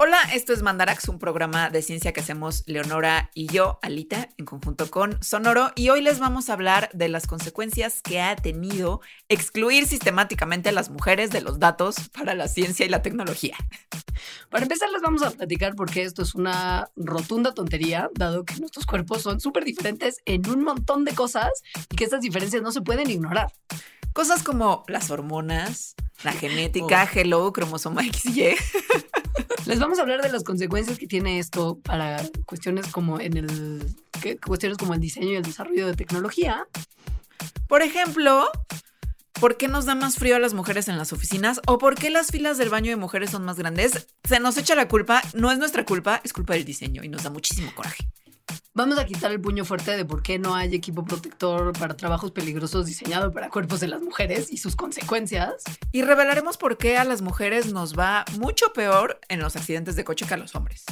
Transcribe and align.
Hola, 0.00 0.18
esto 0.32 0.52
es 0.52 0.62
Mandarax, 0.62 1.08
un 1.08 1.18
programa 1.18 1.70
de 1.70 1.82
ciencia 1.82 2.12
que 2.12 2.20
hacemos 2.20 2.62
Leonora 2.66 3.32
y 3.34 3.48
yo, 3.48 3.80
Alita, 3.82 4.28
en 4.38 4.44
conjunto 4.44 4.88
con 4.92 5.20
Sonoro, 5.24 5.72
y 5.74 5.88
hoy 5.88 6.02
les 6.02 6.20
vamos 6.20 6.48
a 6.48 6.52
hablar 6.52 6.88
de 6.92 7.08
las 7.08 7.26
consecuencias 7.26 8.00
que 8.00 8.20
ha 8.20 8.36
tenido 8.36 9.00
excluir 9.28 9.88
sistemáticamente 9.88 10.68
a 10.68 10.72
las 10.72 10.88
mujeres 10.90 11.30
de 11.30 11.40
los 11.40 11.58
datos 11.58 12.10
para 12.10 12.34
la 12.34 12.46
ciencia 12.46 12.86
y 12.86 12.88
la 12.88 13.02
tecnología. 13.02 13.56
Para 14.50 14.62
empezar, 14.62 14.88
les 14.90 15.02
vamos 15.02 15.24
a 15.24 15.32
platicar 15.32 15.74
por 15.74 15.90
qué 15.90 16.04
esto 16.04 16.22
es 16.22 16.36
una 16.36 16.90
rotunda 16.94 17.52
tontería, 17.52 18.08
dado 18.14 18.44
que 18.44 18.54
nuestros 18.60 18.86
cuerpos 18.86 19.22
son 19.22 19.40
súper 19.40 19.64
diferentes 19.64 20.18
en 20.26 20.48
un 20.48 20.62
montón 20.62 21.04
de 21.04 21.12
cosas 21.12 21.50
y 21.90 21.96
que 21.96 22.04
estas 22.04 22.20
diferencias 22.20 22.62
no 22.62 22.70
se 22.70 22.82
pueden 22.82 23.10
ignorar. 23.10 23.52
Cosas 24.12 24.44
como 24.44 24.84
las 24.86 25.10
hormonas, 25.10 25.96
la 26.22 26.32
genética, 26.32 27.08
Oh. 27.12 27.18
hello, 27.18 27.52
cromosoma 27.52 28.02
XY. 28.04 28.54
Les 29.66 29.78
vamos 29.78 29.98
a 29.98 30.02
hablar 30.02 30.22
de 30.22 30.30
las 30.30 30.44
consecuencias 30.44 30.98
que 30.98 31.06
tiene 31.06 31.38
esto 31.38 31.78
para 31.78 32.22
cuestiones 32.46 32.86
como 32.88 33.20
en 33.20 33.36
el 33.36 33.96
cuestiones 34.44 34.78
como 34.78 34.94
el 34.94 35.00
diseño 35.00 35.30
y 35.32 35.36
el 35.36 35.42
desarrollo 35.42 35.86
de 35.86 35.94
tecnología. 35.94 36.66
Por 37.68 37.82
ejemplo, 37.82 38.50
¿por 39.40 39.56
qué 39.56 39.68
nos 39.68 39.84
da 39.84 39.94
más 39.94 40.16
frío 40.16 40.36
a 40.36 40.38
las 40.38 40.54
mujeres 40.54 40.88
en 40.88 40.98
las 40.98 41.12
oficinas? 41.12 41.60
¿O 41.66 41.78
por 41.78 41.94
qué 41.94 42.10
las 42.10 42.28
filas 42.28 42.58
del 42.58 42.68
baño 42.68 42.90
de 42.90 42.96
mujeres 42.96 43.30
son 43.30 43.44
más 43.44 43.56
grandes? 43.56 44.08
Se 44.24 44.40
nos 44.40 44.56
echa 44.56 44.74
la 44.74 44.88
culpa, 44.88 45.22
no 45.34 45.52
es 45.52 45.58
nuestra 45.58 45.84
culpa, 45.84 46.20
es 46.24 46.32
culpa 46.32 46.54
del 46.54 46.64
diseño 46.64 47.04
y 47.04 47.08
nos 47.08 47.22
da 47.22 47.30
muchísimo 47.30 47.72
coraje. 47.74 48.08
Vamos 48.74 48.98
a 48.98 49.04
quitar 49.06 49.32
el 49.32 49.40
puño 49.40 49.64
fuerte 49.64 49.96
de 49.96 50.04
por 50.04 50.22
qué 50.22 50.38
no 50.38 50.54
hay 50.54 50.74
equipo 50.74 51.04
protector 51.04 51.72
para 51.78 51.96
trabajos 51.96 52.30
peligrosos 52.30 52.86
diseñado 52.86 53.32
para 53.32 53.48
cuerpos 53.48 53.80
de 53.80 53.88
las 53.88 54.02
mujeres 54.02 54.52
y 54.52 54.58
sus 54.58 54.76
consecuencias. 54.76 55.64
Y 55.90 56.02
revelaremos 56.02 56.56
por 56.56 56.78
qué 56.78 56.96
a 56.96 57.04
las 57.04 57.20
mujeres 57.20 57.72
nos 57.72 57.98
va 57.98 58.24
mucho 58.38 58.72
peor 58.72 59.20
en 59.28 59.40
los 59.40 59.56
accidentes 59.56 59.96
de 59.96 60.04
coche 60.04 60.26
que 60.26 60.34
a 60.34 60.36
los 60.36 60.54
hombres. 60.54 60.84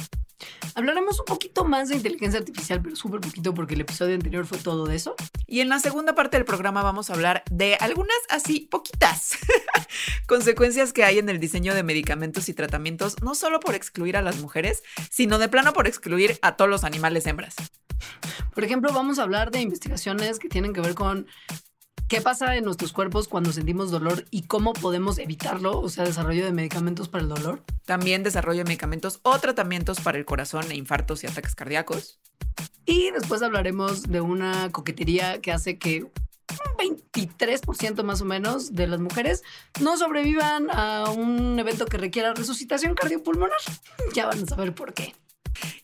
Hablaremos 0.75 1.19
un 1.19 1.25
poquito 1.25 1.65
más 1.65 1.89
de 1.89 1.95
inteligencia 1.95 2.39
artificial, 2.39 2.81
pero 2.81 2.95
súper 2.95 3.21
poquito 3.21 3.53
porque 3.53 3.73
el 3.73 3.81
episodio 3.81 4.15
anterior 4.15 4.45
fue 4.45 4.57
todo 4.57 4.85
de 4.85 4.95
eso. 4.95 5.15
Y 5.47 5.61
en 5.61 5.69
la 5.69 5.79
segunda 5.79 6.13
parte 6.13 6.37
del 6.37 6.45
programa 6.45 6.83
vamos 6.83 7.09
a 7.09 7.13
hablar 7.13 7.43
de 7.49 7.75
algunas 7.79 8.17
así 8.29 8.67
poquitas 8.69 9.37
consecuencias 10.27 10.93
que 10.93 11.03
hay 11.03 11.19
en 11.19 11.29
el 11.29 11.39
diseño 11.39 11.73
de 11.73 11.83
medicamentos 11.83 12.49
y 12.49 12.53
tratamientos, 12.53 13.21
no 13.21 13.33
solo 13.33 13.59
por 13.59 13.75
excluir 13.75 14.17
a 14.17 14.21
las 14.21 14.39
mujeres, 14.39 14.83
sino 15.09 15.39
de 15.39 15.49
plano 15.49 15.73
por 15.73 15.87
excluir 15.87 16.37
a 16.41 16.55
todos 16.55 16.69
los 16.69 16.83
animales 16.83 17.25
hembras. 17.25 17.55
Por 18.53 18.63
ejemplo, 18.63 18.91
vamos 18.93 19.19
a 19.19 19.23
hablar 19.23 19.51
de 19.51 19.61
investigaciones 19.61 20.39
que 20.39 20.49
tienen 20.49 20.73
que 20.73 20.81
ver 20.81 20.95
con 20.95 21.27
qué 22.07 22.21
pasa 22.21 22.55
en 22.55 22.63
nuestros 22.63 22.93
cuerpos 22.93 23.27
cuando 23.27 23.51
sentimos 23.51 23.91
dolor 23.91 24.25
y 24.31 24.43
cómo 24.43 24.73
podemos 24.73 25.17
evitarlo, 25.17 25.79
o 25.79 25.89
sea, 25.89 26.05
desarrollo 26.05 26.45
de 26.45 26.51
medicamentos 26.51 27.09
para 27.09 27.23
el 27.23 27.29
dolor. 27.29 27.63
También 27.85 28.23
desarrollo 28.23 28.59
de 28.59 28.65
medicamentos 28.65 29.19
o 29.23 29.37
tratamientos 29.39 29.99
para 29.99 30.17
el 30.17 30.25
corazón 30.25 30.71
e 30.71 30.75
infartos 30.75 31.23
y 31.23 31.27
ataques 31.27 31.55
cardíacos. 31.55 32.19
Y 32.85 33.11
después 33.11 33.41
hablaremos 33.41 34.03
de 34.03 34.21
una 34.21 34.71
coquetería 34.71 35.41
que 35.41 35.51
hace 35.51 35.77
que 35.77 36.03
un 36.03 36.99
23% 37.11 38.03
más 38.03 38.21
o 38.21 38.25
menos 38.25 38.73
de 38.73 38.87
las 38.87 38.99
mujeres 38.99 39.43
no 39.81 39.97
sobrevivan 39.97 40.69
a 40.71 41.09
un 41.09 41.59
evento 41.59 41.85
que 41.85 41.97
requiera 41.97 42.33
resucitación 42.33 42.95
cardiopulmonar. 42.95 43.59
Ya 44.13 44.27
van 44.27 44.43
a 44.43 44.45
saber 44.45 44.73
por 44.73 44.93
qué. 44.93 45.13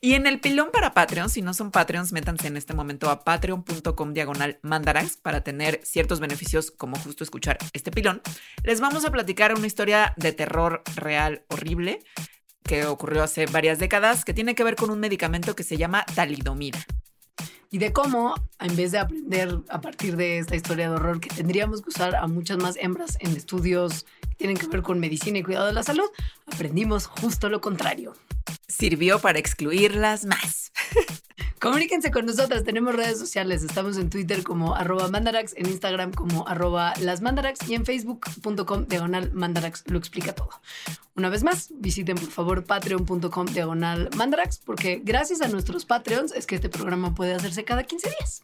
Y 0.02 0.14
en 0.14 0.28
el 0.28 0.40
pilón 0.40 0.70
para 0.72 0.94
Patreon, 0.94 1.30
si 1.30 1.42
no 1.42 1.54
son 1.54 1.72
Patreons, 1.72 2.12
métanse 2.12 2.48
en 2.48 2.58
este 2.58 2.74
momento 2.74 3.10
a 3.10 3.24
patreon.com 3.24 4.14
diagonal 4.14 4.60
mandarax 4.62 5.18
para 5.18 5.42
tener 5.42 5.80
ciertos 5.84 6.20
beneficios 6.20 6.72
como 6.72 6.98
justo 6.98 7.24
escuchar 7.24 7.58
este 7.74 7.92
pilón. 7.92 8.22
Les 8.64 8.82
vamos 8.82 9.06
a 9.06 9.12
platicar 9.12 9.54
una 9.54 9.68
historia 9.68 10.14
de 10.18 10.34
terror 10.34 10.84
real 10.96 11.44
horrible 11.50 12.00
que 12.64 12.86
ocurrió 12.86 13.24
hace 13.24 13.46
varias 13.46 13.80
décadas 13.80 14.26
que 14.26 14.34
tiene 14.34 14.56
que 14.56 14.64
ver 14.64 14.76
con 14.76 14.90
un 14.90 15.00
medicamento 15.00 15.56
que 15.56 15.64
se 15.64 15.78
llama 15.78 16.06
talidomida. 16.16 16.80
y 17.70 17.80
de 17.80 17.92
cómo, 17.92 18.36
en 18.60 18.76
vez 18.76 18.92
de 18.92 19.00
aprender 19.00 19.62
a 19.68 19.82
partir 19.82 20.16
de 20.16 20.38
esta 20.38 20.56
historia 20.56 20.90
de 20.90 20.96
horror 20.96 21.20
que 21.20 21.30
tendríamos 21.30 21.82
que 21.82 21.90
usar 21.90 22.16
a 22.16 22.28
muchas 22.28 22.60
más 22.60 22.78
hembras 22.78 23.18
en 23.20 23.36
estudios 23.36 24.06
que 24.30 24.36
tienen 24.36 24.58
que 24.58 24.68
ver 24.68 24.84
con 24.84 25.00
medicina 25.00 25.40
y 25.40 25.44
cuidado 25.44 25.66
de 25.66 25.74
la 25.74 25.82
salud, 25.82 26.06
aprendimos 26.46 27.08
justo 27.08 27.50
lo 27.50 27.62
contrario. 27.62 28.14
Sirvió 28.68 29.20
para 29.20 29.40
excluirlas 29.40 30.26
más. 30.26 30.72
Comuníquense 31.60 32.12
con 32.12 32.26
nosotras, 32.26 32.66
tenemos 32.66 32.94
redes 32.94 33.18
sociales, 33.18 33.64
estamos 33.64 33.98
en 33.98 34.10
Twitter 34.10 34.44
como 34.44 34.76
arroba 34.76 35.08
mandarax, 35.08 35.54
en 35.56 35.68
Instagram 35.68 36.12
como 36.12 36.46
arroba 36.46 36.94
las 37.00 37.22
mandarax 37.22 37.70
y 37.70 37.76
en 37.76 37.86
facebook.com 37.86 38.86
diagonal 38.88 39.32
mandarax 39.32 39.84
lo 39.88 39.98
explica 39.98 40.34
todo. 40.34 40.50
Una 41.16 41.30
vez 41.30 41.44
más, 41.44 41.70
visiten 41.76 42.18
por 42.18 42.30
favor 42.30 42.66
patreon.com 42.66 43.46
diagonal 43.48 44.10
mandarax 44.18 44.58
porque 44.58 45.02
gracias 45.04 45.42
a 45.42 45.48
nuestros 45.48 45.86
patreons 45.86 46.34
es 46.34 46.48
que 46.48 46.56
este 46.56 46.68
programa 46.68 47.16
puede 47.16 47.34
hacerse 47.34 47.64
cada 47.64 47.84
15 47.84 48.10
días. 48.10 48.44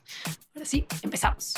Ahora 0.56 0.66
sí, 0.66 0.86
empezamos. 1.02 1.56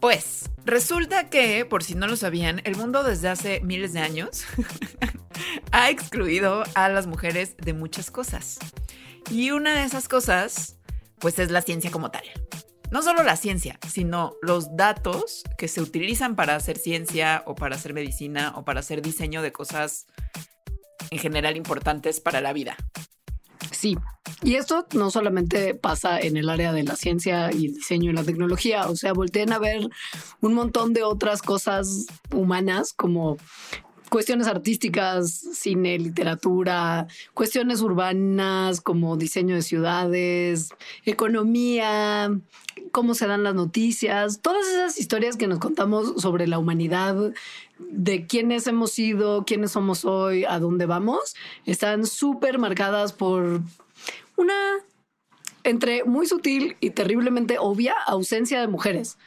Pues 0.00 0.48
resulta 0.64 1.28
que, 1.28 1.66
por 1.66 1.84
si 1.84 1.94
no 1.94 2.06
lo 2.06 2.16
sabían, 2.16 2.62
el 2.64 2.76
mundo 2.76 3.02
desde 3.02 3.28
hace 3.28 3.60
miles 3.60 3.92
de 3.92 4.00
años 4.00 4.44
ha 5.72 5.90
excluido 5.90 6.64
a 6.74 6.88
las 6.88 7.06
mujeres 7.06 7.54
de 7.58 7.74
muchas 7.74 8.10
cosas. 8.10 8.58
Y 9.30 9.50
una 9.50 9.74
de 9.74 9.84
esas 9.84 10.08
cosas, 10.08 10.78
pues 11.18 11.38
es 11.38 11.50
la 11.50 11.60
ciencia 11.60 11.90
como 11.90 12.10
tal. 12.10 12.24
No 12.90 13.02
solo 13.02 13.22
la 13.22 13.36
ciencia, 13.36 13.78
sino 13.88 14.36
los 14.40 14.74
datos 14.74 15.44
que 15.58 15.68
se 15.68 15.82
utilizan 15.82 16.34
para 16.34 16.56
hacer 16.56 16.78
ciencia 16.78 17.42
o 17.46 17.54
para 17.54 17.76
hacer 17.76 17.92
medicina 17.92 18.54
o 18.56 18.64
para 18.64 18.80
hacer 18.80 19.02
diseño 19.02 19.42
de 19.42 19.52
cosas 19.52 20.06
en 21.10 21.18
general 21.18 21.56
importantes 21.58 22.20
para 22.20 22.40
la 22.40 22.54
vida. 22.54 22.76
Sí, 23.70 23.96
y 24.42 24.54
esto 24.54 24.86
no 24.94 25.10
solamente 25.10 25.74
pasa 25.74 26.18
en 26.20 26.36
el 26.36 26.48
área 26.48 26.72
de 26.72 26.82
la 26.82 26.96
ciencia 26.96 27.52
y 27.52 27.66
el 27.66 27.74
diseño 27.74 28.10
y 28.10 28.14
la 28.14 28.24
tecnología, 28.24 28.88
o 28.88 28.96
sea, 28.96 29.12
volteen 29.12 29.52
a 29.52 29.58
ver 29.58 29.88
un 30.40 30.54
montón 30.54 30.92
de 30.92 31.02
otras 31.02 31.42
cosas 31.42 32.06
humanas 32.32 32.92
como 32.92 33.36
cuestiones 34.10 34.48
artísticas, 34.48 35.32
cine, 35.54 35.98
literatura, 35.98 37.06
cuestiones 37.32 37.80
urbanas 37.80 38.80
como 38.80 39.16
diseño 39.16 39.54
de 39.54 39.62
ciudades, 39.62 40.70
economía, 41.06 42.30
cómo 42.92 43.14
se 43.14 43.26
dan 43.26 43.44
las 43.44 43.54
noticias, 43.54 44.40
todas 44.42 44.66
esas 44.66 44.98
historias 44.98 45.36
que 45.36 45.46
nos 45.46 45.60
contamos 45.60 46.20
sobre 46.20 46.46
la 46.46 46.58
humanidad, 46.58 47.32
de 47.78 48.26
quiénes 48.26 48.66
hemos 48.66 48.92
sido, 48.92 49.44
quiénes 49.46 49.70
somos 49.70 50.04
hoy, 50.04 50.44
a 50.44 50.58
dónde 50.58 50.84
vamos, 50.86 51.34
están 51.64 52.04
súper 52.04 52.58
marcadas 52.58 53.12
por 53.12 53.62
una 54.36 54.54
entre 55.62 56.04
muy 56.04 56.26
sutil 56.26 56.76
y 56.80 56.90
terriblemente 56.90 57.58
obvia 57.58 57.94
ausencia 58.06 58.60
de 58.60 58.68
mujeres. 58.68 59.18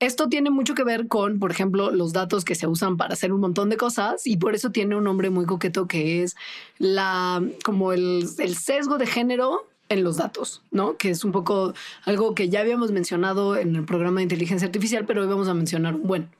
Esto 0.00 0.28
tiene 0.28 0.50
mucho 0.50 0.74
que 0.74 0.84
ver 0.84 1.08
con, 1.08 1.40
por 1.40 1.50
ejemplo, 1.50 1.90
los 1.90 2.12
datos 2.12 2.44
que 2.44 2.54
se 2.54 2.68
usan 2.68 2.96
para 2.96 3.14
hacer 3.14 3.32
un 3.32 3.40
montón 3.40 3.68
de 3.68 3.76
cosas 3.76 4.26
y 4.26 4.36
por 4.36 4.54
eso 4.54 4.70
tiene 4.70 4.94
un 4.94 5.04
nombre 5.04 5.30
muy 5.30 5.44
coqueto 5.44 5.88
que 5.88 6.22
es 6.22 6.36
la 6.78 7.42
como 7.64 7.92
el, 7.92 8.28
el 8.38 8.56
sesgo 8.56 8.96
de 8.98 9.06
género 9.06 9.66
en 9.88 10.04
los 10.04 10.18
datos, 10.18 10.62
¿no? 10.70 10.96
Que 10.96 11.10
es 11.10 11.24
un 11.24 11.32
poco 11.32 11.74
algo 12.04 12.34
que 12.34 12.48
ya 12.48 12.60
habíamos 12.60 12.92
mencionado 12.92 13.56
en 13.56 13.74
el 13.74 13.84
programa 13.84 14.18
de 14.18 14.24
inteligencia 14.24 14.66
artificial, 14.66 15.04
pero 15.04 15.22
hoy 15.22 15.28
vamos 15.28 15.48
a 15.48 15.54
mencionar 15.54 15.94
un 15.94 16.06
buen. 16.06 16.30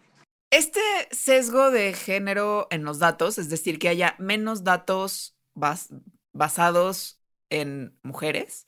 Este 0.50 0.80
sesgo 1.10 1.70
de 1.70 1.92
género 1.92 2.68
en 2.70 2.84
los 2.84 2.98
datos, 2.98 3.38
es 3.38 3.50
decir, 3.50 3.78
que 3.78 3.88
haya 3.88 4.14
menos 4.18 4.64
datos 4.64 5.34
bas 5.54 5.88
basados 6.32 7.20
en 7.50 7.98
mujeres, 8.02 8.66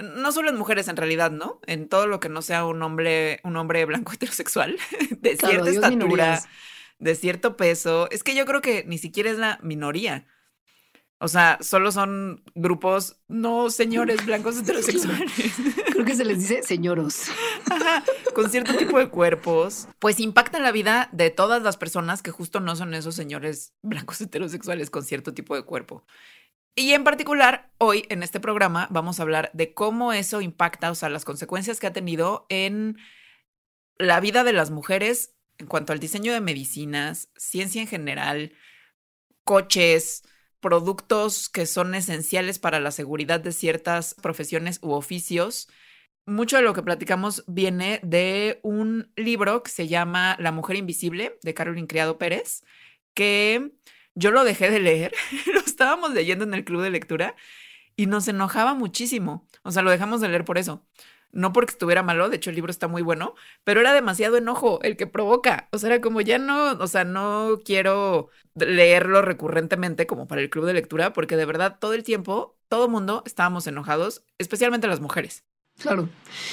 no 0.00 0.32
solo 0.32 0.50
en 0.50 0.56
mujeres 0.56 0.88
en 0.88 0.96
realidad, 0.96 1.30
¿no? 1.30 1.60
En 1.66 1.88
todo 1.88 2.06
lo 2.06 2.20
que 2.20 2.28
no 2.28 2.42
sea 2.42 2.64
un 2.64 2.82
hombre, 2.82 3.40
un 3.44 3.56
hombre 3.56 3.84
blanco 3.84 4.12
heterosexual, 4.14 4.76
de 5.10 5.36
Claro, 5.36 5.64
cierta 5.64 5.70
Dios 5.70 5.74
estatura, 5.84 5.90
minorías. 5.90 6.48
de 6.98 7.14
cierto 7.14 7.56
peso. 7.56 8.08
Es 8.10 8.22
que 8.22 8.34
yo 8.34 8.46
creo 8.46 8.60
que 8.62 8.84
ni 8.86 8.98
siquiera 8.98 9.30
es 9.30 9.38
la 9.38 9.58
minoría. 9.62 10.26
O 11.24 11.28
sea, 11.28 11.58
solo 11.60 11.92
son 11.92 12.42
grupos, 12.56 13.20
no 13.28 13.70
señores 13.70 14.26
blancos 14.26 14.58
heterosexuales. 14.60 15.30
Creo 15.92 16.04
que 16.04 16.16
se 16.16 16.24
les 16.24 16.40
dice 16.40 16.64
señoros. 16.64 17.26
Ajá, 17.70 18.02
con 18.34 18.50
cierto 18.50 18.74
tipo 18.76 18.98
de 18.98 19.08
cuerpos, 19.08 19.86
pues 20.00 20.18
impactan 20.18 20.64
la 20.64 20.72
vida 20.72 21.08
de 21.12 21.30
todas 21.30 21.62
las 21.62 21.76
personas 21.76 22.22
que 22.22 22.32
justo 22.32 22.58
no 22.58 22.74
son 22.74 22.92
esos 22.94 23.14
señores 23.14 23.72
blancos 23.82 24.20
heterosexuales 24.20 24.90
con 24.90 25.04
cierto 25.04 25.32
tipo 25.32 25.54
de 25.54 25.62
cuerpo. 25.62 26.04
Y 26.74 26.92
en 26.92 27.04
particular, 27.04 27.70
hoy 27.76 28.06
en 28.08 28.22
este 28.22 28.40
programa 28.40 28.88
vamos 28.90 29.20
a 29.20 29.24
hablar 29.24 29.50
de 29.52 29.74
cómo 29.74 30.12
eso 30.12 30.40
impacta, 30.40 30.90
o 30.90 30.94
sea, 30.94 31.10
las 31.10 31.26
consecuencias 31.26 31.78
que 31.78 31.86
ha 31.86 31.92
tenido 31.92 32.46
en 32.48 32.96
la 33.98 34.20
vida 34.20 34.42
de 34.42 34.54
las 34.54 34.70
mujeres 34.70 35.34
en 35.58 35.66
cuanto 35.66 35.92
al 35.92 36.00
diseño 36.00 36.32
de 36.32 36.40
medicinas, 36.40 37.30
ciencia 37.36 37.82
en 37.82 37.88
general, 37.88 38.54
coches, 39.44 40.22
productos 40.60 41.50
que 41.50 41.66
son 41.66 41.94
esenciales 41.94 42.58
para 42.58 42.80
la 42.80 42.90
seguridad 42.90 43.40
de 43.40 43.52
ciertas 43.52 44.14
profesiones 44.14 44.78
u 44.80 44.92
oficios. 44.92 45.68
Mucho 46.24 46.56
de 46.56 46.62
lo 46.62 46.72
que 46.72 46.82
platicamos 46.82 47.44
viene 47.46 48.00
de 48.02 48.60
un 48.62 49.12
libro 49.16 49.62
que 49.62 49.70
se 49.70 49.88
llama 49.88 50.36
La 50.38 50.52
Mujer 50.52 50.76
Invisible 50.76 51.38
de 51.42 51.52
Carolyn 51.52 51.86
Criado 51.86 52.16
Pérez, 52.16 52.64
que 53.12 53.72
yo 54.14 54.30
lo 54.30 54.44
dejé 54.44 54.70
de 54.70 54.80
leer, 54.80 55.12
lo 55.54 55.60
estábamos 55.60 56.12
leyendo 56.12 56.44
en 56.44 56.54
el 56.54 56.64
club 56.64 56.82
de 56.82 56.90
lectura 56.90 57.34
y 57.96 58.06
nos 58.06 58.28
enojaba 58.28 58.74
muchísimo. 58.74 59.46
O 59.62 59.70
sea, 59.70 59.82
lo 59.82 59.90
dejamos 59.90 60.20
de 60.20 60.28
leer 60.28 60.44
por 60.44 60.58
eso. 60.58 60.86
No 61.32 61.52
porque 61.52 61.72
estuviera 61.72 62.02
malo, 62.02 62.28
de 62.28 62.36
hecho 62.36 62.50
el 62.50 62.56
libro 62.56 62.70
está 62.70 62.88
muy 62.88 63.00
bueno, 63.02 63.34
pero 63.64 63.80
era 63.80 63.94
demasiado 63.94 64.36
enojo 64.36 64.80
el 64.82 64.96
que 64.98 65.06
provoca. 65.06 65.68
O 65.72 65.78
sea, 65.78 65.90
era 65.90 66.00
como 66.02 66.20
ya 66.20 66.38
no, 66.38 66.72
o 66.72 66.86
sea, 66.86 67.04
no 67.04 67.60
quiero 67.64 68.28
leerlo 68.54 69.22
recurrentemente 69.22 70.06
como 70.06 70.28
para 70.28 70.42
el 70.42 70.50
club 70.50 70.66
de 70.66 70.74
lectura, 70.74 71.12
porque 71.14 71.36
de 71.36 71.46
verdad 71.46 71.78
todo 71.80 71.94
el 71.94 72.02
tiempo, 72.02 72.58
todo 72.68 72.88
mundo 72.88 73.22
estábamos 73.26 73.66
enojados, 73.66 74.24
especialmente 74.38 74.86
las 74.88 75.00
mujeres. 75.00 75.44
Claro. 75.82 76.08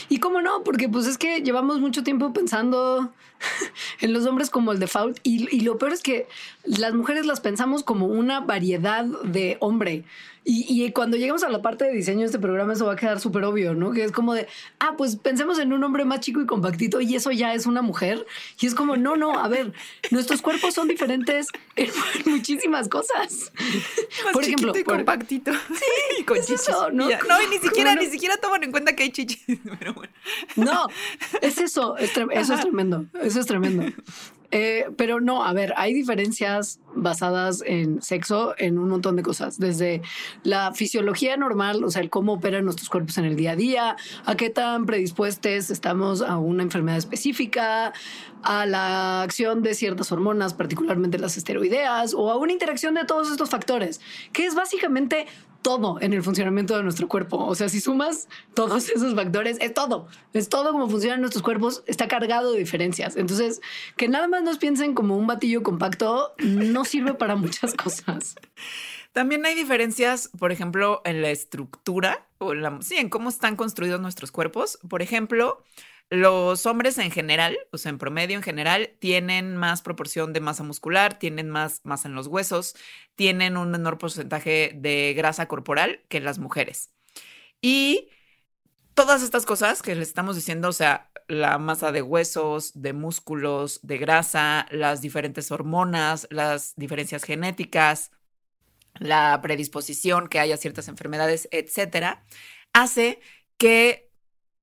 Y 0.10 0.20
cómo 0.20 0.42
no, 0.42 0.64
porque 0.64 0.90
pues 0.90 1.08
es 1.08 1.18
que 1.18 1.42
llevamos 1.42 1.80
mucho 1.80 2.04
tiempo 2.04 2.34
pensando 2.34 3.14
en 4.02 4.14
los 4.14 4.26
hombres 4.26 4.50
como 4.50 4.72
el 4.72 4.80
default 4.80 5.20
y, 5.24 5.56
y, 5.56 5.62
lo 5.62 5.78
peor 5.78 5.94
es 5.94 6.02
que 6.02 6.28
las 6.64 6.94
mujeres 6.94 7.26
las 7.26 7.40
pensamos 7.40 7.84
como 7.84 8.08
una 8.08 8.42
variedad 8.42 9.06
de 9.06 9.58
hombre. 9.60 10.04
Y, 10.51 10.66
y, 10.68 10.92
cuando 10.94 11.16
llegamos 11.16 11.44
a 11.44 11.50
la 11.50 11.62
parte 11.62 11.86
de 11.86 11.92
diseño 11.92 12.22
de 12.22 12.25
este 12.25 12.40
programa, 12.40 12.74
eso 12.74 12.88
va 12.88 12.94
a 12.94 12.96
quedar 12.96 13.19
súper 13.19 13.44
obvio, 13.44 13.75
¿no? 13.75 13.92
Que 13.92 14.04
es 14.04 14.12
como 14.12 14.34
de, 14.34 14.48
ah, 14.80 14.96
pues 14.98 15.16
pensemos 15.16 15.60
en 15.60 15.72
un 15.74 15.84
hombre 15.84 16.06
más 16.06 16.22
chico 16.22 16.42
y 16.42 16.48
compactito 16.48 17.01
y 17.01 17.13
eso 17.13 17.30
ya 17.30 17.54
es 17.54 17.68
una 17.68 17.84
mujer. 17.84 18.25
Y 18.60 18.66
es 18.66 18.74
como, 18.74 18.98
no, 18.98 19.16
no, 19.16 19.38
a 19.38 19.48
ver, 19.48 19.74
nuestros 20.10 20.42
cuerpos 20.42 20.74
son 20.74 20.88
diferentes 20.88 21.50
en 21.75 21.92
muchísimas 22.25 22.90
cosas. 22.90 23.51
Más 24.24 24.34
por 24.34 24.44
ejemplo, 24.44 24.75
y 24.75 24.84
compactito. 24.84 25.51
Sí, 25.54 26.24
con 26.25 26.38
es 26.38 26.50
eso, 26.50 26.90
¿no? 26.90 27.07
no, 27.07 27.44
y 27.44 27.48
ni 27.51 27.60
siquiera, 27.60 27.94
ni 27.94 28.07
siquiera 28.07 28.38
toman 28.38 28.63
en 28.63 28.72
cuenta 28.72 28.96
que 28.96 29.04
hay 29.04 29.12
chichis. 29.12 29.60
Pero 29.78 29.94
bueno. 29.94 30.12
No, 30.56 30.88
es 31.44 31.60
eso, 31.60 31.96
es 31.98 32.10
eso 32.31 32.54
es 32.56 32.62
tremendo, 32.62 33.06
eso 33.22 33.40
es 33.40 33.46
tremendo. 33.46 33.86
Eh, 34.51 34.88
pero 34.98 35.22
no, 35.22 35.44
a 35.46 35.54
ver, 35.54 35.74
hay 35.78 35.94
diferencias 35.94 36.80
basadas 37.01 37.63
en 37.66 38.01
sexo 38.01 38.54
en 38.57 38.78
un 38.78 38.90
montón 38.90 39.16
de 39.16 39.24
cosas, 39.24 39.60
desde 39.60 40.01
la 40.44 40.74
fisiología 40.74 41.38
normal, 41.38 41.84
o 41.84 41.90
sea, 41.90 42.01
el 42.01 42.10
cómo 42.10 42.34
operan 42.34 42.66
nuestros 42.66 42.90
cuerpos 42.90 43.18
en 43.18 43.25
el 43.25 43.36
día 43.36 43.51
a 43.51 43.56
día, 43.56 43.96
a 44.25 44.36
qué 44.36 44.50
tan 44.50 44.86
predispuestos 44.86 45.69
estamos 45.69 46.22
a 46.22 46.38
una 46.38 46.63
enfermedad 46.63 46.98
específica, 46.98 47.94
a 48.44 48.66
la 48.66 49.22
acción 49.22 49.62
de 49.62 49.74
ciertas 49.74 50.12
hormonas, 50.12 50.54
particularmente 50.54 51.19
las 51.19 51.38
esteroideas, 51.38 52.13
o 52.13 52.31
a 52.31 52.38
una 52.38 52.51
interacción 52.51 52.94
de 52.94 53.06
todos 53.06 53.31
estos 53.31 53.50
factores, 53.50 54.01
que 54.34 54.46
es 54.46 54.56
básicamente 54.56 55.28
todo 55.62 56.00
en 56.02 56.14
el 56.14 56.24
funcionamiento 56.24 56.76
de 56.78 56.84
nuestro 56.84 57.08
cuerpo. 57.08 57.38
O 57.38 57.56
sea, 57.56 57.70
si 57.70 57.80
sumas 57.80 58.28
todos 58.54 58.90
esos 58.96 59.16
factores, 59.16 59.58
es 59.60 59.74
todo. 59.74 60.08
Es 60.34 60.50
todo 60.50 60.72
como 60.72 60.90
funcionan 60.90 61.22
nuestros 61.22 61.44
cuerpos, 61.44 61.84
está 61.88 62.08
cargado 62.08 62.54
de 62.54 62.60
diferencias. 62.60 63.16
Entonces, 63.16 63.62
que 63.98 64.08
nada 64.08 64.28
más 64.28 64.44
nos 64.44 64.58
piensen 64.58 64.94
como 64.94 65.18
un 65.18 65.28
batillo 65.28 65.64
compacto 65.64 66.34
no 66.40 66.86
sirve 66.86 67.14
para 67.14 67.36
muchas 67.36 67.74
cosas. 67.74 68.36
También 69.12 69.46
hay 69.46 69.56
diferencias, 69.56 70.30
por 70.38 70.52
ejemplo, 70.52 71.02
en 71.04 71.22
la 71.22 71.32
estructura 71.32 72.28
o 72.38 72.54
en 72.54 72.62
la, 72.62 72.78
sí, 72.82 72.96
en 72.98 73.10
cómo 73.10 73.30
están 73.30 73.56
construidos 73.56 74.00
nuestros 74.00 74.32
cuerpos. 74.32 74.80
Por 74.88 75.02
ejemplo, 75.02 75.64
los 76.10 76.66
hombres 76.66 76.98
en 76.98 77.12
general, 77.12 77.58
o 77.72 77.78
sea, 77.78 77.90
en 77.92 78.00
promedio 78.00 78.36
en 78.36 78.44
general, 78.44 78.96
tienen 79.00 79.56
más 79.56 79.82
proporción 79.82 80.34
de 80.34 80.40
masa 80.40 80.64
muscular, 80.64 81.20
tienen 81.20 81.50
más 81.50 81.82
masa 81.84 82.08
en 82.08 82.16
los 82.16 82.28
huesos, 82.28 82.76
tienen 83.16 83.58
un 83.58 83.70
menor 83.72 83.98
porcentaje 83.98 84.72
de 84.76 85.14
grasa 85.16 85.48
corporal 85.48 86.02
que 86.10 86.20
las 86.20 86.40
mujeres. 86.40 86.92
Y 87.62 88.10
todas 88.96 89.22
estas 89.24 89.46
cosas 89.46 89.82
que 89.82 89.96
les 89.96 90.08
estamos 90.08 90.36
diciendo, 90.36 90.70
o 90.70 90.74
sea, 90.74 91.12
la 91.28 91.60
masa 91.60 91.92
de 91.92 92.02
huesos, 92.02 92.72
de 92.82 92.94
músculos, 92.94 93.80
de 93.84 94.00
grasa, 94.00 94.66
las 94.72 95.02
diferentes 95.02 95.52
hormonas, 95.52 96.28
las 96.32 96.74
diferencias 96.76 97.24
genéticas, 97.24 98.12
la 98.96 99.40
predisposición 99.42 100.28
que 100.28 100.40
haya 100.40 100.58
ciertas 100.58 100.88
enfermedades, 100.88 101.48
etcétera, 101.52 102.26
hace 102.74 103.22
que 103.58 104.09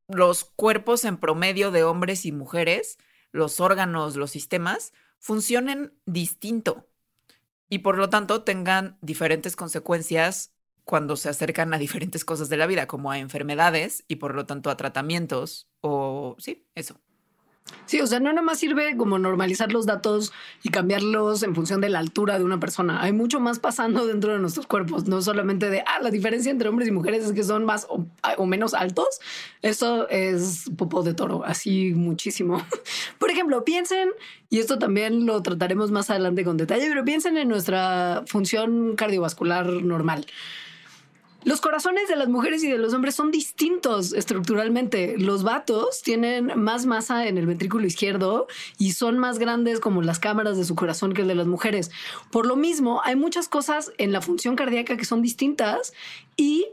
los 0.09 0.45
cuerpos 0.45 1.05
en 1.05 1.17
promedio 1.17 1.71
de 1.71 1.85
hombres 1.85 2.25
y 2.27 2.33
mujeres, 2.33 2.99
los 3.33 3.61
órganos, 3.61 4.17
los 4.17 4.31
sistemas, 4.31 4.93
funcionen 5.19 5.93
distinto 6.07 6.89
y 7.69 7.81
por 7.81 7.99
lo 7.99 8.09
tanto 8.09 8.43
tengan 8.45 8.99
diferentes 9.01 9.57
consecuencias 9.57 10.53
cuando 10.85 11.17
se 11.17 11.29
acercan 11.29 11.75
a 11.75 11.79
diferentes 11.79 12.25
cosas 12.25 12.49
de 12.49 12.57
la 12.57 12.67
vida, 12.67 12.87
como 12.87 13.11
a 13.11 13.19
enfermedades 13.19 14.05
y 14.09 14.17
por 14.17 14.35
lo 14.35 14.47
tanto 14.47 14.71
a 14.71 14.77
tratamientos 14.77 15.69
o 15.81 16.37
sí, 16.39 16.69
eso. 16.75 17.01
Sí, 17.87 18.01
o 18.01 18.07
sea, 18.07 18.19
no 18.19 18.33
nada 18.33 18.43
más 18.43 18.59
sirve 18.59 18.97
como 18.97 19.19
normalizar 19.19 19.73
los 19.73 19.87
datos 19.87 20.33
y 20.65 20.71
cambiarlos 20.71 21.45
en 21.45 21.55
función 21.55 21.81
de 21.81 21.89
la 21.89 22.01
altura 22.01 22.37
de 22.37 22.45
una 22.45 22.59
persona. 22.59 23.03
Hay 23.03 23.13
mucho 23.13 23.39
más 23.39 23.61
pasando 23.61 24.07
dentro 24.07 24.33
de 24.33 24.41
nuestros 24.41 24.67
cuerpos, 24.67 25.07
no 25.07 25.23
solamente 25.23 25.71
de, 25.71 25.81
ah, 25.81 26.01
la 26.03 26.11
diferencia 26.11 26.51
entre 26.51 26.69
hombres 26.69 26.89
y 26.89 26.93
mujeres 26.93 27.25
es 27.25 27.33
que 27.33 27.45
son 27.45 27.65
más 27.65 27.87
o, 27.89 28.47
menos 28.47 28.75
altos. 28.75 29.21
Eso 29.63 30.09
es 30.09 30.71
popo 30.77 31.05
de 31.05 31.15
toro, 31.15 31.45
así 31.45 31.93
muchísimo. 31.95 32.61
Por 33.19 33.31
ejemplo, 33.31 33.65
piensen, 33.65 34.11
y 34.51 34.59
esto 34.59 34.79
también 34.79 35.25
lo 35.25 35.41
trataremos 35.43 35.93
más 35.93 36.11
adelante 36.11 36.45
con 36.45 36.57
detalle, 36.57 36.87
pero 36.89 37.05
piensen 37.05 37.37
en 37.37 37.49
nuestra 37.49 38.25
función 38.27 38.97
cardiovascular 38.97 39.67
normal. 39.67 40.27
Los 41.47 41.61
corazones 41.61 42.09
de 42.09 42.17
las 42.17 42.29
mujeres 42.29 42.65
y 42.65 42.69
de 42.69 42.77
los 42.77 42.93
hombres 42.93 43.15
son 43.15 43.31
distintos 43.31 44.13
estructuralmente. 44.13 45.17
Los 45.17 45.45
vatos 45.45 46.03
tienen 46.03 46.51
más 46.57 46.87
masa 46.87 47.29
en 47.29 47.39
el 47.39 47.47
ventrículo 47.47 47.87
izquierdo 47.87 48.49
y 48.79 48.95
son 48.95 49.17
más 49.17 49.39
grandes 49.39 49.79
como 49.79 50.03
las 50.03 50.19
cámaras 50.19 50.57
de 50.57 50.65
su 50.65 50.75
corazón 50.75 51.13
que 51.13 51.23
el 51.23 51.29
de 51.29 51.37
las 51.37 51.47
mujeres. 51.47 51.93
Por 52.33 52.47
lo 52.47 52.57
mismo, 52.57 53.01
hay 53.05 53.15
muchas 53.15 53.47
cosas 53.49 53.93
en 53.97 54.11
la 54.11 54.21
función 54.23 54.57
cardíaca 54.57 54.97
que 54.97 55.05
son 55.05 55.23
distintas 55.23 55.93
y 56.37 56.67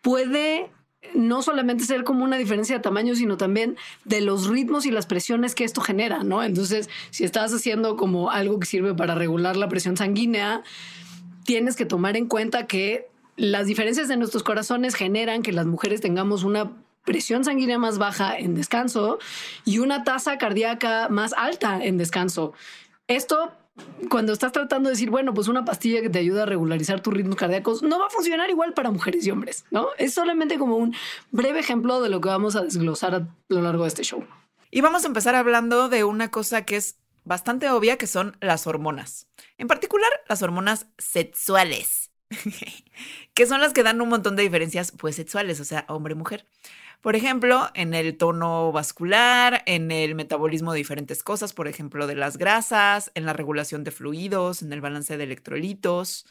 puede 0.00 0.70
no 1.14 1.42
solamente 1.42 1.84
ser 1.84 2.02
como 2.02 2.24
una 2.24 2.38
diferencia 2.38 2.76
de 2.76 2.82
tamaño, 2.82 3.14
sino 3.14 3.36
también 3.36 3.76
de 4.06 4.22
los 4.22 4.46
ritmos 4.46 4.86
y 4.86 4.90
las 4.90 5.04
presiones 5.04 5.54
que 5.54 5.64
esto 5.64 5.82
genera, 5.82 6.24
¿no? 6.24 6.42
Entonces, 6.42 6.88
si 7.10 7.24
estás 7.24 7.52
haciendo 7.52 7.98
como 7.98 8.30
algo 8.30 8.60
que 8.60 8.66
sirve 8.66 8.94
para 8.94 9.14
regular 9.14 9.56
la 9.56 9.68
presión 9.68 9.98
sanguínea, 9.98 10.62
tienes 11.44 11.76
que 11.76 11.84
tomar 11.84 12.16
en 12.16 12.28
cuenta 12.28 12.66
que 12.66 13.10
las 13.40 13.66
diferencias 13.66 14.06
de 14.06 14.18
nuestros 14.18 14.42
corazones 14.42 14.94
generan 14.94 15.40
que 15.40 15.52
las 15.52 15.64
mujeres 15.64 16.02
tengamos 16.02 16.44
una 16.44 16.72
presión 17.06 17.42
sanguínea 17.42 17.78
más 17.78 17.96
baja 17.96 18.36
en 18.38 18.54
descanso 18.54 19.18
y 19.64 19.78
una 19.78 20.04
tasa 20.04 20.36
cardíaca 20.36 21.08
más 21.08 21.32
alta 21.32 21.82
en 21.82 21.96
descanso. 21.96 22.52
Esto 23.08 23.52
cuando 24.10 24.34
estás 24.34 24.52
tratando 24.52 24.90
de 24.90 24.92
decir, 24.92 25.08
bueno, 25.08 25.32
pues 25.32 25.48
una 25.48 25.64
pastilla 25.64 26.02
que 26.02 26.10
te 26.10 26.18
ayuda 26.18 26.42
a 26.42 26.46
regularizar 26.46 27.00
tus 27.00 27.14
ritmos 27.14 27.36
cardíacos, 27.36 27.82
no 27.82 27.98
va 27.98 28.08
a 28.08 28.10
funcionar 28.10 28.50
igual 28.50 28.74
para 28.74 28.90
mujeres 28.90 29.26
y 29.26 29.30
hombres, 29.30 29.64
¿no? 29.70 29.88
Es 29.96 30.12
solamente 30.12 30.58
como 30.58 30.76
un 30.76 30.94
breve 31.30 31.60
ejemplo 31.60 32.02
de 32.02 32.10
lo 32.10 32.20
que 32.20 32.28
vamos 32.28 32.56
a 32.56 32.62
desglosar 32.62 33.14
a 33.14 33.26
lo 33.48 33.62
largo 33.62 33.84
de 33.84 33.88
este 33.88 34.02
show. 34.02 34.22
Y 34.70 34.82
vamos 34.82 35.04
a 35.04 35.06
empezar 35.06 35.34
hablando 35.34 35.88
de 35.88 36.04
una 36.04 36.30
cosa 36.30 36.66
que 36.66 36.76
es 36.76 36.98
bastante 37.24 37.70
obvia, 37.70 37.96
que 37.96 38.06
son 38.06 38.36
las 38.42 38.66
hormonas. 38.66 39.28
En 39.56 39.66
particular, 39.66 40.10
las 40.28 40.42
hormonas 40.42 40.88
sexuales. 40.98 41.99
que 43.34 43.46
son 43.46 43.60
las 43.60 43.72
que 43.72 43.82
dan 43.82 44.00
un 44.00 44.08
montón 44.08 44.36
de 44.36 44.42
diferencias 44.42 44.92
pues 44.92 45.16
sexuales, 45.16 45.60
o 45.60 45.64
sea, 45.64 45.84
hombre-mujer. 45.88 46.46
Por 47.00 47.16
ejemplo, 47.16 47.70
en 47.74 47.94
el 47.94 48.16
tono 48.18 48.72
vascular, 48.72 49.62
en 49.66 49.90
el 49.90 50.14
metabolismo 50.14 50.72
de 50.72 50.78
diferentes 50.78 51.22
cosas, 51.22 51.54
por 51.54 51.66
ejemplo, 51.66 52.06
de 52.06 52.14
las 52.14 52.36
grasas, 52.36 53.10
en 53.14 53.24
la 53.24 53.32
regulación 53.32 53.84
de 53.84 53.90
fluidos, 53.90 54.62
en 54.62 54.72
el 54.72 54.82
balance 54.82 55.16
de 55.16 55.24
electrolitos. 55.24 56.26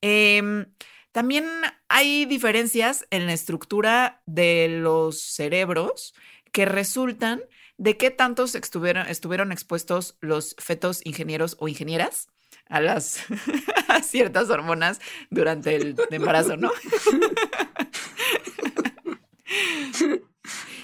Em, 0.00 0.66
también 1.10 1.44
hay 1.88 2.24
diferencias 2.24 3.06
en 3.10 3.26
la 3.26 3.32
estructura 3.32 4.22
de 4.26 4.68
los 4.80 5.20
cerebros 5.20 6.14
que 6.52 6.66
resultan 6.66 7.42
de 7.76 7.96
qué 7.96 8.10
tantos 8.10 8.54
estuvieron, 8.54 9.08
estuvieron 9.08 9.50
expuestos 9.50 10.16
los 10.20 10.54
fetos 10.58 11.00
ingenieros 11.04 11.56
o 11.58 11.66
ingenieras 11.68 12.28
a 12.68 12.80
las 12.80 13.24
ciertas 14.02 14.50
hormonas 14.50 15.00
durante 15.30 15.76
el 15.76 15.96
embarazo, 16.10 16.56
¿no? 16.56 16.70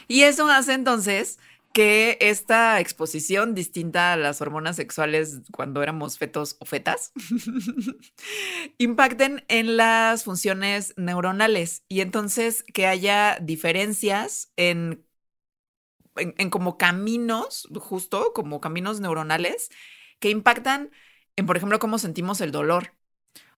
y 0.09 0.23
eso 0.23 0.49
hace 0.49 0.75
entonces 0.75 1.39
que 1.73 2.19
esta 2.21 2.81
exposición 2.81 3.55
distinta 3.55 4.13
a 4.13 4.17
las 4.17 4.41
hormonas 4.41 4.77
sexuales 4.77 5.43
cuando 5.53 5.83
éramos 5.83 6.19
fetos 6.19 6.57
o 6.61 6.65
fetas 6.65 7.13
impacten 8.79 9.45
en 9.49 9.77
las 9.77 10.25
funciones 10.25 10.95
neuronales 10.97 11.85
y 11.89 12.01
entonces 12.01 12.65
que 12.65 12.87
haya 12.87 13.39
diferencias 13.41 14.53
en, 14.57 15.05
en, 16.17 16.51
como 16.51 16.79
caminos, 16.79 17.69
justo 17.77 18.33
como 18.35 18.61
caminos 18.61 19.01
neuronales 19.01 19.69
que 20.19 20.31
impactan 20.31 20.91
en, 21.39 21.47
por 21.47 21.57
ejemplo, 21.57 21.79
cómo 21.79 21.99
sentimos 21.99 22.41
el 22.41 22.51
dolor 22.51 22.95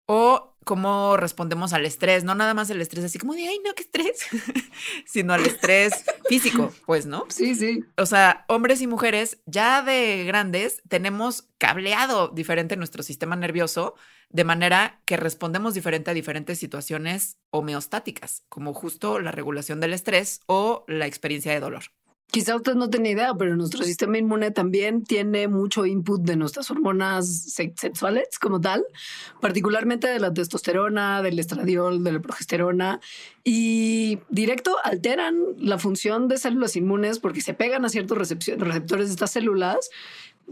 o 0.04 0.54
cómo 0.64 1.16
respondemos 1.16 1.72
al 1.72 1.86
estrés, 1.86 2.24
no 2.24 2.34
nada 2.34 2.52
más 2.52 2.68
el 2.68 2.82
estrés 2.82 3.06
así 3.06 3.18
como 3.18 3.32
de, 3.32 3.48
ay, 3.48 3.58
no, 3.64 3.74
qué 3.74 3.84
estrés, 3.84 4.26
sino 5.06 5.32
al 5.32 5.46
estrés 5.46 6.04
físico, 6.28 6.74
pues, 6.84 7.06
¿no? 7.06 7.24
Sí, 7.30 7.54
sí. 7.54 7.82
O 7.96 8.04
sea, 8.04 8.44
hombres 8.48 8.82
y 8.82 8.86
mujeres 8.86 9.38
ya 9.46 9.80
de 9.82 10.24
grandes 10.26 10.82
tenemos 10.88 11.48
cableado 11.56 12.28
diferente 12.28 12.76
nuestro 12.76 13.02
sistema 13.02 13.34
nervioso 13.34 13.94
de 14.28 14.44
manera 14.44 15.00
que 15.06 15.16
respondemos 15.16 15.72
diferente 15.72 16.10
a 16.10 16.14
diferentes 16.14 16.58
situaciones 16.58 17.38
homeostáticas, 17.48 18.44
como 18.50 18.74
justo 18.74 19.20
la 19.20 19.32
regulación 19.32 19.80
del 19.80 19.94
estrés 19.94 20.42
o 20.46 20.84
la 20.86 21.06
experiencia 21.06 21.52
de 21.52 21.60
dolor. 21.60 21.84
Quizá 22.30 22.54
usted 22.54 22.74
no 22.74 22.90
tenga 22.90 23.08
idea, 23.08 23.34
pero 23.34 23.56
nuestro 23.56 23.82
sistema 23.82 24.16
inmune 24.16 24.52
también 24.52 25.02
tiene 25.02 25.48
mucho 25.48 25.84
input 25.84 26.22
de 26.22 26.36
nuestras 26.36 26.70
hormonas 26.70 27.26
sexuales 27.26 28.38
como 28.40 28.60
tal, 28.60 28.84
particularmente 29.40 30.06
de 30.06 30.20
la 30.20 30.32
testosterona, 30.32 31.22
del 31.22 31.38
estradiol, 31.40 32.04
de 32.04 32.12
la 32.12 32.20
progesterona, 32.20 33.00
y 33.42 34.20
directo 34.28 34.76
alteran 34.84 35.36
la 35.58 35.78
función 35.78 36.28
de 36.28 36.38
células 36.38 36.76
inmunes 36.76 37.18
porque 37.18 37.40
se 37.40 37.54
pegan 37.54 37.84
a 37.84 37.88
ciertos 37.88 38.16
receptores 38.16 39.06
de 39.06 39.12
estas 39.12 39.32
células 39.32 39.90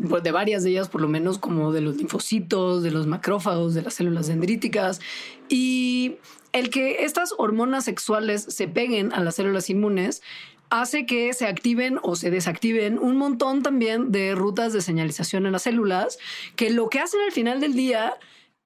pues, 0.09 0.23
de 0.23 0.33
varias 0.33 0.65
de 0.65 0.71
ellas, 0.71 0.89
por 0.89 1.01
lo 1.01 1.09
menos 1.09 1.39
como 1.39 1.73
de 1.73 1.81
los 1.81 1.97
linfocitos, 1.97 2.83
de 2.83 2.91
los 2.91 3.07
macrófagos, 3.07 3.75
de 3.75 3.83
las 3.83 3.95
células 3.95 4.29
dendríticas. 4.29 5.01
Y 5.49 6.17
el 6.53 6.71
que 6.71 7.05
estas 7.05 7.35
hormonas 7.37 7.85
sexuales 7.85 8.43
se 8.43 8.69
peguen 8.69 9.13
a 9.13 9.23
las 9.23 9.37
células 9.37 9.71
inmunes 9.71 10.23
hace 10.71 11.07
que 11.07 11.33
se 11.33 11.47
activen 11.47 11.99
o 12.03 12.17
se 12.17 12.31
desactiven 12.31 12.99
un 12.99 13.17
montón 13.17 13.63
también 13.63 14.13
de 14.13 14.35
rutas 14.35 14.73
de 14.73 14.83
señalización 14.83 15.47
en 15.47 15.53
las 15.53 15.63
células, 15.63 16.19
que 16.57 16.71
lo 16.71 16.89
que 16.89 17.01
hacen 17.01 17.21
al 17.21 17.33
final 17.33 17.61
del 17.61 17.75
día 17.75 18.15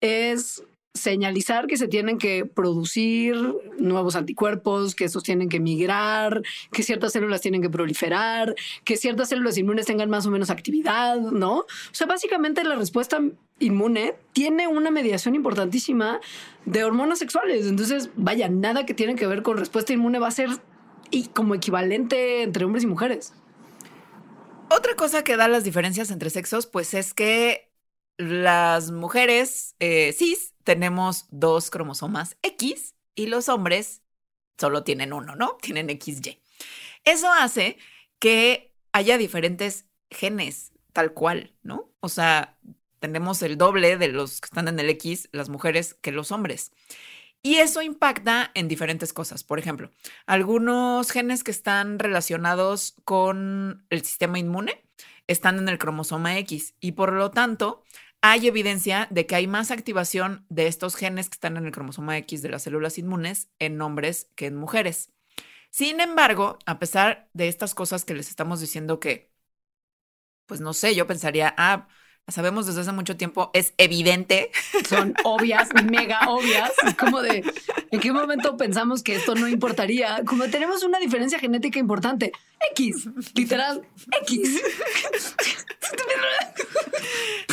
es 0.00 0.64
señalizar 0.94 1.66
que 1.66 1.78
se 1.78 1.88
tienen 1.88 2.18
que 2.18 2.44
producir 2.44 3.34
nuevos 3.78 4.14
anticuerpos, 4.14 4.94
que 4.94 5.04
estos 5.04 5.22
tienen 5.22 5.48
que 5.48 5.58
migrar, 5.58 6.42
que 6.70 6.82
ciertas 6.82 7.12
células 7.12 7.40
tienen 7.40 7.62
que 7.62 7.70
proliferar, 7.70 8.54
que 8.84 8.96
ciertas 8.96 9.30
células 9.30 9.56
inmunes 9.56 9.86
tengan 9.86 10.10
más 10.10 10.26
o 10.26 10.30
menos 10.30 10.50
actividad, 10.50 11.18
¿no? 11.18 11.60
O 11.60 11.66
sea, 11.92 12.06
básicamente 12.06 12.62
la 12.62 12.76
respuesta 12.76 13.22
inmune 13.58 14.14
tiene 14.32 14.68
una 14.68 14.90
mediación 14.90 15.34
importantísima 15.34 16.20
de 16.66 16.84
hormonas 16.84 17.18
sexuales. 17.18 17.66
Entonces, 17.66 18.10
vaya, 18.16 18.48
nada 18.48 18.84
que 18.84 18.92
tiene 18.92 19.14
que 19.14 19.26
ver 19.26 19.42
con 19.42 19.56
respuesta 19.56 19.94
inmune 19.94 20.18
va 20.18 20.28
a 20.28 20.32
ser 20.32 20.50
y 21.12 21.28
como 21.28 21.54
equivalente 21.54 22.42
entre 22.42 22.64
hombres 22.64 22.82
y 22.82 22.88
mujeres. 22.88 23.32
Otra 24.70 24.96
cosa 24.96 25.22
que 25.22 25.36
da 25.36 25.46
las 25.46 25.62
diferencias 25.62 26.10
entre 26.10 26.30
sexos, 26.30 26.66
pues 26.66 26.94
es 26.94 27.14
que 27.14 27.70
las 28.16 28.90
mujeres 28.90 29.76
eh, 29.78 30.12
cis 30.12 30.54
tenemos 30.64 31.26
dos 31.30 31.70
cromosomas 31.70 32.36
X 32.42 32.94
y 33.14 33.26
los 33.26 33.48
hombres 33.48 34.02
solo 34.58 34.82
tienen 34.82 35.12
uno, 35.12 35.36
¿no? 35.36 35.58
Tienen 35.60 35.88
XY. 35.88 36.40
Eso 37.04 37.30
hace 37.30 37.78
que 38.18 38.74
haya 38.92 39.18
diferentes 39.18 39.86
genes, 40.10 40.72
tal 40.92 41.12
cual, 41.12 41.54
¿no? 41.62 41.90
O 42.00 42.08
sea, 42.08 42.56
tenemos 42.98 43.42
el 43.42 43.58
doble 43.58 43.96
de 43.98 44.08
los 44.08 44.40
que 44.40 44.46
están 44.46 44.68
en 44.68 44.78
el 44.78 44.88
X, 44.90 45.28
las 45.32 45.48
mujeres, 45.48 45.94
que 45.94 46.12
los 46.12 46.30
hombres. 46.30 46.72
Y 47.42 47.56
eso 47.56 47.82
impacta 47.82 48.52
en 48.54 48.68
diferentes 48.68 49.12
cosas. 49.12 49.42
Por 49.42 49.58
ejemplo, 49.58 49.90
algunos 50.26 51.10
genes 51.10 51.42
que 51.42 51.50
están 51.50 51.98
relacionados 51.98 52.94
con 53.04 53.84
el 53.90 54.02
sistema 54.02 54.38
inmune 54.38 54.84
están 55.26 55.58
en 55.58 55.68
el 55.68 55.78
cromosoma 55.78 56.38
X 56.38 56.74
y 56.80 56.92
por 56.92 57.12
lo 57.12 57.30
tanto 57.32 57.82
hay 58.20 58.46
evidencia 58.46 59.08
de 59.10 59.26
que 59.26 59.34
hay 59.34 59.48
más 59.48 59.72
activación 59.72 60.46
de 60.48 60.68
estos 60.68 60.94
genes 60.94 61.28
que 61.28 61.34
están 61.34 61.56
en 61.56 61.66
el 61.66 61.72
cromosoma 61.72 62.16
X 62.18 62.42
de 62.42 62.48
las 62.50 62.62
células 62.62 62.96
inmunes 62.96 63.48
en 63.58 63.80
hombres 63.80 64.30
que 64.36 64.46
en 64.46 64.56
mujeres. 64.56 65.10
Sin 65.70 66.00
embargo, 66.00 66.58
a 66.66 66.78
pesar 66.78 67.28
de 67.32 67.48
estas 67.48 67.74
cosas 67.74 68.04
que 68.04 68.14
les 68.14 68.28
estamos 68.28 68.60
diciendo 68.60 69.00
que, 69.00 69.32
pues 70.46 70.60
no 70.60 70.72
sé, 70.74 70.94
yo 70.94 71.06
pensaría, 71.06 71.54
ah, 71.58 71.88
sabemos 72.28 72.66
desde 72.66 72.82
hace 72.82 72.92
mucho 72.92 73.16
tiempo, 73.16 73.50
es 73.52 73.74
evidente. 73.78 74.50
Son 74.88 75.14
obvias, 75.24 75.68
mega 75.90 76.20
obvias. 76.28 76.72
Es 76.86 76.94
como 76.94 77.20
de, 77.22 77.44
¿en 77.90 78.00
qué 78.00 78.12
momento 78.12 78.56
pensamos 78.56 79.02
que 79.02 79.16
esto 79.16 79.34
no 79.34 79.48
importaría? 79.48 80.22
Como 80.24 80.48
tenemos 80.48 80.82
una 80.82 80.98
diferencia 80.98 81.38
genética 81.38 81.78
importante. 81.78 82.32
X, 82.70 83.08
literal, 83.34 83.86
X. 84.22 84.62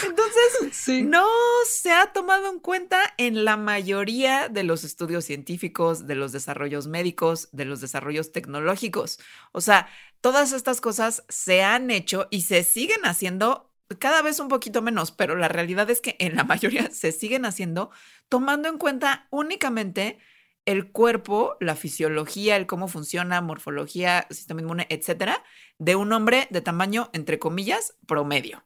Entonces, 0.05 1.03
no 1.05 1.25
se 1.67 1.91
ha 1.91 2.13
tomado 2.13 2.49
en 2.51 2.59
cuenta 2.59 3.13
en 3.17 3.43
la 3.43 3.57
mayoría 3.57 4.49
de 4.49 4.63
los 4.63 4.83
estudios 4.83 5.25
científicos, 5.25 6.07
de 6.07 6.15
los 6.15 6.31
desarrollos 6.31 6.87
médicos, 6.87 7.49
de 7.51 7.65
los 7.65 7.81
desarrollos 7.81 8.31
tecnológicos. 8.31 9.19
O 9.51 9.61
sea, 9.61 9.87
todas 10.21 10.51
estas 10.51 10.79
cosas 10.81 11.23
se 11.27 11.63
han 11.63 11.91
hecho 11.91 12.27
y 12.29 12.43
se 12.43 12.63
siguen 12.63 13.05
haciendo 13.05 13.68
cada 13.97 14.21
vez 14.21 14.39
un 14.39 14.47
poquito 14.47 14.81
menos, 14.81 15.11
pero 15.11 15.35
la 15.35 15.47
realidad 15.47 15.89
es 15.89 16.01
que 16.01 16.15
en 16.19 16.35
la 16.35 16.43
mayoría 16.45 16.91
se 16.91 17.11
siguen 17.11 17.45
haciendo 17.45 17.91
tomando 18.29 18.69
en 18.69 18.77
cuenta 18.77 19.27
únicamente 19.31 20.19
el 20.65 20.91
cuerpo, 20.91 21.57
la 21.59 21.75
fisiología, 21.75 22.55
el 22.55 22.67
cómo 22.67 22.87
funciona, 22.87 23.41
morfología, 23.41 24.27
sistema 24.29 24.61
inmune, 24.61 24.85
etcétera, 24.89 25.43
de 25.79 25.95
un 25.95 26.13
hombre 26.13 26.47
de 26.51 26.61
tamaño, 26.61 27.09
entre 27.13 27.39
comillas, 27.39 27.95
promedio. 28.05 28.63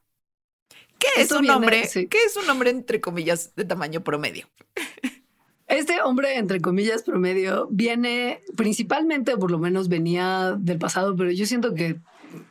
¿Qué 0.98 1.22
es 1.22 1.32
un 1.32 1.48
hombre? 1.48 1.88
¿Qué 1.92 2.18
es 2.26 2.36
un 2.36 2.48
hombre, 2.50 2.70
entre 2.70 3.00
comillas, 3.00 3.54
de 3.54 3.64
tamaño 3.64 4.04
promedio? 4.04 4.48
Este 5.66 6.02
hombre, 6.02 6.36
entre 6.36 6.60
comillas, 6.60 7.02
promedio, 7.02 7.68
viene 7.70 8.42
principalmente, 8.54 9.34
por 9.38 9.50
lo 9.50 9.58
menos 9.58 9.88
venía 9.88 10.56
del 10.58 10.78
pasado, 10.78 11.16
pero 11.16 11.30
yo 11.30 11.46
siento 11.46 11.74
que 11.74 12.00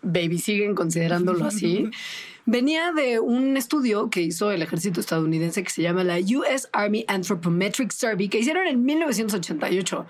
baby 0.01 0.39
siguen 0.39 0.74
considerándolo 0.74 1.46
así. 1.46 1.92
Venía 2.46 2.92
de 2.92 3.20
un 3.20 3.56
estudio 3.56 4.10
que 4.10 4.22
hizo 4.22 4.52
el 4.52 4.62
ejército 4.62 5.00
estadounidense 5.00 5.64
que 5.64 5.70
se 5.70 5.82
llama 5.82 6.04
la 6.04 6.18
US 6.18 6.68
Army 6.74 7.06
Anthropometric 7.08 7.92
Survey, 7.92 8.28
que 8.28 8.40
hicieron 8.40 8.68
en 8.68 8.84
1988. 8.84 10.06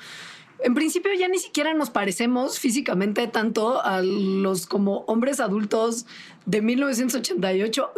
En 0.63 0.73
principio 0.73 1.11
ya 1.13 1.27
ni 1.27 1.37
siquiera 1.37 1.73
nos 1.75 1.91
parecemos 1.91 2.57
físicamente 2.57 3.27
tanto 3.27 3.83
a 3.83 4.01
los 4.01 4.65
como 4.65 4.99
hombres 5.01 5.39
adultos 5.39 6.07
de 6.47 6.61
1988. 6.61 7.91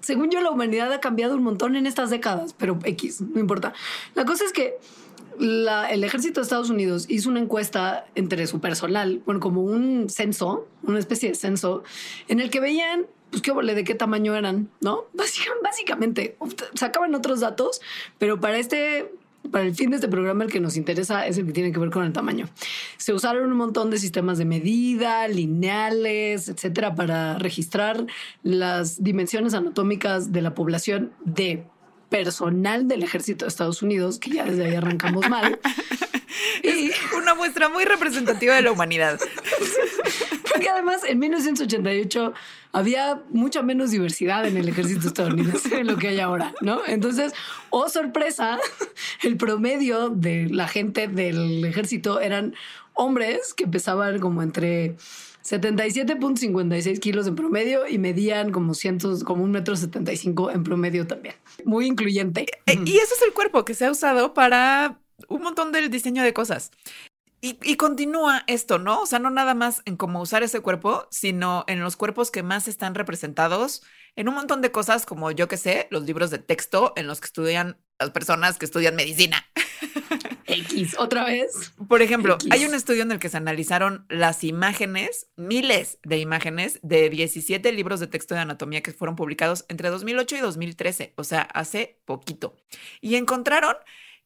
Según 0.00 0.30
yo, 0.30 0.40
la 0.40 0.50
humanidad 0.50 0.92
ha 0.92 1.00
cambiado 1.00 1.36
un 1.36 1.44
montón 1.44 1.76
en 1.76 1.86
estas 1.86 2.10
décadas, 2.10 2.54
pero 2.54 2.78
X, 2.82 3.20
no 3.20 3.38
importa. 3.38 3.72
La 4.14 4.24
cosa 4.24 4.44
es 4.44 4.52
que 4.52 4.78
el 5.38 6.02
ejército 6.02 6.40
de 6.40 6.44
Estados 6.44 6.70
Unidos 6.70 7.04
hizo 7.08 7.28
una 7.28 7.40
encuesta 7.40 8.06
entre 8.14 8.46
su 8.46 8.60
personal, 8.60 9.22
bueno, 9.26 9.38
como 9.38 9.62
un 9.62 10.08
censo, 10.08 10.66
una 10.82 10.98
especie 10.98 11.28
de 11.28 11.34
censo, 11.34 11.84
en 12.28 12.40
el 12.40 12.50
que 12.50 12.60
veían 12.60 13.06
pues 13.30 13.42
qué 13.42 13.52
de 13.52 13.84
qué 13.84 13.94
tamaño 13.94 14.34
eran, 14.34 14.68
¿no? 14.80 15.04
Básicamente, 15.62 16.36
sacaban 16.74 17.14
otros 17.14 17.40
datos, 17.40 17.80
pero 18.18 18.40
para 18.40 18.58
este 18.58 19.10
para 19.50 19.64
el 19.64 19.74
fin 19.74 19.90
de 19.90 19.96
este 19.96 20.08
programa 20.08 20.44
el 20.44 20.50
que 20.50 20.60
nos 20.60 20.76
interesa 20.76 21.26
es 21.26 21.38
el 21.38 21.46
que 21.46 21.52
tiene 21.52 21.72
que 21.72 21.78
ver 21.78 21.90
con 21.90 22.04
el 22.04 22.12
tamaño. 22.12 22.48
Se 22.96 23.12
usaron 23.12 23.50
un 23.50 23.56
montón 23.56 23.90
de 23.90 23.98
sistemas 23.98 24.38
de 24.38 24.44
medida, 24.44 25.28
lineales, 25.28 26.48
etcétera, 26.48 26.94
para 26.94 27.38
registrar 27.38 28.06
las 28.42 29.02
dimensiones 29.02 29.54
anatómicas 29.54 30.32
de 30.32 30.42
la 30.42 30.54
población 30.54 31.12
de 31.24 31.64
personal 32.08 32.88
del 32.88 33.02
ejército 33.02 33.44
de 33.44 33.48
Estados 33.48 33.82
Unidos, 33.82 34.18
que 34.18 34.30
ya 34.30 34.44
desde 34.44 34.64
ahí 34.64 34.74
arrancamos 34.74 35.28
mal. 35.28 35.58
y 36.62 36.90
una 37.16 37.34
muestra 37.34 37.68
muy 37.68 37.84
representativa 37.84 38.54
de 38.54 38.62
la 38.62 38.72
humanidad. 38.72 39.18
Porque 40.58 40.70
además 40.70 41.02
en 41.06 41.18
1988 41.18 42.32
había 42.72 43.22
mucha 43.30 43.62
menos 43.62 43.90
diversidad 43.90 44.46
en 44.46 44.56
el 44.56 44.68
ejército 44.68 45.08
estadounidense 45.08 45.68
de 45.68 45.84
lo 45.84 45.96
que 45.96 46.08
hay 46.08 46.20
ahora, 46.20 46.54
¿no? 46.60 46.80
Entonces, 46.86 47.32
oh 47.70 47.88
sorpresa, 47.88 48.58
el 49.22 49.36
promedio 49.36 50.10
de 50.10 50.48
la 50.48 50.68
gente 50.68 51.08
del 51.08 51.64
ejército 51.64 52.20
eran 52.20 52.54
hombres 52.94 53.54
que 53.54 53.66
pesaban 53.66 54.18
como 54.18 54.42
entre 54.42 54.96
77.56 55.44 56.98
kilos 56.98 57.26
en 57.26 57.36
promedio 57.36 57.86
y 57.86 57.98
medían 57.98 58.50
como 58.50 58.74
cientos, 58.74 59.22
como 59.22 59.44
un 59.44 59.52
metro 59.52 59.76
75 59.76 60.50
en 60.50 60.64
promedio 60.64 61.06
también. 61.06 61.36
Muy 61.64 61.86
incluyente. 61.86 62.46
Eh, 62.66 62.78
y 62.84 62.96
eso 62.96 63.14
es 63.14 63.22
el 63.26 63.32
cuerpo 63.32 63.64
que 63.64 63.74
se 63.74 63.86
ha 63.86 63.90
usado 63.90 64.34
para 64.34 64.98
un 65.28 65.42
montón 65.42 65.70
del 65.70 65.90
diseño 65.90 66.24
de 66.24 66.32
cosas. 66.32 66.72
Y, 67.40 67.76
continúa 67.76 68.42
esto, 68.46 68.78
¿no? 68.78 69.02
O 69.02 69.06
sea, 69.06 69.18
no 69.18 69.30
nada 69.30 69.54
más 69.54 69.82
en 69.84 69.96
cómo 69.96 70.20
usar 70.20 70.42
ese 70.42 70.60
cuerpo, 70.60 71.06
sino 71.10 71.64
en 71.68 71.80
los 71.80 71.96
cuerpos 71.96 72.30
que 72.30 72.42
más 72.42 72.66
están 72.66 72.94
representados 72.94 73.82
en 74.16 74.28
un 74.28 74.34
montón 74.34 74.62
de 74.62 74.72
cosas 74.72 75.06
como, 75.06 75.30
yo 75.30 75.46
que 75.46 75.56
sé, 75.56 75.86
los 75.90 76.04
libros 76.04 76.30
de 76.30 76.38
texto 76.38 76.92
en 76.96 77.06
los 77.06 77.20
que 77.20 77.26
estudian 77.26 77.78
las 77.98 78.10
personas 78.10 78.58
que 78.58 78.64
estudian 78.64 78.96
medicina. 78.96 79.46
X, 80.46 80.96
otra 80.98 81.24
vez. 81.24 81.72
Por 81.88 82.02
ejemplo, 82.02 82.38
hay 82.50 82.64
un 82.64 82.74
estudio 82.74 83.02
en 83.02 83.12
el 83.12 83.18
que 83.18 83.28
se 83.28 83.36
analizaron 83.36 84.06
las 84.08 84.44
imágenes, 84.44 85.28
miles 85.36 85.98
de 86.04 86.18
imágenes 86.18 86.78
de 86.82 87.10
17 87.10 87.70
libros 87.72 88.00
de 88.00 88.06
texto 88.06 88.34
de 88.34 88.40
anatomía 88.40 88.82
que 88.82 88.92
fueron 88.92 89.16
publicados 89.16 89.64
entre 89.68 89.90
2008 89.90 90.36
y 90.36 90.40
2013, 90.40 91.14
o 91.16 91.24
sea, 91.24 91.42
hace 91.42 92.00
poquito. 92.04 92.56
Y 93.00 93.16
encontraron 93.16 93.74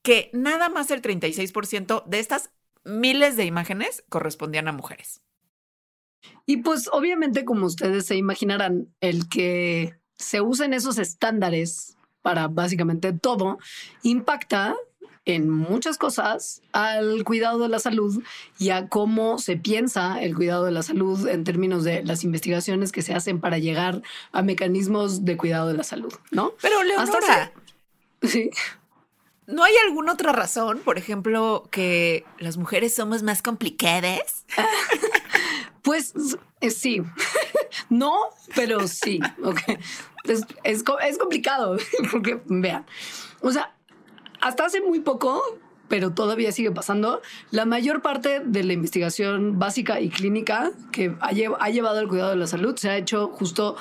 que 0.03 0.31
nada 0.33 0.69
más 0.69 0.91
el 0.91 1.03
36% 1.03 2.05
de 2.07 2.19
estas 2.21 2.51
miles 2.85 3.37
de 3.37 3.45
imágenes 3.45 4.05
correspondían 4.09 4.69
a 4.69 4.73
mujeres. 4.73 5.23
Y 6.47 6.59
pues 6.59 6.89
obviamente, 6.93 7.45
como 7.45 7.67
ustedes 7.67 8.07
se 8.07 8.17
imaginarán, 8.17 8.89
el 9.01 9.29
que 9.29 9.95
se 10.17 10.41
usen 10.41 10.75
esos 10.75 10.99
estándares 10.99 11.97
para 12.23 12.49
básicamente 12.49 13.13
todo 13.13 13.59
impacta 14.03 14.77
en 15.25 15.49
muchas 15.49 15.99
cosas 15.99 16.63
al 16.73 17.25
cuidado 17.25 17.59
de 17.61 17.69
la 17.69 17.79
salud 17.79 18.23
y 18.59 18.71
a 18.71 18.89
cómo 18.89 19.39
se 19.39 19.57
piensa 19.57 20.21
el 20.23 20.35
cuidado 20.35 20.65
de 20.65 20.73
la 20.73 20.83
salud 20.83 21.29
en 21.29 21.45
términos 21.45 21.85
de 21.85 22.03
las 22.05 22.25
investigaciones 22.25 22.91
que 22.91 23.03
se 23.03 23.15
hacen 23.15 23.41
para 23.41 23.59
llegar 23.59 24.03
a 24.33 24.43
mecanismos 24.43 25.25
de 25.25 25.37
cuidado 25.37 25.69
de 25.69 25.75
la 25.75 25.85
salud, 25.85 26.13
¿no? 26.31 26.55
Pero 26.61 26.83
Leonora, 26.83 27.53
sí. 28.23 28.51
¿No 29.53 29.65
hay 29.65 29.73
alguna 29.87 30.13
otra 30.13 30.33
razón, 30.33 30.81
por 30.85 30.99
ejemplo, 30.99 31.69
que 31.71 32.25
las 32.39 32.57
mujeres 32.57 32.95
somos 32.95 33.23
más 33.23 33.43
complicadas? 33.43 34.45
pues 35.83 36.15
eh, 36.61 36.71
sí. 36.71 37.03
no, 37.89 38.13
pero 38.55 38.87
sí. 38.87 39.21
Es, 40.25 40.43
es, 40.65 40.85
es 41.07 41.19
complicado, 41.19 41.77
porque 42.11 42.41
vean, 42.47 42.87
o 43.41 43.51
sea, 43.51 43.75
hasta 44.41 44.67
hace 44.67 44.81
muy 44.81 45.01
poco, 45.01 45.43
pero 45.89 46.13
todavía 46.13 46.53
sigue 46.53 46.71
pasando, 46.71 47.21
la 47.51 47.65
mayor 47.65 48.03
parte 48.03 48.41
de 48.45 48.63
la 48.63 48.73
investigación 48.73 49.59
básica 49.59 50.01
y 50.01 50.11
clínica 50.11 50.71
que 50.93 51.17
ha, 51.21 51.29
ha 51.29 51.71
llevado 51.71 51.99
al 51.99 52.09
cuidado 52.09 52.31
de 52.31 52.37
la 52.37 52.47
salud 52.47 52.77
se 52.77 52.91
ha 52.91 52.97
hecho 52.97 53.29
justo 53.29 53.77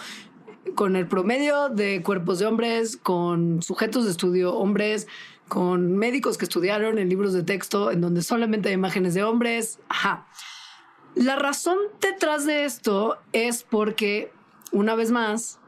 con 0.76 0.96
el 0.96 1.08
promedio 1.08 1.70
de 1.70 2.02
cuerpos 2.02 2.40
de 2.40 2.46
hombres, 2.46 2.98
con 2.98 3.62
sujetos 3.62 4.06
de 4.06 4.12
estudio 4.12 4.56
hombres, 4.56 5.08
con 5.50 5.98
médicos 5.98 6.38
que 6.38 6.46
estudiaron 6.46 6.98
en 6.98 7.10
libros 7.10 7.34
de 7.34 7.44
texto 7.44 7.92
en 7.92 8.00
donde 8.00 8.22
solamente 8.22 8.70
hay 8.70 8.76
imágenes 8.76 9.14
de 9.14 9.24
hombres. 9.24 9.80
Ajá. 9.90 10.28
La 11.16 11.36
razón 11.36 11.78
detrás 12.00 12.46
de 12.46 12.64
esto 12.64 13.18
es 13.34 13.64
porque, 13.64 14.32
una 14.72 14.96
vez 14.96 15.12
más, 15.12 15.60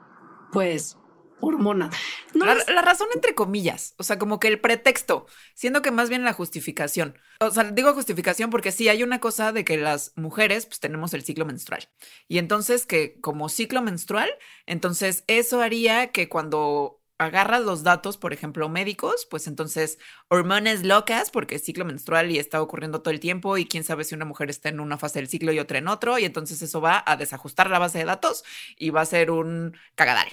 pues 0.54 0.98
hormonas. 1.42 1.96
la, 2.34 2.82
razón 2.82 3.08
entre 3.14 3.36
comillas, 3.36 3.96
o 3.98 4.04
sea, 4.04 4.20
como 4.20 4.40
que 4.40 4.48
el 4.48 4.60
pretexto, 4.60 5.26
siendo 5.56 5.82
que 5.82 5.92
más 5.92 6.10
bien 6.10 6.24
la 6.24 6.34
justificación. 6.34 7.18
O 7.40 7.50
sea, 7.50 7.64
digo 7.64 7.94
justificación 7.94 8.50
porque 8.52 8.72
sí 8.72 8.88
hay 8.88 9.04
una 9.04 9.20
cosa 9.20 9.52
de 9.52 9.66
que 9.66 9.78
las 9.78 10.14
mujeres 10.16 10.68
pues 10.68 10.80
tenemos 10.80 11.14
el 11.14 11.24
ciclo 11.24 11.46
menstrual. 11.46 11.90
Y 12.28 12.38
entonces 12.38 12.86
que 12.86 13.20
como 13.20 13.50
ciclo 13.50 13.82
menstrual, 13.82 14.30
entonces 14.68 15.24
eso 15.28 15.62
haría 15.62 16.12
que 16.12 16.30
cuando 16.30 17.01
agarras 17.22 17.62
los 17.62 17.84
datos, 17.84 18.18
por 18.18 18.34
ejemplo, 18.34 18.68
médicos, 18.68 19.28
pues 19.30 19.46
entonces 19.46 20.00
hormonas 20.28 20.84
locas, 20.84 21.30
porque 21.30 21.56
es 21.56 21.64
ciclo 21.64 21.86
menstrual 21.86 22.32
y 22.32 22.40
está 22.40 22.62
ocurriendo 22.62 23.02
todo 23.02 23.14
el 23.14 23.20
tiempo 23.20 23.58
y 23.58 23.66
quién 23.66 23.84
sabe 23.84 24.04
si 24.06 24.16
una 24.16 24.26
mujer 24.26 24.50
está 24.50 24.70
en 24.70 24.80
una 24.80 24.98
fase 24.98 25.20
del 25.20 25.28
ciclo 25.28 25.52
y 25.52 25.60
otra 25.60 25.78
en 25.78 25.88
otro, 25.88 26.18
y 26.18 26.26
entonces 26.26 26.64
eso 26.64 26.82
va 26.82 27.04
a 27.06 27.16
desajustar 27.18 27.70
la 27.70 27.78
base 27.78 28.00
de 28.00 28.06
datos 28.06 28.44
y 28.76 28.90
va 28.90 29.02
a 29.02 29.06
ser 29.06 29.30
un 29.30 29.78
cagadal. 29.94 30.30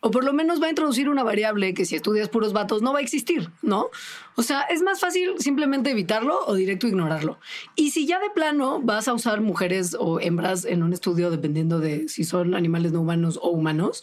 O 0.00 0.10
por 0.10 0.24
lo 0.24 0.32
menos 0.32 0.60
va 0.60 0.66
a 0.66 0.70
introducir 0.70 1.08
una 1.08 1.22
variable 1.22 1.74
que 1.74 1.84
si 1.84 1.96
estudias 1.96 2.28
puros 2.28 2.52
vatos 2.52 2.82
no 2.82 2.92
va 2.92 2.98
a 2.98 3.02
existir, 3.02 3.50
¿no? 3.62 3.88
O 4.34 4.42
sea, 4.42 4.62
es 4.62 4.82
más 4.82 5.00
fácil 5.00 5.34
simplemente 5.38 5.90
evitarlo 5.90 6.44
o 6.46 6.54
directo 6.54 6.86
ignorarlo. 6.86 7.38
Y 7.76 7.92
si 7.92 8.06
ya 8.06 8.20
de 8.20 8.30
plano 8.30 8.80
vas 8.82 9.08
a 9.08 9.14
usar 9.14 9.40
mujeres 9.40 9.96
o 9.98 10.20
hembras 10.20 10.64
en 10.64 10.82
un 10.82 10.92
estudio, 10.92 11.30
dependiendo 11.30 11.78
de 11.80 12.08
si 12.08 12.24
son 12.24 12.54
animales 12.54 12.92
no 12.92 13.00
humanos 13.00 13.38
o 13.40 13.50
humanos, 13.50 14.02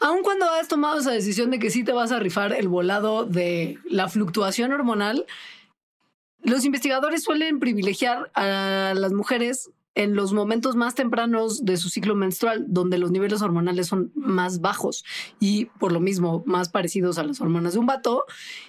Aun 0.00 0.22
cuando 0.22 0.48
has 0.50 0.68
tomado 0.68 0.98
esa 0.98 1.10
decisión 1.10 1.50
de 1.50 1.58
que 1.58 1.70
sí 1.70 1.84
te 1.84 1.92
vas 1.92 2.12
a 2.12 2.18
rifar 2.18 2.52
el 2.52 2.68
volado 2.68 3.24
de 3.24 3.78
la 3.84 4.08
fluctuación 4.08 4.72
hormonal, 4.72 5.26
los 6.42 6.64
investigadores 6.64 7.24
suelen 7.24 7.58
privilegiar 7.58 8.30
a 8.34 8.92
las 8.94 9.12
mujeres 9.12 9.70
en 9.96 10.14
los 10.14 10.32
momentos 10.32 10.76
más 10.76 10.94
tempranos 10.94 11.64
de 11.64 11.78
su 11.78 11.88
ciclo 11.88 12.14
menstrual, 12.14 12.66
donde 12.68 12.98
los 12.98 13.10
niveles 13.10 13.42
hormonales 13.42 13.88
son 13.88 14.12
más 14.14 14.60
bajos 14.60 15.04
y 15.40 15.64
por 15.64 15.90
lo 15.90 16.00
mismo 16.00 16.44
más 16.46 16.68
parecidos 16.68 17.18
a 17.18 17.24
las 17.24 17.40
hormonas 17.40 17.72
de 17.72 17.78
un 17.80 17.86
vato. 17.86 18.26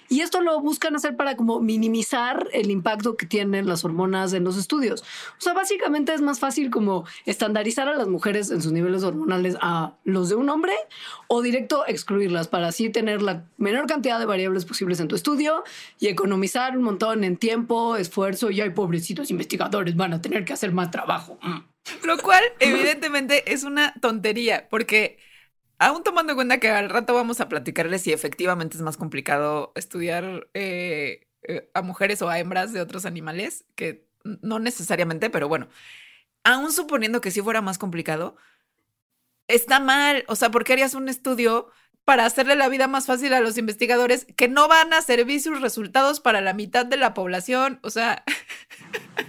Y 0.08 0.20
esto 0.20 0.40
lo 0.40 0.58
buscan 0.60 0.96
hacer 0.96 1.16
para 1.16 1.36
como 1.36 1.60
minimizar 1.60 2.48
el 2.52 2.70
impacto 2.70 3.16
que 3.16 3.26
tienen 3.26 3.66
las 3.66 3.84
hormonas 3.84 4.32
en 4.32 4.42
los 4.42 4.56
estudios. 4.56 5.02
O 5.38 5.40
sea, 5.40 5.52
básicamente 5.52 6.14
es 6.14 6.22
más 6.22 6.40
fácil 6.40 6.70
como 6.70 7.04
estandarizar 7.26 7.88
a 7.88 7.94
las 7.94 8.08
mujeres 8.08 8.50
en 8.50 8.62
sus 8.62 8.72
niveles 8.72 9.02
hormonales 9.02 9.56
a 9.60 9.92
los 10.04 10.30
de 10.30 10.34
un 10.34 10.48
hombre 10.48 10.72
o 11.26 11.42
directo 11.42 11.86
excluirlas 11.86 12.48
para 12.48 12.68
así 12.68 12.88
tener 12.88 13.20
la 13.20 13.44
menor 13.58 13.86
cantidad 13.86 14.18
de 14.18 14.24
variables 14.24 14.64
posibles 14.64 14.98
en 15.00 15.08
tu 15.08 15.14
estudio 15.14 15.62
y 16.00 16.06
economizar 16.06 16.76
un 16.76 16.84
montón 16.84 17.22
en 17.22 17.36
tiempo, 17.36 17.96
esfuerzo 17.96 18.50
y 18.50 18.62
hay 18.62 18.70
pobrecitos 18.70 19.30
investigadores 19.30 19.94
van 19.94 20.14
a 20.14 20.22
tener 20.22 20.46
que 20.46 20.54
hacer 20.54 20.72
más 20.72 20.90
trabajo. 20.90 21.17
Mm. 21.42 21.58
Lo 22.04 22.18
cual, 22.18 22.42
evidentemente, 22.60 23.52
es 23.52 23.64
una 23.64 23.94
tontería, 24.00 24.68
porque 24.68 25.18
aún 25.78 26.02
tomando 26.02 26.32
en 26.32 26.36
cuenta 26.36 26.58
que 26.58 26.70
al 26.70 26.90
rato 26.90 27.14
vamos 27.14 27.40
a 27.40 27.48
platicarles 27.48 28.02
si 28.02 28.12
efectivamente 28.12 28.76
es 28.76 28.82
más 28.82 28.96
complicado 28.96 29.72
estudiar 29.74 30.48
eh, 30.54 31.28
eh, 31.42 31.70
a 31.74 31.82
mujeres 31.82 32.20
o 32.22 32.28
a 32.28 32.38
hembras 32.38 32.72
de 32.72 32.80
otros 32.80 33.06
animales, 33.06 33.64
que 33.74 34.06
no 34.24 34.58
necesariamente, 34.58 35.30
pero 35.30 35.48
bueno, 35.48 35.68
aún 36.44 36.72
suponiendo 36.72 37.20
que 37.20 37.30
sí 37.30 37.40
fuera 37.40 37.62
más 37.62 37.78
complicado, 37.78 38.36
está 39.46 39.80
mal. 39.80 40.24
O 40.28 40.36
sea, 40.36 40.50
¿por 40.50 40.64
qué 40.64 40.74
harías 40.74 40.94
un 40.94 41.08
estudio 41.08 41.70
para 42.04 42.24
hacerle 42.24 42.56
la 42.56 42.68
vida 42.68 42.88
más 42.88 43.06
fácil 43.06 43.34
a 43.34 43.40
los 43.40 43.58
investigadores 43.58 44.26
que 44.36 44.48
no 44.48 44.68
van 44.68 44.92
a 44.92 45.02
servir 45.02 45.40
sus 45.42 45.60
resultados 45.60 46.20
para 46.20 46.40
la 46.40 46.54
mitad 46.54 46.86
de 46.86 46.96
la 46.96 47.14
población? 47.14 47.80
O 47.82 47.90
sea... 47.90 48.24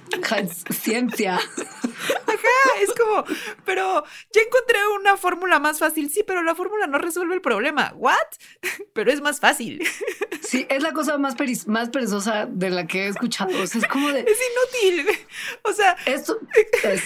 ciencia. 0.69 1.35
Ajá, 1.35 2.81
es 2.81 2.93
como, 2.93 3.23
pero 3.65 4.03
ya 4.31 4.41
encontré 4.41 4.79
una 4.99 5.17
fórmula 5.17 5.59
más 5.59 5.79
fácil. 5.79 6.09
Sí, 6.09 6.23
pero 6.25 6.43
la 6.43 6.55
fórmula 6.55 6.87
no 6.87 6.97
resuelve 6.97 7.35
el 7.35 7.41
problema. 7.41 7.93
¿What? 7.95 8.15
Pero 8.93 9.11
es 9.11 9.21
más 9.21 9.39
fácil. 9.39 9.81
Sí, 10.41 10.65
es 10.69 10.81
la 10.83 10.93
cosa 10.93 11.17
más, 11.17 11.35
más 11.67 11.89
perezosa 11.89 12.47
de 12.49 12.69
la 12.69 12.87
que 12.87 13.05
he 13.05 13.07
escuchado. 13.07 13.51
O 13.61 13.67
sea, 13.67 13.81
es 13.81 13.87
como 13.87 14.09
de. 14.11 14.21
Es 14.21 14.37
inútil. 14.83 15.07
O 15.63 15.73
sea. 15.73 15.95
Esto 16.05 16.37
es. 16.83 17.03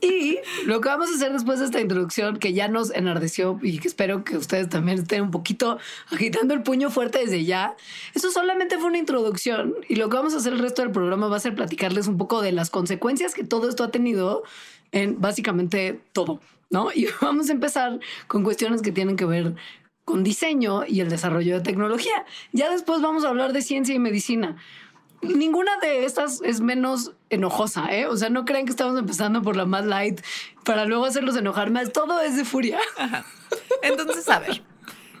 Y 0.00 0.38
lo 0.66 0.80
que 0.80 0.88
vamos 0.88 1.10
a 1.10 1.14
hacer 1.14 1.32
después 1.32 1.58
de 1.58 1.66
esta 1.66 1.80
introducción, 1.80 2.38
que 2.38 2.52
ya 2.52 2.68
nos 2.68 2.90
enardeció 2.90 3.58
y 3.62 3.78
que 3.78 3.88
espero 3.88 4.24
que 4.24 4.36
ustedes 4.36 4.68
también 4.68 4.98
estén 4.98 5.22
un 5.22 5.30
poquito 5.30 5.78
agitando 6.10 6.54
el 6.54 6.62
puño 6.62 6.90
fuerte 6.90 7.18
desde 7.18 7.44
ya, 7.44 7.76
eso 8.14 8.30
solamente 8.30 8.78
fue 8.78 8.88
una 8.88 8.98
introducción 8.98 9.74
y 9.88 9.96
lo 9.96 10.08
que 10.08 10.16
vamos 10.16 10.34
a 10.34 10.38
hacer 10.38 10.52
el 10.52 10.60
resto 10.60 10.82
del 10.82 10.92
programa 10.92 11.28
va 11.28 11.36
a 11.36 11.40
ser 11.40 11.54
platicarles 11.54 12.06
un 12.06 12.16
poco 12.16 12.42
de 12.42 12.52
las 12.52 12.70
consecuencias 12.70 13.34
que 13.34 13.44
todo 13.44 13.68
esto 13.68 13.84
ha 13.84 13.90
tenido 13.90 14.44
en 14.92 15.20
básicamente 15.20 16.00
todo, 16.12 16.40
¿no? 16.70 16.90
Y 16.94 17.08
vamos 17.20 17.48
a 17.48 17.52
empezar 17.52 17.98
con 18.26 18.42
cuestiones 18.42 18.82
que 18.82 18.92
tienen 18.92 19.16
que 19.16 19.24
ver 19.24 19.54
con 20.04 20.24
diseño 20.24 20.86
y 20.86 21.00
el 21.00 21.10
desarrollo 21.10 21.56
de 21.56 21.60
tecnología. 21.60 22.24
Ya 22.52 22.70
después 22.70 23.02
vamos 23.02 23.24
a 23.24 23.28
hablar 23.28 23.52
de 23.52 23.60
ciencia 23.60 23.94
y 23.94 23.98
medicina 23.98 24.56
ninguna 25.22 25.78
de 25.78 26.04
estas 26.04 26.40
es 26.42 26.60
menos 26.60 27.12
enojosa, 27.30 27.94
¿eh? 27.94 28.06
O 28.06 28.16
sea, 28.16 28.30
no 28.30 28.44
creen 28.44 28.66
que 28.66 28.70
estamos 28.70 28.98
empezando 28.98 29.42
por 29.42 29.56
la 29.56 29.66
más 29.66 29.84
light 29.84 30.20
para 30.64 30.84
luego 30.84 31.04
hacerlos 31.04 31.36
enojar 31.36 31.70
más. 31.70 31.92
Todo 31.92 32.20
es 32.20 32.36
de 32.36 32.44
furia. 32.44 32.78
Entonces, 33.82 34.28
a 34.28 34.38
ver. 34.40 34.62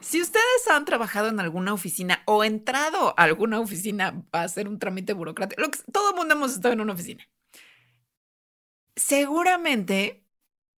Si 0.00 0.22
ustedes 0.22 0.68
han 0.70 0.86
trabajado 0.86 1.28
en 1.28 1.38
alguna 1.38 1.74
oficina 1.74 2.22
o 2.24 2.42
entrado 2.42 3.12
a 3.18 3.24
alguna 3.24 3.60
oficina 3.60 4.24
a 4.32 4.42
hacer 4.42 4.66
un 4.66 4.78
trámite 4.78 5.12
burocrático, 5.12 5.60
lo 5.60 5.70
que, 5.70 5.80
todo 5.92 6.10
el 6.10 6.16
mundo 6.16 6.34
hemos 6.34 6.52
estado 6.52 6.72
en 6.72 6.80
una 6.80 6.94
oficina. 6.94 7.28
Seguramente, 8.96 10.24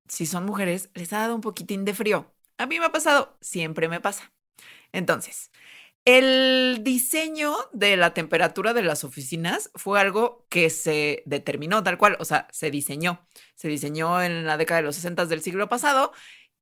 si 0.08 0.26
son 0.26 0.46
mujeres, 0.46 0.90
les 0.94 1.12
ha 1.12 1.20
dado 1.20 1.36
un 1.36 1.42
poquitín 1.42 1.84
de 1.84 1.94
frío. 1.94 2.34
A 2.58 2.66
mí 2.66 2.80
me 2.80 2.86
ha 2.86 2.92
pasado, 2.92 3.38
siempre 3.40 3.88
me 3.88 4.00
pasa. 4.00 4.32
Entonces, 4.92 5.52
el 6.04 6.80
diseño 6.82 7.54
de 7.72 7.96
la 7.96 8.14
temperatura 8.14 8.72
de 8.72 8.82
las 8.82 9.04
oficinas 9.04 9.70
fue 9.74 10.00
algo 10.00 10.46
que 10.48 10.70
se 10.70 11.22
determinó 11.26 11.82
tal 11.82 11.98
cual, 11.98 12.16
o 12.20 12.24
sea, 12.24 12.48
se 12.52 12.70
diseñó. 12.70 13.26
Se 13.54 13.68
diseñó 13.68 14.22
en 14.22 14.46
la 14.46 14.56
década 14.56 14.80
de 14.80 14.86
los 14.86 14.96
60 14.96 15.26
del 15.26 15.42
siglo 15.42 15.68
pasado 15.68 16.12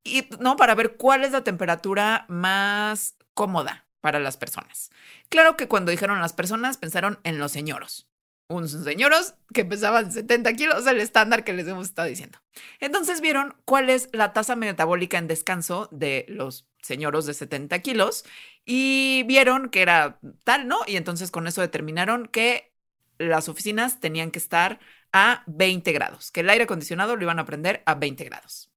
y 0.03 0.29
no 0.39 0.55
para 0.57 0.75
ver 0.75 0.97
cuál 0.97 1.23
es 1.23 1.31
la 1.31 1.43
temperatura 1.43 2.25
más 2.29 3.15
cómoda 3.33 3.87
para 4.01 4.19
las 4.19 4.37
personas. 4.37 4.91
Claro 5.29 5.57
que 5.57 5.67
cuando 5.67 5.91
dijeron 5.91 6.21
las 6.21 6.33
personas 6.33 6.77
pensaron 6.77 7.19
en 7.23 7.39
los 7.39 7.51
señoros. 7.51 8.07
unos 8.51 8.71
señoros 8.71 9.35
que 9.53 9.63
pesaban 9.63 10.11
70 10.11 10.53
kilos, 10.53 10.87
el 10.87 10.99
estándar 10.99 11.43
que 11.43 11.53
les 11.53 11.67
hemos 11.67 11.87
estado 11.87 12.07
diciendo. 12.07 12.39
Entonces 12.79 13.21
vieron 13.21 13.55
cuál 13.63 13.89
es 13.91 14.09
la 14.11 14.33
tasa 14.33 14.55
metabólica 14.55 15.19
en 15.19 15.27
descanso 15.27 15.87
de 15.91 16.25
los 16.29 16.67
señoros 16.81 17.25
de 17.27 17.33
70 17.35 17.79
kilos 17.79 18.25
y 18.71 19.23
vieron 19.23 19.69
que 19.69 19.81
era 19.81 20.19
tal, 20.43 20.67
¿no? 20.67 20.77
Y 20.85 20.95
entonces 20.95 21.31
con 21.31 21.47
eso 21.47 21.59
determinaron 21.59 22.27
que 22.27 22.71
las 23.17 23.49
oficinas 23.49 23.99
tenían 23.99 24.29
que 24.29 24.37
estar 24.37 24.79
a 25.11 25.41
20 25.47 25.91
grados, 25.91 26.29
que 26.29 26.41
el 26.41 26.49
aire 26.51 26.65
acondicionado 26.65 27.15
lo 27.15 27.23
iban 27.23 27.39
a 27.39 27.45
prender 27.45 27.81
a 27.87 27.95
20 27.95 28.23
grados. 28.25 28.69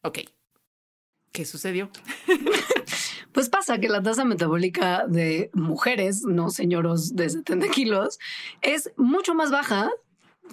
Ok. 0.00 0.20
¿Qué 1.30 1.44
sucedió? 1.44 1.90
Pues 3.32 3.48
pasa 3.48 3.80
que 3.80 3.88
la 3.88 4.00
tasa 4.00 4.24
metabólica 4.24 5.08
de 5.08 5.50
mujeres, 5.54 6.22
no 6.22 6.50
señoros 6.50 7.16
de 7.16 7.28
70 7.28 7.68
kilos, 7.70 8.20
es 8.62 8.92
mucho 8.96 9.34
más 9.34 9.50
baja 9.50 9.90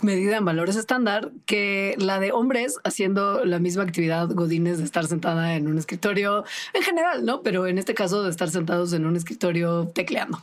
medida 0.02 0.38
en 0.38 0.46
valores 0.46 0.76
estándar 0.76 1.32
que 1.46 1.96
la 1.98 2.20
de 2.20 2.32
hombres 2.32 2.80
haciendo 2.84 3.46
la 3.46 3.60
misma 3.60 3.84
actividad 3.84 4.30
godines 4.30 4.78
de 4.78 4.86
estar 4.86 5.06
sentada 5.06 5.56
en 5.56 5.68
un 5.68 5.78
escritorio 5.78 6.44
en 6.74 6.82
general, 6.82 7.26
¿no? 7.26 7.42
Pero 7.42 7.68
en 7.68 7.78
este 7.78 7.94
caso 7.94 8.24
de 8.24 8.30
estar 8.30 8.50
sentados 8.50 8.94
en 8.94 9.06
un 9.06 9.16
escritorio 9.16 9.88
tecleando. 9.94 10.42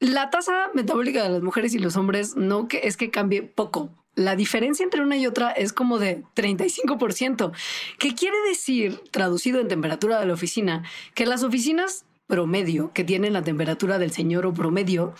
La 0.00 0.30
tasa 0.30 0.70
metabólica 0.74 1.24
de 1.24 1.30
las 1.30 1.42
mujeres 1.42 1.74
y 1.74 1.78
los 1.78 1.96
hombres 1.96 2.36
no 2.36 2.68
que 2.68 2.82
es 2.84 2.96
que 2.96 3.10
cambie 3.10 3.42
poco. 3.42 3.90
La 4.14 4.36
diferencia 4.36 4.84
entre 4.84 5.00
una 5.00 5.16
y 5.16 5.26
otra 5.26 5.50
es 5.50 5.72
como 5.72 5.98
de 5.98 6.24
35%, 6.34 7.52
que 7.98 8.14
quiere 8.14 8.36
decir, 8.48 9.00
traducido 9.10 9.60
en 9.60 9.68
temperatura 9.68 10.18
de 10.18 10.26
la 10.26 10.34
oficina, 10.34 10.84
que 11.14 11.26
las 11.26 11.44
oficinas 11.44 12.04
promedio 12.26 12.92
que 12.92 13.04
tienen 13.04 13.32
la 13.32 13.42
temperatura 13.42 13.98
del 13.98 14.12
señor 14.12 14.44
o 14.46 14.54
promedio 14.54 15.14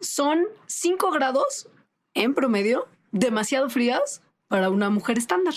son 0.00 0.46
5 0.66 1.10
grados 1.10 1.68
en 2.14 2.34
promedio 2.34 2.88
demasiado 3.12 3.68
frías 3.70 4.22
para 4.50 4.68
una 4.68 4.90
mujer 4.90 5.16
estándar. 5.16 5.54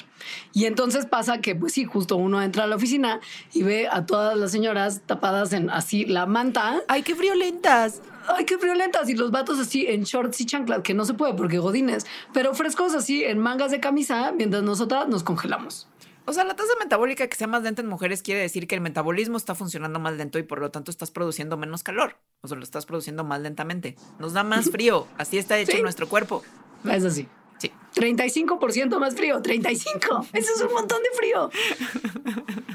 Y 0.54 0.66
entonces 0.66 1.08
pasa 1.08 1.42
que, 1.42 1.56
pues 1.56 1.74
sí, 1.74 1.84
justo 1.84 2.16
uno 2.16 2.44
entra 2.44 2.66
a 2.66 2.68
la 2.68 2.76
oficina 2.76 3.22
y 3.52 3.64
ve 3.64 3.88
a 3.92 4.06
todas 4.06 4.38
las 4.38 4.52
señoras 4.52 5.02
tapadas 5.08 5.52
en 5.52 5.72
así 5.72 6.06
la 6.06 6.28
manta. 6.28 6.80
¡Ay, 6.88 7.02
qué 7.02 7.16
friolentas! 7.16 8.04
¡Ay, 8.28 8.46
qué 8.46 8.60
friolentas! 8.60 9.10
Y 9.10 9.16
los 9.16 9.32
vatos 9.32 9.60
así 9.60 9.88
en 9.88 10.04
shorts 10.04 10.40
y 10.42 10.46
chanclas, 10.46 10.82
que 10.84 10.94
no 10.94 11.06
se 11.06 11.16
puede 11.16 11.34
porque 11.34 11.58
godines, 11.58 12.06
pero 12.34 12.54
frescos 12.54 12.94
así 12.94 13.24
en 13.24 13.40
mangas 13.40 13.72
de 13.72 13.80
camisa, 13.80 14.32
mientras 14.32 14.62
nosotras 14.62 15.08
nos 15.08 15.24
congelamos. 15.24 15.88
O 16.26 16.34
sea, 16.34 16.44
la 16.46 16.56
tasa 16.56 16.72
metabólica 16.80 17.28
que 17.28 17.36
sea 17.36 17.48
más 17.48 17.64
lenta 17.64 17.82
en 17.82 17.88
mujeres 17.88 18.22
quiere 18.24 18.40
decir 18.42 18.68
que 18.68 18.76
el 18.76 18.82
metabolismo 18.82 19.36
está 19.38 19.56
funcionando 19.56 20.00
más 20.00 20.14
lento 20.16 20.40
y 20.40 20.44
por 20.44 20.60
lo 20.60 20.72
tanto 20.72 20.90
estás 20.90 21.12
produciendo 21.12 21.58
menos 21.58 21.84
calor. 21.84 22.16
O 22.42 22.48
sea, 22.48 22.58
lo 22.58 22.64
estás 22.64 22.86
produciendo 22.86 23.24
más 23.24 23.42
lentamente. 23.42 23.96
Nos 24.20 24.34
da 24.34 24.44
más 24.44 24.70
frío. 24.72 25.08
Así 25.18 25.38
está 25.38 25.58
hecho 25.60 25.74
Sí. 25.78 25.82
nuestro 25.82 26.08
cuerpo. 26.08 26.44
Es 26.90 27.04
así. 27.04 27.28
Sí. 27.58 27.72
35% 27.96 29.00
más 29.00 29.16
frío, 29.16 29.42
35. 29.42 30.28
Eso 30.34 30.52
es 30.56 30.62
un 30.62 30.74
montón 30.74 31.00
de 31.04 31.10
frío. 31.18 31.50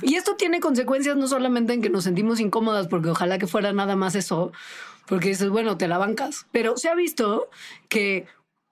Y 0.03 0.15
esto 0.15 0.37
tiene 0.37 0.61
consecuencias 0.61 1.17
no 1.17 1.27
solamente 1.29 1.73
en 1.73 1.83
que 1.83 1.91
nos 1.91 2.05
sentimos 2.05 2.41
incómodas, 2.41 2.87
porque 2.89 3.11
ojalá 3.11 3.39
que 3.39 3.47
fuera 3.47 3.73
nada 3.73 3.97
más 3.97 4.15
eso, 4.15 4.53
porque 5.07 5.29
dices, 5.29 5.49
bueno, 5.51 5.77
te 5.77 5.89
la 5.89 5.99
bancas, 5.99 6.47
pero 6.53 6.77
se 6.77 6.89
ha 6.89 6.95
visto 6.95 7.51
que 7.89 8.27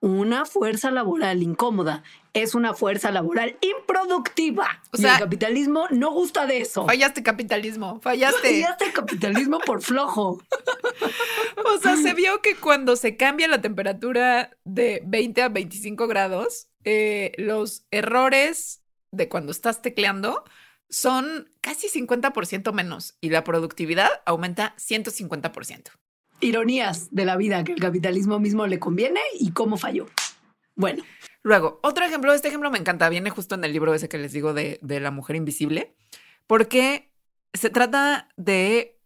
una 0.06 0.44
fuerza 0.46 0.90
laboral 0.92 1.42
incómoda 1.42 2.04
es 2.32 2.54
una 2.54 2.74
fuerza 2.74 3.10
laboral 3.10 3.56
improductiva. 3.60 4.82
O 4.92 4.98
y 4.98 5.02
sea- 5.02 5.14
el 5.14 5.20
capitalismo 5.20 5.86
no 5.90 6.12
gusta 6.12 6.46
de 6.46 6.60
eso. 6.60 6.86
Fallaste 6.86 7.22
capitalismo, 7.22 8.00
fallaste. 8.00 8.40
Fallaste 8.62 8.92
capitalismo 8.92 9.58
por 9.58 9.82
flojo. 9.82 10.40
O 11.64 11.78
sea, 11.82 11.96
se 11.96 12.14
vio 12.14 12.40
que 12.42 12.54
cuando 12.54 12.94
se 12.96 13.16
cambia 13.16 13.48
la 13.48 13.60
temperatura 13.60 14.56
de 14.64 15.02
20 15.06 15.42
a 15.42 15.48
25 15.48 16.06
grados, 16.06 16.68
eh, 16.84 17.32
los 17.36 17.84
errores 17.90 18.82
de 19.10 19.28
cuando 19.28 19.50
estás 19.50 19.82
tecleando 19.82 20.44
son 20.88 21.50
casi 21.60 21.88
50% 21.88 22.72
menos 22.72 23.16
y 23.20 23.30
la 23.30 23.42
productividad 23.42 24.10
aumenta 24.24 24.74
150%. 24.76 25.90
Ironías 26.40 27.08
de 27.14 27.24
la 27.24 27.36
vida 27.36 27.64
que 27.64 27.72
el 27.72 27.80
capitalismo 27.80 28.38
mismo 28.38 28.66
le 28.66 28.78
conviene 28.78 29.20
y 29.38 29.52
cómo 29.52 29.76
falló. 29.76 30.06
Bueno, 30.74 31.02
Luego, 31.46 31.78
otro 31.84 32.04
ejemplo, 32.04 32.32
este 32.32 32.48
ejemplo 32.48 32.72
me 32.72 32.78
encanta, 32.78 33.08
viene 33.08 33.30
justo 33.30 33.54
en 33.54 33.62
el 33.62 33.72
libro 33.72 33.94
ese 33.94 34.08
que 34.08 34.18
les 34.18 34.32
digo 34.32 34.52
de, 34.52 34.80
de 34.82 34.98
la 34.98 35.12
mujer 35.12 35.36
invisible, 35.36 35.94
porque 36.48 37.12
se 37.54 37.70
trata 37.70 38.28
de 38.36 38.98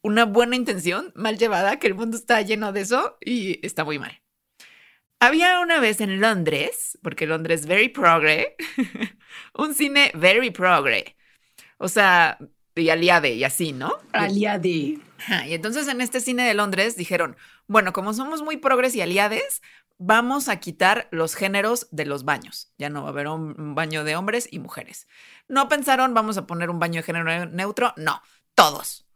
una 0.00 0.24
buena 0.24 0.56
intención 0.56 1.12
mal 1.14 1.36
llevada, 1.36 1.78
que 1.78 1.86
el 1.86 1.94
mundo 1.94 2.16
está 2.16 2.40
lleno 2.40 2.72
de 2.72 2.80
eso 2.80 3.18
y 3.20 3.60
está 3.66 3.84
muy 3.84 3.98
mal. 3.98 4.22
Había 5.20 5.60
una 5.60 5.78
vez 5.78 6.00
en 6.00 6.22
Londres, 6.22 6.98
porque 7.02 7.26
Londres 7.26 7.60
es 7.60 7.66
very 7.66 7.90
progre, 7.90 8.56
un 9.54 9.74
cine 9.74 10.10
very 10.14 10.50
progre. 10.50 11.16
O 11.76 11.88
sea, 11.88 12.38
y 12.76 12.90
aliade 12.90 13.34
y 13.34 13.44
así, 13.44 13.72
¿no? 13.72 13.92
aliade. 14.12 14.98
Ajá, 15.18 15.46
Y 15.46 15.54
entonces 15.54 15.88
en 15.88 16.00
este 16.00 16.20
cine 16.20 16.46
de 16.46 16.54
Londres 16.54 16.96
dijeron, 16.96 17.36
bueno, 17.66 17.92
como 17.92 18.12
somos 18.14 18.42
muy 18.42 18.56
progres 18.56 18.94
y 18.94 19.00
aliades, 19.00 19.62
vamos 19.98 20.48
a 20.48 20.56
quitar 20.56 21.08
los 21.10 21.34
géneros 21.34 21.88
de 21.90 22.04
los 22.04 22.24
baños. 22.24 22.72
Ya 22.78 22.90
no 22.90 23.02
va 23.02 23.08
a 23.08 23.12
haber 23.12 23.28
un 23.28 23.54
un 23.58 23.74
baño 23.74 24.04
de 24.04 24.16
hombres 24.16 24.48
y 24.50 24.58
mujeres. 24.58 25.06
No 25.48 25.68
pensaron, 25.68 26.14
vamos 26.14 26.36
a 26.36 26.46
poner 26.46 26.70
un 26.70 26.78
baño 26.78 27.00
de 27.00 27.04
género 27.04 27.46
neutro. 27.46 27.94
No, 27.96 28.22
todos. 28.54 29.06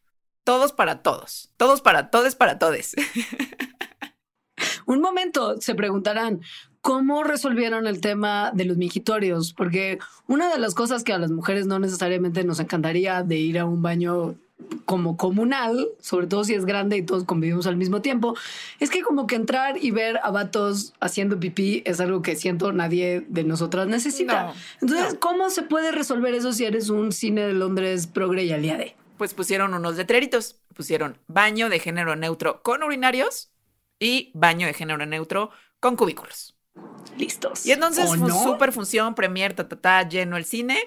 Todos 0.45 0.73
para 0.73 1.03
todos. 1.03 1.53
Todos 1.57 1.83
para 1.83 2.11
todes 2.11 2.35
para 2.35 2.59
todes. 2.59 2.95
Un 4.87 5.03
momento, 5.03 5.61
se 5.61 5.75
preguntarán, 5.75 6.41
¿cómo 6.81 7.25
resolvieron 7.25 7.87
el 7.87 8.01
tema 8.01 8.51
de 8.55 8.65
los 8.65 8.77
mingitorios? 8.77 9.53
Porque 9.53 9.99
una 10.27 10.53
de 10.53 10.59
las 10.59 10.75
cosas 10.75 11.05
que 11.05 11.13
a 11.13 11.19
las 11.19 11.31
mujeres 11.31 11.67
no 11.67 11.79
necesariamente 11.79 12.45
nos 12.45 12.61
encantaría 12.61 13.23
de 13.23 13.37
ir 13.37 13.59
a 13.59 13.65
un 13.65 13.83
baño 13.83 14.37
como 14.85 15.17
comunal, 15.17 15.89
sobre 16.01 16.27
todo 16.27 16.45
si 16.45 16.55
es 16.55 16.65
grande 16.65 16.97
y 16.97 17.03
todos 17.03 17.25
convivimos 17.25 17.67
al 17.67 17.77
mismo 17.77 18.03
tiempo, 18.03 18.35
es 18.81 18.91
que 18.91 19.03
como 19.03 19.27
que 19.27 19.37
entrar 19.37 19.77
y 19.83 19.91
ver 19.91 20.19
a 20.23 20.31
vatos 20.31 20.95
haciendo 21.01 21.39
pipí 21.39 21.83
es 21.85 22.01
algo 22.01 22.23
que 22.23 22.37
siento 22.37 22.73
nadie 22.73 23.25
de 23.29 23.45
nosotras 23.45 23.87
necesita. 23.87 24.45
No, 24.47 24.55
Entonces, 24.81 25.15
no. 25.15 25.21
¿cómo 25.21 25.51
se 25.51 25.63
puede 25.63 25.93
resolver 25.93 26.35
eso 26.35 26.53
si 26.53 26.65
eres 26.65 26.89
un 26.89 27.13
cine 27.13 27.43
de 27.43 27.53
Londres 27.53 28.07
progre 28.07 28.45
y 28.45 28.53
aliade? 28.53 28.97
Pues 29.17 29.35
pusieron 29.35 29.75
unos 29.75 29.97
letreritos. 29.97 30.57
Pusieron 30.75 31.19
baño 31.27 31.69
de 31.69 31.81
género 31.81 32.15
neutro 32.15 32.63
con 32.63 32.83
urinarios 32.85 33.51
y 33.99 34.31
baño 34.35 34.67
de 34.67 34.75
género 34.75 35.05
neutro 35.07 35.51
con 35.81 35.97
cubículos. 35.97 36.58
Listos. 37.17 37.67
Y 37.67 37.73
entonces 37.73 38.05
¿O 38.07 38.15
fue 38.15 38.29
no? 38.29 38.43
super 38.43 38.73
función, 38.73 39.15
premier, 39.15 39.53
ta, 39.55 39.69
ta, 39.69 39.77
ta, 39.77 40.09
lleno 40.09 40.37
el 40.37 40.45
cine, 40.45 40.79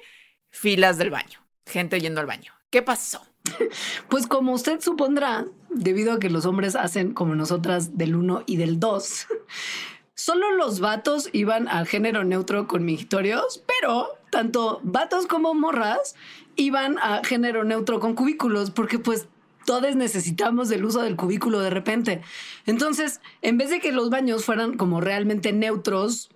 filas 0.50 0.98
del 0.98 1.10
baño, 1.10 1.40
gente 1.66 2.00
yendo 2.00 2.22
al 2.22 2.28
baño. 2.28 2.54
¿Qué 2.70 2.82
pasó? 2.82 3.22
Pues 4.10 4.28
como 4.28 4.54
usted 4.54 4.82
supondrá, 4.82 5.46
debido 5.70 6.14
a 6.14 6.20
que 6.20 6.30
los 6.30 6.46
hombres 6.46 6.76
hacen 6.76 7.14
como 7.14 7.36
nosotras 7.36 7.98
del 7.98 8.16
1 8.16 8.44
y 8.46 8.58
del 8.58 8.80
2, 8.80 9.28
solo 10.16 10.52
los 10.56 10.80
vatos 10.80 11.30
iban 11.34 11.68
al 11.68 11.88
género 11.88 12.24
neutro 12.24 12.68
con 12.68 12.86
mingitorios, 12.86 13.64
pero 13.68 14.10
tanto 14.30 14.80
vatos 14.84 15.28
como 15.28 15.54
morras 15.54 16.16
iban 16.56 16.98
a 17.00 17.24
género 17.24 17.64
neutro 17.64 18.00
con 18.00 18.16
cubículos, 18.16 18.72
porque 18.72 19.00
pues 19.00 19.28
todos 19.66 19.96
necesitamos 19.96 20.70
del 20.70 20.86
uso 20.86 21.02
del 21.02 21.16
cubículo 21.16 21.60
de 21.60 21.70
repente. 21.70 22.22
Entonces, 22.66 23.22
en 23.42 23.58
vez 23.58 23.70
de 23.70 23.80
que 23.80 23.92
los 23.92 24.10
baños 24.10 24.46
fueran 24.46 24.78
como 24.78 25.02
realmente 25.02 25.54
neutros, 25.54 26.30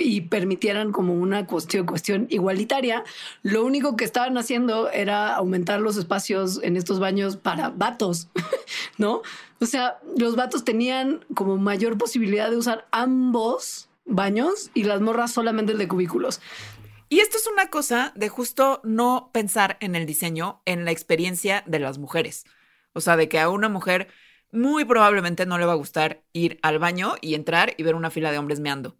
y 0.00 0.22
permitieran 0.22 0.92
como 0.92 1.14
una 1.14 1.46
cuestión, 1.46 1.86
cuestión 1.86 2.26
igualitaria, 2.30 3.04
lo 3.42 3.64
único 3.64 3.96
que 3.96 4.04
estaban 4.04 4.36
haciendo 4.38 4.90
era 4.90 5.34
aumentar 5.34 5.80
los 5.80 5.96
espacios 5.96 6.60
en 6.62 6.76
estos 6.76 6.98
baños 6.98 7.36
para 7.36 7.68
vatos, 7.68 8.28
¿no? 8.98 9.22
O 9.60 9.66
sea, 9.66 9.98
los 10.16 10.36
vatos 10.36 10.64
tenían 10.64 11.24
como 11.34 11.58
mayor 11.58 11.98
posibilidad 11.98 12.50
de 12.50 12.56
usar 12.56 12.88
ambos 12.90 13.88
baños 14.06 14.70
y 14.74 14.84
las 14.84 15.00
morras 15.00 15.32
solamente 15.32 15.72
el 15.72 15.78
de 15.78 15.88
cubículos. 15.88 16.40
Y 17.08 17.20
esto 17.20 17.36
es 17.36 17.46
una 17.46 17.70
cosa 17.70 18.12
de 18.14 18.28
justo 18.28 18.80
no 18.84 19.30
pensar 19.32 19.76
en 19.80 19.96
el 19.96 20.06
diseño, 20.06 20.62
en 20.64 20.84
la 20.84 20.92
experiencia 20.92 21.64
de 21.66 21.80
las 21.80 21.98
mujeres. 21.98 22.44
O 22.92 23.00
sea, 23.00 23.16
de 23.16 23.28
que 23.28 23.38
a 23.38 23.48
una 23.48 23.68
mujer 23.68 24.08
muy 24.52 24.84
probablemente 24.84 25.46
no 25.46 25.58
le 25.58 25.66
va 25.66 25.72
a 25.72 25.76
gustar 25.76 26.22
ir 26.32 26.58
al 26.62 26.78
baño 26.78 27.14
y 27.20 27.34
entrar 27.34 27.74
y 27.76 27.82
ver 27.82 27.94
una 27.94 28.10
fila 28.10 28.32
de 28.32 28.38
hombres 28.38 28.60
meando. 28.60 28.96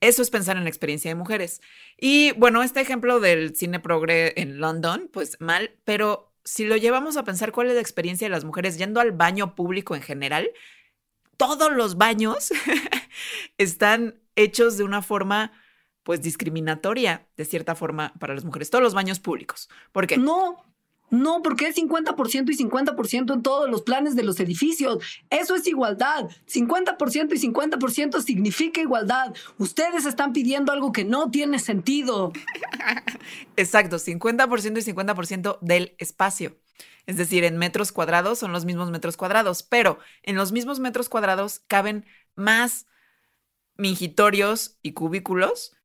Eso 0.00 0.20
es 0.20 0.30
pensar 0.30 0.56
en 0.56 0.64
la 0.64 0.68
experiencia 0.68 1.10
de 1.10 1.14
mujeres. 1.14 1.60
Y 1.96 2.32
bueno, 2.32 2.62
este 2.62 2.80
ejemplo 2.80 3.20
del 3.20 3.54
cine 3.54 3.78
progre 3.78 4.34
en 4.40 4.58
London, 4.58 5.08
pues 5.12 5.40
mal, 5.40 5.78
pero 5.84 6.34
si 6.44 6.64
lo 6.64 6.76
llevamos 6.76 7.16
a 7.16 7.24
pensar 7.24 7.52
cuál 7.52 7.68
es 7.68 7.74
la 7.74 7.80
experiencia 7.80 8.26
de 8.26 8.30
las 8.30 8.44
mujeres 8.44 8.78
yendo 8.78 9.00
al 9.00 9.12
baño 9.12 9.54
público 9.54 9.94
en 9.94 10.02
general, 10.02 10.50
todos 11.36 11.72
los 11.72 11.96
baños 11.96 12.52
están 13.58 14.20
hechos 14.34 14.76
de 14.76 14.84
una 14.84 15.02
forma 15.02 15.52
pues 16.02 16.20
discriminatoria 16.20 17.28
de 17.36 17.44
cierta 17.44 17.76
forma 17.76 18.12
para 18.18 18.34
las 18.34 18.44
mujeres, 18.44 18.70
todos 18.70 18.82
los 18.82 18.94
baños 18.94 19.20
públicos. 19.20 19.68
¿Por 19.92 20.06
qué? 20.08 20.16
No, 20.16 20.64
No, 21.12 21.42
porque 21.42 21.68
es 21.68 21.76
50% 21.76 22.50
y 22.50 22.56
50% 22.56 23.34
en 23.34 23.42
todos 23.42 23.68
los 23.68 23.82
planes 23.82 24.16
de 24.16 24.22
los 24.22 24.40
edificios. 24.40 25.04
Eso 25.28 25.54
es 25.54 25.66
igualdad. 25.66 26.30
50% 26.50 27.34
y 27.34 27.52
50% 27.52 28.22
significa 28.22 28.80
igualdad. 28.80 29.34
Ustedes 29.58 30.06
están 30.06 30.32
pidiendo 30.32 30.72
algo 30.72 30.90
que 30.90 31.04
no 31.04 31.30
tiene 31.30 31.58
sentido. 31.58 32.32
Exacto, 33.56 33.98
50% 33.98 34.78
y 34.78 34.92
50% 34.92 35.58
del 35.60 35.94
espacio. 35.98 36.56
Es 37.04 37.18
decir, 37.18 37.44
en 37.44 37.58
metros 37.58 37.92
cuadrados 37.92 38.38
son 38.38 38.52
los 38.52 38.64
mismos 38.64 38.90
metros 38.90 39.18
cuadrados, 39.18 39.62
pero 39.62 39.98
en 40.22 40.36
los 40.36 40.50
mismos 40.50 40.80
metros 40.80 41.10
cuadrados 41.10 41.60
caben 41.66 42.06
más 42.36 42.86
mingitorios 43.76 44.78
y 44.80 44.94
cubículos 44.94 45.76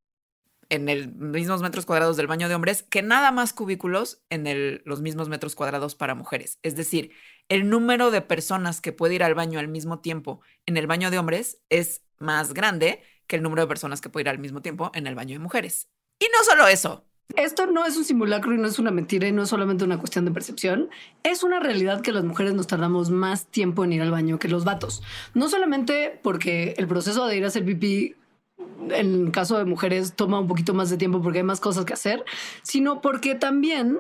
en 0.70 0.90
el 0.90 1.14
mismos 1.14 1.62
metros 1.62 1.86
cuadrados 1.86 2.18
del 2.18 2.28
baño 2.28 2.50
de 2.50 2.56
hombres 2.56 2.84
que 2.84 3.02
nada 3.02 3.32
más 3.32 3.54
cubículos 3.54 4.22
en 4.30 4.82
los 4.86 5.02
mismos 5.02 5.30
metros 5.30 5.56
cuadrados 5.56 5.96
para 5.96 6.16
mujeres. 6.16 6.60
Es 6.64 6.76
decir, 6.76 7.12
el 7.50 7.70
número 7.70 8.12
de 8.12 8.22
personas 8.22 8.82
que 8.82 8.92
puede 8.92 9.16
ir 9.16 9.24
al 9.24 9.36
baño 9.36 9.60
al 9.60 9.68
mismo 9.68 10.00
tiempo 10.00 10.42
en 10.66 10.78
el 10.78 10.88
baño 10.88 11.12
de 11.12 11.20
hombres 11.20 11.60
es 11.70 12.02
más 12.20 12.54
grande 12.54 13.02
que 13.28 13.36
el 13.36 13.44
número 13.44 13.62
de 13.64 13.68
personas 13.68 14.02
que 14.02 14.10
puede 14.10 14.24
ir 14.24 14.30
al 14.30 14.40
mismo 14.40 14.62
tiempo 14.62 14.92
en 14.94 15.08
el 15.08 15.16
baño 15.16 15.34
de 15.34 15.40
mujeres. 15.40 15.90
Y 16.20 16.26
no 16.26 16.44
solo 16.44 16.68
eso. 16.68 17.06
Esto 17.36 17.68
no 17.68 17.86
es 17.86 17.98
un 17.98 18.06
simulacro 18.06 18.54
y 18.54 18.58
no 18.58 18.68
es 18.68 18.80
una 18.80 18.90
mentira 18.90 19.28
y 19.28 19.34
no 19.34 19.44
es 19.44 19.50
solamente 19.50 19.84
una 19.84 20.00
cuestión 20.00 20.24
de 20.26 20.32
percepción. 20.32 20.90
Es 21.24 21.44
una 21.44 21.60
realidad 21.60 22.02
que 22.02 22.14
las 22.14 22.24
mujeres 22.24 22.54
nos 22.54 22.68
tardamos 22.68 23.10
más 23.10 23.48
tiempo 23.48 23.84
en 23.84 23.94
ir 23.94 24.02
al 24.02 24.12
baño 24.12 24.40
que 24.40 24.48
los 24.48 24.64
vatos. 24.64 25.04
No 25.34 25.50
solamente 25.50 26.20
porque 26.24 26.74
el 26.78 26.88
proceso 26.88 27.28
de 27.28 27.38
ir 27.38 27.44
a 27.44 27.48
hacer 27.48 27.66
pipí 27.66 28.16
en 28.90 29.26
el 29.26 29.32
caso 29.32 29.58
de 29.58 29.66
mujeres 29.66 30.14
toma 30.14 30.40
un 30.40 30.48
poquito 30.48 30.74
más 30.74 30.90
de 30.90 30.98
tiempo 30.98 31.22
porque 31.22 31.40
hay 31.40 31.44
más 31.44 31.60
cosas 31.60 31.86
que 31.86 31.94
hacer, 31.94 32.26
sino 32.64 33.02
porque 33.02 33.36
también 33.36 34.00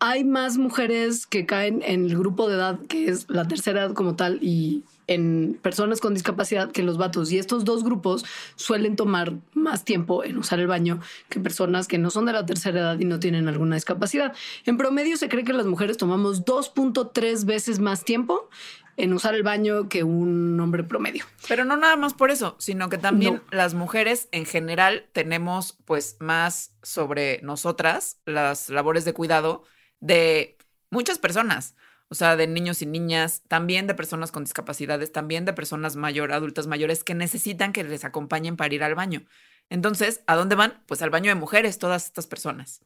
hay 0.00 0.24
más 0.24 0.58
mujeres 0.58 1.26
que 1.26 1.46
caen 1.46 1.82
en 1.84 2.06
el 2.06 2.18
grupo 2.18 2.48
de 2.48 2.56
edad 2.56 2.78
que 2.88 3.08
es 3.08 3.28
la 3.28 3.46
tercera 3.46 3.84
edad 3.84 3.94
como 3.94 4.16
tal 4.16 4.38
y 4.42 4.84
en 5.06 5.58
personas 5.62 6.00
con 6.00 6.14
discapacidad 6.14 6.72
que 6.72 6.82
los 6.82 6.98
vatos. 6.98 7.30
Y 7.30 7.38
estos 7.38 7.64
dos 7.64 7.84
grupos 7.84 8.24
suelen 8.56 8.96
tomar 8.96 9.34
más 9.52 9.84
tiempo 9.84 10.24
en 10.24 10.38
usar 10.38 10.60
el 10.60 10.66
baño 10.66 11.00
que 11.28 11.40
personas 11.40 11.88
que 11.88 11.98
no 11.98 12.10
son 12.10 12.26
de 12.26 12.32
la 12.32 12.46
tercera 12.46 12.80
edad 12.80 12.98
y 12.98 13.04
no 13.04 13.18
tienen 13.18 13.48
alguna 13.48 13.76
discapacidad. 13.76 14.34
En 14.64 14.76
promedio 14.76 15.16
se 15.16 15.28
cree 15.28 15.44
que 15.44 15.52
las 15.52 15.66
mujeres 15.66 15.96
tomamos 15.96 16.44
2.3 16.44 17.44
veces 17.44 17.80
más 17.80 18.04
tiempo 18.04 18.48
en 18.96 19.12
usar 19.12 19.34
el 19.34 19.42
baño 19.42 19.88
que 19.88 20.04
un 20.04 20.58
hombre 20.60 20.84
promedio. 20.84 21.24
Pero 21.48 21.64
no 21.64 21.76
nada 21.76 21.96
más 21.96 22.14
por 22.14 22.30
eso, 22.30 22.56
sino 22.58 22.88
que 22.88 22.98
también 22.98 23.42
las 23.50 23.74
mujeres 23.74 24.28
en 24.32 24.46
general 24.46 25.08
tenemos 25.12 25.78
pues 25.84 26.16
más 26.20 26.76
sobre 26.82 27.40
nosotras 27.42 28.20
las 28.24 28.68
labores 28.68 29.04
de 29.04 29.12
cuidado 29.12 29.64
de 30.00 30.58
muchas 30.90 31.18
personas. 31.18 31.74
O 32.08 32.14
sea, 32.14 32.36
de 32.36 32.46
niños 32.46 32.82
y 32.82 32.86
niñas, 32.86 33.42
también 33.48 33.86
de 33.86 33.94
personas 33.94 34.30
con 34.30 34.44
discapacidades, 34.44 35.10
también 35.10 35.44
de 35.44 35.52
personas 35.52 35.96
mayor, 35.96 36.32
adultas 36.32 36.66
mayores 36.66 37.02
que 37.02 37.14
necesitan 37.14 37.72
que 37.72 37.82
les 37.82 38.04
acompañen 38.04 38.56
para 38.56 38.74
ir 38.74 38.84
al 38.84 38.94
baño. 38.94 39.24
Entonces, 39.70 40.22
¿a 40.26 40.36
dónde 40.36 40.54
van? 40.54 40.82
Pues 40.86 41.02
al 41.02 41.10
baño 41.10 41.30
de 41.30 41.34
mujeres, 41.34 41.78
todas 41.78 42.04
estas 42.04 42.26
personas. 42.26 42.82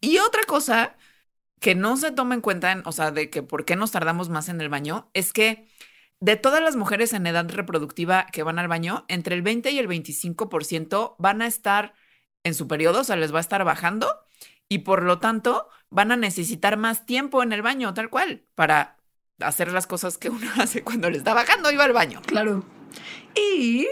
Y 0.00 0.18
otra 0.18 0.42
cosa 0.44 0.96
que 1.64 1.74
no 1.74 1.96
se 1.96 2.10
toma 2.10 2.34
en 2.34 2.42
cuenta, 2.42 2.82
o 2.84 2.92
sea, 2.92 3.10
de 3.10 3.30
que 3.30 3.42
por 3.42 3.64
qué 3.64 3.74
nos 3.74 3.90
tardamos 3.90 4.28
más 4.28 4.50
en 4.50 4.60
el 4.60 4.68
baño, 4.68 5.08
es 5.14 5.32
que 5.32 5.66
de 6.20 6.36
todas 6.36 6.62
las 6.62 6.76
mujeres 6.76 7.14
en 7.14 7.26
edad 7.26 7.48
reproductiva 7.48 8.26
que 8.26 8.42
van 8.42 8.58
al 8.58 8.68
baño, 8.68 9.06
entre 9.08 9.34
el 9.34 9.40
20 9.40 9.70
y 9.70 9.78
el 9.78 9.88
25% 9.88 11.14
van 11.18 11.40
a 11.40 11.46
estar 11.46 11.94
en 12.42 12.52
su 12.52 12.68
periodo, 12.68 13.00
o 13.00 13.04
sea, 13.04 13.16
les 13.16 13.32
va 13.32 13.38
a 13.38 13.40
estar 13.40 13.64
bajando 13.64 14.14
y 14.68 14.80
por 14.80 15.04
lo 15.04 15.20
tanto 15.20 15.66
van 15.88 16.12
a 16.12 16.18
necesitar 16.18 16.76
más 16.76 17.06
tiempo 17.06 17.42
en 17.42 17.54
el 17.54 17.62
baño, 17.62 17.94
tal 17.94 18.10
cual, 18.10 18.42
para 18.54 18.98
hacer 19.40 19.72
las 19.72 19.86
cosas 19.86 20.18
que 20.18 20.28
uno 20.28 20.46
hace 20.60 20.84
cuando 20.84 21.08
le 21.08 21.16
está 21.16 21.32
bajando 21.32 21.70
y 21.70 21.76
va 21.76 21.84
al 21.84 21.94
baño. 21.94 22.20
Claro. 22.26 22.62
Y 23.34 23.86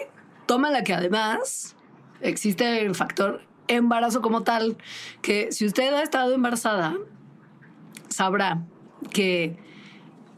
toma 0.45 0.71
la 0.71 0.85
que 0.85 0.93
además 0.93 1.75
existe 2.21 2.83
el 2.83 2.95
factor 2.95 3.47
embarazo 3.67 4.21
como 4.21 4.43
tal, 4.43 4.77
que 5.23 5.53
si 5.53 5.65
usted 5.65 5.95
ha 5.95 6.03
estado 6.03 6.35
embarazada, 6.35 6.99
sabrá 8.12 8.64
que 9.11 9.57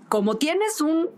como 0.08 0.36
tienes 0.36 0.80
un 0.80 1.08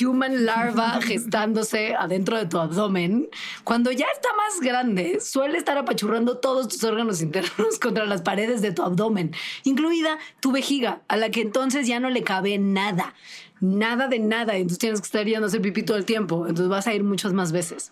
human 0.00 0.44
larva 0.44 1.00
gestándose 1.02 1.94
adentro 1.94 2.36
de 2.36 2.46
tu 2.46 2.58
abdomen, 2.58 3.28
cuando 3.64 3.90
ya 3.90 4.06
está 4.12 4.28
más 4.36 4.60
grande, 4.60 5.20
suele 5.20 5.58
estar 5.58 5.78
apachurrando 5.78 6.38
todos 6.38 6.68
tus 6.68 6.82
órganos 6.84 7.22
internos 7.22 7.78
contra 7.82 8.06
las 8.06 8.22
paredes 8.22 8.60
de 8.62 8.72
tu 8.72 8.82
abdomen, 8.82 9.34
incluida 9.64 10.18
tu 10.40 10.52
vejiga, 10.52 11.02
a 11.08 11.16
la 11.16 11.30
que 11.30 11.40
entonces 11.40 11.86
ya 11.86 12.00
no 12.00 12.10
le 12.10 12.22
cabe 12.22 12.58
nada. 12.58 13.14
Nada 13.60 14.06
de 14.06 14.20
nada, 14.20 14.54
entonces 14.54 14.78
tienes 14.78 15.00
que 15.00 15.06
estar 15.06 15.26
yendo 15.26 15.46
a 15.46 15.48
hacer 15.48 15.60
pipí 15.60 15.82
todo 15.82 15.96
el 15.96 16.04
tiempo, 16.04 16.46
entonces 16.46 16.68
vas 16.68 16.86
a 16.86 16.94
ir 16.94 17.02
muchas 17.02 17.32
más 17.32 17.50
veces. 17.50 17.90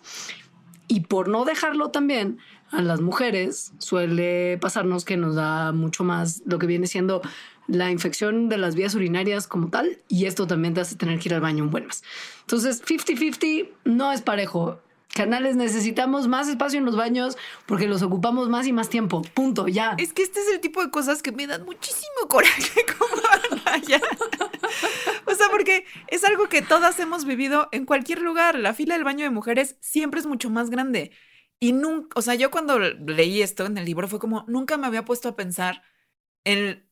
Y 0.87 1.01
por 1.01 1.27
no 1.27 1.43
dejarlo 1.43 1.89
también, 1.89 2.39
a 2.71 2.81
las 2.81 3.01
mujeres 3.01 3.73
suele 3.77 4.57
pasarnos 4.59 5.05
que 5.05 5.17
nos 5.17 5.35
da 5.35 5.71
mucho 5.71 6.03
más 6.03 6.41
lo 6.45 6.59
que 6.59 6.67
viene 6.67 6.87
siendo 6.87 7.21
la 7.67 7.91
infección 7.91 8.49
de 8.49 8.57
las 8.57 8.75
vías 8.75 8.95
urinarias 8.95 9.47
como 9.47 9.69
tal 9.69 9.99
y 10.07 10.25
esto 10.25 10.47
también 10.47 10.73
te 10.73 10.81
hace 10.81 10.95
tener 10.95 11.19
que 11.19 11.29
ir 11.29 11.35
al 11.35 11.41
baño 11.41 11.63
un 11.63 11.71
buen 11.71 11.87
más. 11.87 12.03
Entonces, 12.41 12.83
50-50 12.83 13.69
no 13.85 14.11
es 14.11 14.21
parejo. 14.21 14.81
Canales, 15.13 15.55
necesitamos 15.55 16.27
más 16.27 16.47
espacio 16.47 16.79
en 16.79 16.85
los 16.85 16.95
baños 16.95 17.37
porque 17.65 17.87
los 17.87 18.03
ocupamos 18.03 18.49
más 18.49 18.67
y 18.67 18.73
más 18.73 18.89
tiempo. 18.89 19.21
Punto, 19.33 19.67
ya. 19.67 19.95
Es 19.97 20.13
que 20.13 20.21
este 20.21 20.39
es 20.41 20.47
el 20.49 20.59
tipo 20.59 20.83
de 20.83 20.91
cosas 20.91 21.23
que 21.23 21.31
me 21.31 21.47
dan 21.47 21.65
muchísimo 21.65 22.27
coraje 22.29 22.85
como 22.99 23.21
O 25.25 25.35
sea, 25.35 25.49
porque 25.49 25.85
es 26.07 26.23
algo 26.23 26.49
que 26.49 26.61
todas 26.61 26.99
hemos 26.99 27.25
vivido 27.25 27.67
en 27.71 27.85
cualquier 27.85 28.21
lugar. 28.21 28.59
La 28.59 28.73
fila 28.73 28.95
del 28.95 29.03
baño 29.03 29.23
de 29.23 29.31
mujeres 29.31 29.77
siempre 29.81 30.19
es 30.19 30.25
mucho 30.25 30.49
más 30.49 30.69
grande. 30.69 31.11
Y 31.59 31.73
nunca, 31.73 32.09
o 32.15 32.21
sea, 32.21 32.35
yo 32.35 32.51
cuando 32.51 32.79
leí 32.79 33.41
esto 33.41 33.65
en 33.65 33.77
el 33.77 33.85
libro 33.85 34.07
fue 34.07 34.19
como, 34.19 34.45
nunca 34.47 34.77
me 34.77 34.87
había 34.87 35.05
puesto 35.05 35.29
a 35.29 35.35
pensar 35.35 35.81
en 36.43 36.86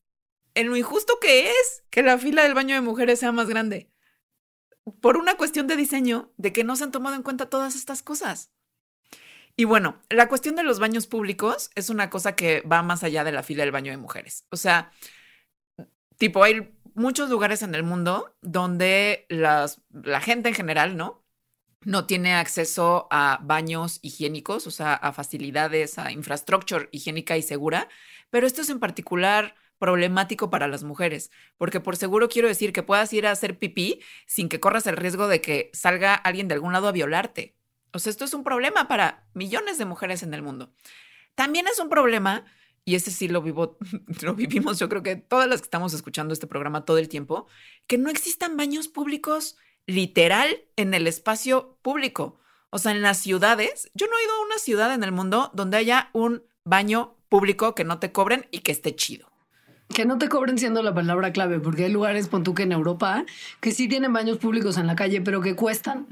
en 0.56 0.68
lo 0.68 0.76
injusto 0.76 1.18
que 1.20 1.50
es 1.50 1.84
que 1.90 2.02
la 2.02 2.18
fila 2.18 2.42
del 2.42 2.54
baño 2.54 2.74
de 2.74 2.80
mujeres 2.80 3.20
sea 3.20 3.30
más 3.30 3.46
grande. 3.46 3.92
Por 5.00 5.16
una 5.16 5.36
cuestión 5.36 5.66
de 5.66 5.76
diseño, 5.76 6.32
de 6.38 6.52
que 6.52 6.64
no 6.64 6.76
se 6.76 6.84
han 6.84 6.92
tomado 6.92 7.14
en 7.14 7.22
cuenta 7.22 7.50
todas 7.50 7.76
estas 7.76 8.02
cosas. 8.02 8.52
Y 9.54 9.64
bueno, 9.64 10.00
la 10.08 10.28
cuestión 10.28 10.56
de 10.56 10.62
los 10.62 10.78
baños 10.78 11.06
públicos 11.06 11.70
es 11.74 11.90
una 11.90 12.08
cosa 12.10 12.34
que 12.36 12.62
va 12.62 12.82
más 12.82 13.04
allá 13.04 13.22
de 13.22 13.32
la 13.32 13.42
fila 13.42 13.64
del 13.64 13.72
baño 13.72 13.90
de 13.90 13.98
mujeres. 13.98 14.46
O 14.50 14.56
sea, 14.56 14.92
tipo, 16.16 16.42
hay 16.42 16.74
muchos 16.94 17.28
lugares 17.28 17.62
en 17.62 17.74
el 17.74 17.82
mundo 17.82 18.34
donde 18.40 19.26
la 19.28 20.20
gente 20.20 20.48
en 20.48 20.54
general, 20.54 20.96
¿no? 20.96 21.22
No 21.82 22.06
tiene 22.06 22.34
acceso 22.34 23.08
a 23.10 23.40
baños 23.42 23.98
higiénicos, 24.02 24.66
o 24.66 24.70
sea, 24.70 24.94
a 24.94 25.12
facilidades, 25.12 25.98
a 25.98 26.12
infraestructura 26.12 26.88
higiénica 26.92 27.36
y 27.36 27.42
segura. 27.42 27.88
Pero 28.30 28.46
esto 28.46 28.62
es 28.62 28.70
en 28.70 28.80
particular 28.80 29.54
problemático 29.78 30.50
para 30.50 30.68
las 30.68 30.84
mujeres, 30.84 31.30
porque 31.58 31.80
por 31.80 31.96
seguro 31.96 32.28
quiero 32.28 32.48
decir 32.48 32.72
que 32.72 32.82
puedas 32.82 33.12
ir 33.12 33.26
a 33.26 33.30
hacer 33.30 33.58
pipí 33.58 34.00
sin 34.26 34.48
que 34.48 34.60
corras 34.60 34.86
el 34.86 34.96
riesgo 34.96 35.28
de 35.28 35.40
que 35.40 35.70
salga 35.72 36.14
alguien 36.14 36.48
de 36.48 36.54
algún 36.54 36.72
lado 36.72 36.88
a 36.88 36.92
violarte. 36.92 37.56
O 37.92 37.98
sea, 37.98 38.10
esto 38.10 38.24
es 38.24 38.34
un 38.34 38.44
problema 38.44 38.88
para 38.88 39.28
millones 39.34 39.78
de 39.78 39.84
mujeres 39.84 40.22
en 40.22 40.34
el 40.34 40.42
mundo. 40.42 40.72
También 41.34 41.66
es 41.66 41.78
un 41.78 41.88
problema, 41.88 42.44
y 42.84 42.94
ese 42.94 43.10
sí 43.10 43.28
lo 43.28 43.42
vivo, 43.42 43.78
lo 44.22 44.34
vivimos, 44.34 44.78
yo 44.78 44.88
creo 44.88 45.02
que 45.02 45.16
todas 45.16 45.48
las 45.48 45.60
que 45.60 45.66
estamos 45.66 45.94
escuchando 45.94 46.32
este 46.32 46.46
programa 46.46 46.84
todo 46.84 46.98
el 46.98 47.08
tiempo, 47.08 47.46
que 47.86 47.98
no 47.98 48.10
existan 48.10 48.56
baños 48.56 48.88
públicos 48.88 49.56
literal 49.86 50.64
en 50.76 50.94
el 50.94 51.06
espacio 51.06 51.78
público. 51.82 52.40
O 52.70 52.78
sea, 52.78 52.92
en 52.92 53.02
las 53.02 53.18
ciudades, 53.18 53.90
yo 53.94 54.06
no 54.06 54.18
he 54.18 54.24
ido 54.24 54.34
a 54.34 54.44
una 54.44 54.58
ciudad 54.58 54.92
en 54.92 55.04
el 55.04 55.12
mundo 55.12 55.50
donde 55.54 55.76
haya 55.76 56.10
un 56.12 56.42
baño 56.64 57.16
público 57.28 57.74
que 57.74 57.84
no 57.84 57.98
te 57.98 58.12
cobren 58.12 58.46
y 58.50 58.60
que 58.60 58.72
esté 58.72 58.94
chido. 58.94 59.30
Que 59.88 60.04
no 60.04 60.18
te 60.18 60.28
cobren 60.28 60.58
siendo 60.58 60.82
la 60.82 60.94
palabra 60.94 61.32
clave, 61.32 61.60
porque 61.60 61.84
hay 61.84 61.92
lugares, 61.92 62.28
pon 62.28 62.42
tú 62.42 62.54
que 62.54 62.64
en 62.64 62.72
Europa, 62.72 63.24
que 63.60 63.72
sí 63.72 63.88
tienen 63.88 64.12
baños 64.12 64.38
públicos 64.38 64.78
en 64.78 64.86
la 64.86 64.96
calle, 64.96 65.20
pero 65.20 65.40
que 65.40 65.54
cuestan. 65.54 66.06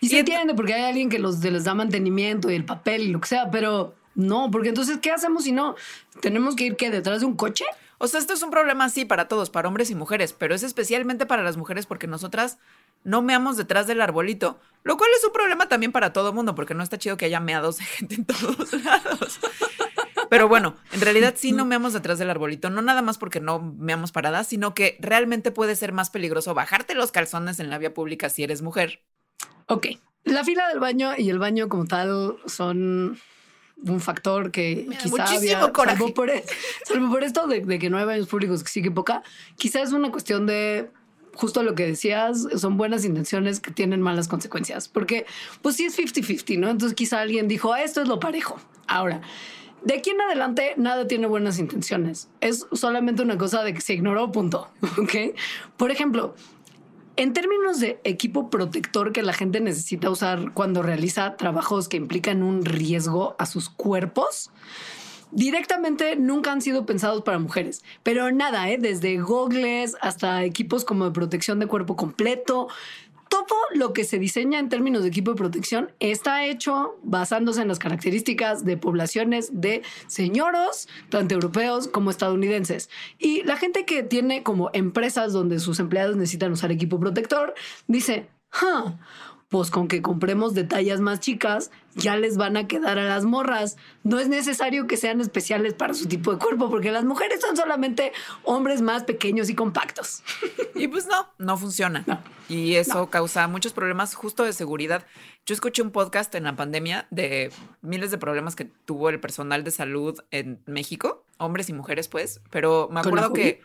Y 0.00 0.08
se 0.08 0.20
entiende, 0.20 0.54
porque 0.54 0.74
hay 0.74 0.84
alguien 0.84 1.10
que 1.10 1.18
los, 1.18 1.42
les 1.44 1.64
da 1.64 1.74
mantenimiento 1.74 2.50
y 2.50 2.54
el 2.54 2.64
papel 2.64 3.02
y 3.02 3.08
lo 3.08 3.20
que 3.20 3.28
sea, 3.28 3.50
pero 3.50 3.94
no, 4.14 4.50
porque 4.50 4.70
entonces, 4.70 4.98
¿qué 4.98 5.12
hacemos 5.12 5.44
si 5.44 5.52
no? 5.52 5.76
¿Tenemos 6.20 6.56
que 6.56 6.64
ir 6.64 6.76
qué, 6.76 6.90
detrás 6.90 7.20
de 7.20 7.26
un 7.26 7.36
coche? 7.36 7.64
O 7.98 8.08
sea, 8.08 8.20
esto 8.20 8.32
es 8.32 8.42
un 8.42 8.50
problema 8.50 8.84
así 8.84 9.04
para 9.04 9.28
todos, 9.28 9.50
para 9.50 9.68
hombres 9.68 9.90
y 9.90 9.94
mujeres, 9.94 10.32
pero 10.32 10.54
es 10.54 10.62
especialmente 10.62 11.26
para 11.26 11.42
las 11.42 11.56
mujeres 11.56 11.86
porque 11.86 12.06
nosotras 12.06 12.58
no 13.04 13.22
meamos 13.22 13.56
detrás 13.56 13.86
del 13.86 14.00
arbolito, 14.00 14.58
lo 14.84 14.96
cual 14.96 15.10
es 15.16 15.24
un 15.24 15.32
problema 15.32 15.68
también 15.68 15.92
para 15.92 16.12
todo 16.12 16.32
mundo, 16.32 16.54
porque 16.54 16.74
no 16.74 16.82
está 16.82 16.98
chido 16.98 17.16
que 17.16 17.26
haya 17.26 17.40
meados 17.40 17.78
de 17.78 17.84
gente 17.84 18.14
en 18.16 18.24
todos 18.24 18.72
lados. 18.84 19.40
Pero 20.30 20.48
bueno, 20.48 20.76
en 20.92 21.00
realidad 21.00 21.34
sí 21.36 21.52
no 21.52 21.64
meamos 21.64 21.92
detrás 21.92 22.18
del 22.18 22.30
arbolito, 22.30 22.70
no 22.70 22.82
nada 22.82 23.02
más 23.02 23.18
porque 23.18 23.40
no 23.40 23.60
meamos 23.78 24.12
paradas, 24.12 24.46
sino 24.46 24.74
que 24.74 24.96
realmente 25.00 25.50
puede 25.50 25.74
ser 25.76 25.92
más 25.92 26.10
peligroso 26.10 26.54
bajarte 26.54 26.94
los 26.94 27.12
calzones 27.12 27.60
en 27.60 27.70
la 27.70 27.78
vía 27.78 27.94
pública 27.94 28.28
si 28.28 28.42
eres 28.42 28.62
mujer. 28.62 29.02
Ok, 29.66 29.86
la 30.24 30.44
fila 30.44 30.68
del 30.68 30.80
baño 30.80 31.12
y 31.16 31.30
el 31.30 31.38
baño 31.38 31.68
como 31.68 31.86
tal 31.86 32.36
son 32.46 33.18
un 33.84 34.00
factor 34.00 34.50
que 34.50 34.84
Me 34.88 34.96
da 34.96 35.00
quizá 35.02 35.16
muchísimo 35.22 35.56
había, 35.58 35.72
coraje. 35.72 35.98
salvo 35.98 36.14
por, 36.14 36.30
e- 36.30 36.44
salvo 36.84 37.10
por 37.10 37.22
esto 37.22 37.46
de, 37.46 37.60
de 37.60 37.78
que 37.78 37.90
no 37.90 37.98
hay 37.98 38.04
baños 38.04 38.26
públicos, 38.26 38.62
que 38.64 38.70
sí 38.70 38.82
que 38.82 38.90
poca, 38.90 39.22
quizá 39.56 39.80
es 39.82 39.92
una 39.92 40.10
cuestión 40.10 40.46
de 40.46 40.90
justo 41.34 41.62
lo 41.62 41.76
que 41.76 41.86
decías, 41.86 42.48
son 42.56 42.76
buenas 42.76 43.04
intenciones 43.04 43.60
que 43.60 43.70
tienen 43.70 44.02
malas 44.02 44.26
consecuencias, 44.26 44.88
porque 44.88 45.24
pues 45.62 45.76
sí 45.76 45.84
es 45.84 45.96
50-50, 45.96 46.58
¿no? 46.58 46.68
Entonces 46.70 46.96
quizá 46.96 47.20
alguien 47.20 47.46
dijo, 47.46 47.72
"Ah, 47.72 47.82
esto 47.84 48.02
es 48.02 48.08
lo 48.08 48.18
parejo. 48.18 48.58
Ahora, 48.88 49.20
de 49.82 49.94
aquí 49.94 50.10
en 50.10 50.20
adelante 50.20 50.74
nada 50.76 51.06
tiene 51.06 51.26
buenas 51.26 51.58
intenciones, 51.58 52.28
es 52.40 52.66
solamente 52.72 53.22
una 53.22 53.38
cosa 53.38 53.62
de 53.62 53.74
que 53.74 53.80
se 53.80 53.94
ignoró, 53.94 54.30
punto. 54.32 54.68
Por 55.76 55.90
ejemplo, 55.90 56.34
en 57.16 57.32
términos 57.32 57.80
de 57.80 58.00
equipo 58.04 58.48
protector 58.48 59.12
que 59.12 59.22
la 59.22 59.32
gente 59.32 59.60
necesita 59.60 60.08
usar 60.08 60.52
cuando 60.52 60.82
realiza 60.82 61.36
trabajos 61.36 61.88
que 61.88 61.96
implican 61.96 62.42
un 62.42 62.64
riesgo 62.64 63.34
a 63.38 63.46
sus 63.46 63.68
cuerpos, 63.68 64.50
directamente 65.30 66.16
nunca 66.16 66.52
han 66.52 66.62
sido 66.62 66.86
pensados 66.86 67.22
para 67.22 67.38
mujeres. 67.38 67.82
Pero 68.02 68.30
nada, 68.30 68.70
¿eh? 68.70 68.78
desde 68.78 69.18
gogles 69.18 69.96
hasta 70.00 70.44
equipos 70.44 70.84
como 70.84 71.06
de 71.06 71.10
protección 71.10 71.58
de 71.58 71.66
cuerpo 71.66 71.96
completo. 71.96 72.68
Todo 73.28 73.56
lo 73.74 73.92
que 73.92 74.04
se 74.04 74.18
diseña 74.18 74.58
en 74.58 74.68
términos 74.68 75.02
de 75.02 75.08
equipo 75.08 75.32
de 75.32 75.36
protección 75.36 75.92
está 76.00 76.44
hecho 76.46 76.98
basándose 77.02 77.62
en 77.62 77.68
las 77.68 77.78
características 77.78 78.64
de 78.64 78.76
poblaciones 78.76 79.50
de 79.52 79.82
señoros, 80.06 80.88
tanto 81.10 81.34
europeos 81.34 81.88
como 81.88 82.10
estadounidenses. 82.10 82.90
Y 83.18 83.42
la 83.42 83.56
gente 83.56 83.84
que 83.84 84.02
tiene 84.02 84.42
como 84.42 84.70
empresas 84.72 85.32
donde 85.32 85.58
sus 85.58 85.80
empleados 85.80 86.16
necesitan 86.16 86.52
usar 86.52 86.72
equipo 86.72 86.98
protector, 86.98 87.54
dice, 87.86 88.28
"Huh, 88.62 88.92
pues 89.48 89.70
con 89.70 89.88
que 89.88 90.02
compremos 90.02 90.52
de 90.52 90.64
tallas 90.64 91.00
más 91.00 91.20
chicas, 91.20 91.70
ya 91.94 92.16
les 92.16 92.36
van 92.36 92.56
a 92.56 92.66
quedar 92.66 92.98
a 92.98 93.04
las 93.04 93.24
morras. 93.24 93.76
No 94.02 94.18
es 94.18 94.28
necesario 94.28 94.86
que 94.86 94.98
sean 94.98 95.20
especiales 95.20 95.72
para 95.72 95.94
su 95.94 96.06
tipo 96.06 96.32
de 96.32 96.38
cuerpo, 96.38 96.68
porque 96.68 96.92
las 96.92 97.04
mujeres 97.04 97.40
son 97.40 97.56
solamente 97.56 98.12
hombres 98.44 98.82
más 98.82 99.04
pequeños 99.04 99.48
y 99.48 99.54
compactos. 99.54 100.22
Y 100.74 100.86
pues 100.88 101.06
no, 101.06 101.28
no 101.38 101.56
funciona. 101.56 102.04
No. 102.06 102.22
Y 102.48 102.74
eso 102.74 103.08
causa 103.10 103.48
muchos 103.48 103.72
problemas 103.72 104.14
justo 104.14 104.44
de 104.44 104.52
seguridad. 104.52 105.04
Yo 105.46 105.54
escuché 105.54 105.82
un 105.82 105.90
podcast 105.90 106.34
en 106.34 106.44
la 106.44 106.54
pandemia 106.54 107.06
de 107.10 107.50
miles 107.80 108.10
de 108.10 108.18
problemas 108.18 108.54
que 108.54 108.66
tuvo 108.66 109.08
el 109.08 109.18
personal 109.18 109.64
de 109.64 109.70
salud 109.70 110.18
en 110.30 110.62
México, 110.66 111.24
hombres 111.38 111.68
y 111.68 111.72
mujeres, 111.72 112.08
pues, 112.08 112.40
pero 112.50 112.88
me 112.92 113.02
¿Con 113.02 113.16
la 113.16 113.22
acuerdo 113.22 113.32
que 113.32 113.62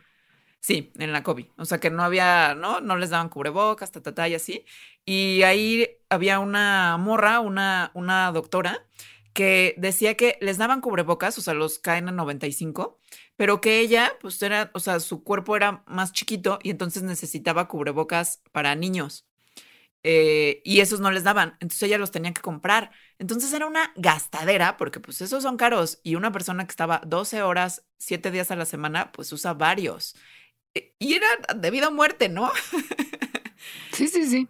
sí, 0.64 0.92
en 0.98 1.12
la 1.12 1.24
COVID, 1.24 1.48
o 1.58 1.66
sea 1.66 1.80
que 1.80 1.92
no 1.92 2.04
había, 2.04 2.56
no, 2.56 2.80
no 2.82 2.98
les 2.98 3.10
daban 3.12 3.30
cubrebocas, 3.30 3.92
ta, 3.92 4.02
ta, 4.02 4.16
ta, 4.16 4.30
y 4.30 4.36
así. 4.36 4.66
Y 5.06 5.44
ahí 5.44 5.88
había 6.10 6.40
una 6.40 6.98
morra, 6.98 7.42
una, 7.42 7.92
una 7.94 8.32
doctora 8.32 8.86
que 9.34 9.76
decía 9.78 10.16
que 10.16 10.38
les 10.42 10.58
daban 10.58 10.82
cubrebocas, 10.82 11.38
o 11.38 11.42
sea, 11.42 11.54
los 11.54 11.80
caen 11.80 12.08
a 12.10 12.12
95, 12.12 13.00
pero 13.36 13.62
que 13.62 13.80
ella, 13.82 14.14
pues 14.22 14.42
era, 14.42 14.72
o 14.74 14.80
sea, 14.80 15.00
su 15.00 15.24
cuerpo 15.24 15.56
era 15.58 15.84
más 15.88 16.14
chiquito 16.14 16.60
y 16.64 16.70
entonces 16.72 17.04
necesitaba 17.04 17.68
cubrebocas 17.68 18.42
para 18.52 18.76
niños. 18.76 19.28
Eh, 20.06 20.62
y 20.66 20.82
esos 20.82 21.00
no 21.00 21.12
les 21.12 21.24
daban, 21.24 21.52
entonces 21.62 21.84
ella 21.84 21.98
los 21.98 22.12
tenía 22.12 22.34
que 22.34 22.42
comprar. 22.42 22.92
Entonces 23.20 23.54
era 23.54 23.66
una 23.68 23.94
gastadera, 23.96 24.78
porque 24.78 25.00
pues 25.00 25.22
esos 25.22 25.44
son 25.44 25.58
caros. 25.58 26.00
Y 26.04 26.16
una 26.16 26.32
persona 26.32 26.66
que 26.66 26.72
estaba 26.72 27.02
12 27.06 27.42
horas, 27.42 27.86
7 27.98 28.32
días 28.32 28.52
a 28.52 28.56
la 28.58 28.66
semana, 28.66 29.12
pues 29.14 29.32
usa 29.32 29.54
varios. 29.54 30.16
Eh, 30.76 30.94
Y 31.00 31.14
era 31.14 31.28
de 31.56 31.72
vida 31.72 31.90
o 31.90 31.92
muerte, 31.92 32.30
¿no? 32.30 32.52
Sí, 33.94 34.08
sí, 34.08 34.26
sí. 34.26 34.48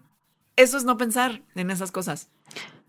Eso 0.56 0.78
es 0.78 0.86
no 0.86 0.98
pensar 0.98 1.42
en 1.56 1.70
esas 1.70 1.92
cosas. 1.92 2.30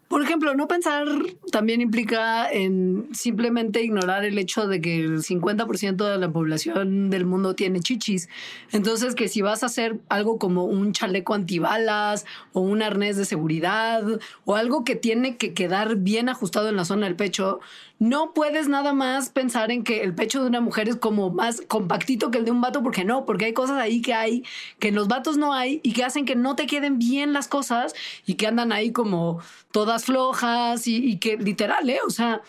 Por 0.06 0.22
ejemplo, 0.22 0.54
no 0.54 0.68
pensar 0.68 1.06
también 1.50 1.80
implica 1.80 2.48
en 2.48 3.08
simplemente 3.12 3.82
ignorar 3.82 4.24
el 4.24 4.38
hecho 4.38 4.68
de 4.68 4.80
que 4.80 5.00
el 5.00 5.22
50% 5.22 6.08
de 6.08 6.18
la 6.18 6.30
población 6.30 7.10
del 7.10 7.24
mundo 7.24 7.54
tiene 7.56 7.80
chichis. 7.80 8.28
Entonces, 8.70 9.16
que 9.16 9.28
si 9.28 9.42
vas 9.42 9.64
a 9.64 9.66
hacer 9.66 9.98
algo 10.08 10.38
como 10.38 10.64
un 10.66 10.92
chaleco 10.92 11.34
antibalas 11.34 12.26
o 12.52 12.60
un 12.60 12.82
arnés 12.82 13.16
de 13.16 13.24
seguridad 13.24 14.04
o 14.44 14.54
algo 14.54 14.84
que 14.84 14.94
tiene 14.94 15.36
que 15.36 15.52
quedar 15.54 15.96
bien 15.96 16.28
ajustado 16.28 16.68
en 16.68 16.76
la 16.76 16.84
zona 16.84 17.06
del 17.06 17.16
pecho, 17.16 17.58
no 17.98 18.34
puedes 18.34 18.68
nada 18.68 18.92
más 18.92 19.30
pensar 19.30 19.70
en 19.70 19.84
que 19.84 20.02
el 20.02 20.14
pecho 20.14 20.42
de 20.42 20.48
una 20.48 20.60
mujer 20.60 20.88
es 20.88 20.96
como 20.96 21.30
más 21.30 21.62
compactito 21.68 22.30
que 22.30 22.38
el 22.38 22.44
de 22.44 22.50
un 22.50 22.60
vato, 22.60 22.82
porque 22.82 23.04
no, 23.04 23.24
porque 23.24 23.46
hay 23.46 23.52
cosas 23.52 23.78
ahí 23.78 24.02
que 24.02 24.14
hay 24.14 24.44
que 24.78 24.88
en 24.88 24.94
los 24.94 25.08
vatos 25.08 25.36
no 25.36 25.54
hay 25.54 25.80
y 25.82 25.92
que 25.92 26.04
hacen 26.04 26.24
que 26.24 26.34
no 26.34 26.56
te 26.56 26.66
queden 26.66 26.98
bien 26.98 27.32
las 27.32 27.46
cosas 27.48 27.94
y 28.26 28.34
que 28.34 28.46
andan 28.46 28.72
ahí 28.72 28.90
como 28.92 29.40
todas 29.70 30.04
flojas 30.04 30.86
y, 30.86 31.18
que 31.18 31.36
literal, 31.36 31.88
¿eh? 31.88 32.00
O 32.06 32.10
sea, 32.10 32.42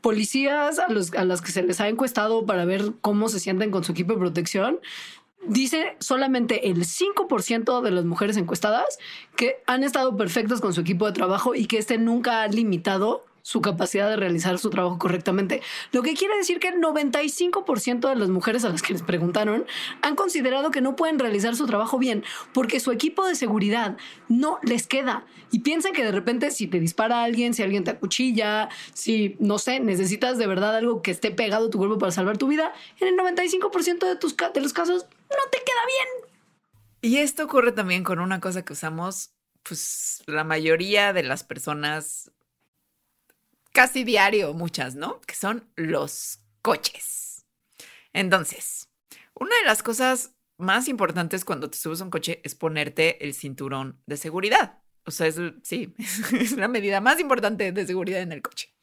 policías 0.00 0.78
a, 0.78 0.88
los, 0.88 1.14
a 1.14 1.24
las 1.24 1.40
que 1.40 1.52
se 1.52 1.62
les 1.62 1.80
ha 1.80 1.88
encuestado 1.88 2.44
para 2.44 2.64
ver 2.64 2.92
cómo 3.00 3.28
se 3.28 3.38
sienten 3.38 3.70
con 3.70 3.84
su 3.84 3.92
equipo 3.92 4.14
de 4.14 4.18
protección. 4.18 4.80
Dice 5.46 5.96
solamente 6.00 6.68
el 6.68 6.84
5% 6.84 7.80
de 7.80 7.90
las 7.90 8.04
mujeres 8.04 8.36
encuestadas 8.36 8.98
que 9.36 9.62
han 9.66 9.84
estado 9.84 10.16
perfectas 10.16 10.60
con 10.60 10.74
su 10.74 10.82
equipo 10.82 11.06
de 11.06 11.12
trabajo 11.12 11.54
y 11.54 11.66
que 11.66 11.78
este 11.78 11.96
nunca 11.96 12.42
ha 12.42 12.48
limitado 12.48 13.24
su 13.42 13.60
capacidad 13.60 14.08
de 14.08 14.16
realizar 14.16 14.58
su 14.58 14.70
trabajo 14.70 14.98
correctamente. 14.98 15.62
Lo 15.92 16.02
que 16.02 16.14
quiere 16.14 16.36
decir 16.36 16.58
que 16.58 16.68
el 16.68 16.80
95% 16.80 18.08
de 18.08 18.16
las 18.16 18.28
mujeres 18.28 18.64
a 18.64 18.68
las 18.68 18.82
que 18.82 18.92
les 18.92 19.02
preguntaron 19.02 19.66
han 20.02 20.16
considerado 20.16 20.70
que 20.70 20.80
no 20.80 20.96
pueden 20.96 21.18
realizar 21.18 21.56
su 21.56 21.66
trabajo 21.66 21.98
bien 21.98 22.24
porque 22.52 22.80
su 22.80 22.92
equipo 22.92 23.26
de 23.26 23.34
seguridad 23.34 23.96
no 24.28 24.58
les 24.62 24.86
queda. 24.86 25.24
Y 25.50 25.60
piensan 25.60 25.92
que 25.92 26.04
de 26.04 26.12
repente 26.12 26.50
si 26.50 26.66
te 26.66 26.80
dispara 26.80 27.24
alguien, 27.24 27.54
si 27.54 27.62
alguien 27.62 27.84
te 27.84 27.90
acuchilla, 27.90 28.68
si, 28.92 29.36
no 29.40 29.58
sé, 29.58 29.80
necesitas 29.80 30.38
de 30.38 30.46
verdad 30.46 30.76
algo 30.76 31.02
que 31.02 31.10
esté 31.10 31.30
pegado 31.30 31.66
a 31.66 31.70
tu 31.70 31.78
cuerpo 31.78 31.98
para 31.98 32.12
salvar 32.12 32.38
tu 32.38 32.48
vida, 32.48 32.72
en 33.00 33.08
el 33.08 33.16
95% 33.16 34.06
de, 34.06 34.16
tus, 34.16 34.36
de 34.36 34.60
los 34.60 34.72
casos 34.72 35.04
no 35.04 35.50
te 35.50 35.58
queda 35.58 35.86
bien. 35.86 36.30
Y 37.02 37.18
esto 37.18 37.44
ocurre 37.44 37.72
también 37.72 38.04
con 38.04 38.20
una 38.20 38.40
cosa 38.40 38.64
que 38.64 38.74
usamos, 38.74 39.32
pues 39.62 40.22
la 40.26 40.44
mayoría 40.44 41.12
de 41.12 41.22
las 41.22 41.44
personas 41.44 42.30
casi 43.72 44.04
diario, 44.04 44.54
muchas, 44.54 44.94
¿no? 44.94 45.20
Que 45.22 45.34
son 45.34 45.68
los 45.76 46.40
coches. 46.62 47.46
Entonces, 48.12 48.88
una 49.34 49.56
de 49.56 49.64
las 49.64 49.82
cosas 49.82 50.34
más 50.58 50.88
importantes 50.88 51.44
cuando 51.44 51.70
te 51.70 51.78
subes 51.78 52.00
a 52.00 52.04
un 52.04 52.10
coche 52.10 52.40
es 52.44 52.54
ponerte 52.54 53.24
el 53.24 53.34
cinturón 53.34 54.00
de 54.06 54.16
seguridad. 54.16 54.78
O 55.04 55.10
sea, 55.10 55.26
es, 55.26 55.40
sí, 55.62 55.94
es 56.38 56.52
la 56.52 56.68
medida 56.68 57.00
más 57.00 57.20
importante 57.20 57.72
de 57.72 57.86
seguridad 57.86 58.20
en 58.20 58.32
el 58.32 58.42
coche. 58.42 58.74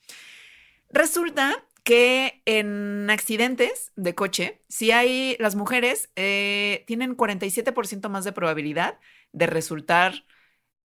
Resulta 0.89 1.63
que 1.83 2.41
en 2.45 3.09
accidentes 3.09 3.91
de 3.95 4.13
coche, 4.15 4.61
si 4.67 4.91
hay 4.91 5.37
las 5.39 5.55
mujeres 5.55 6.09
eh, 6.15 6.83
tienen 6.87 7.15
47% 7.15 8.09
más 8.09 8.25
de 8.25 8.33
probabilidad 8.33 8.99
de 9.31 9.47
resultar 9.47 10.25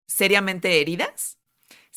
seriamente 0.05 0.79
heridas, 0.79 1.39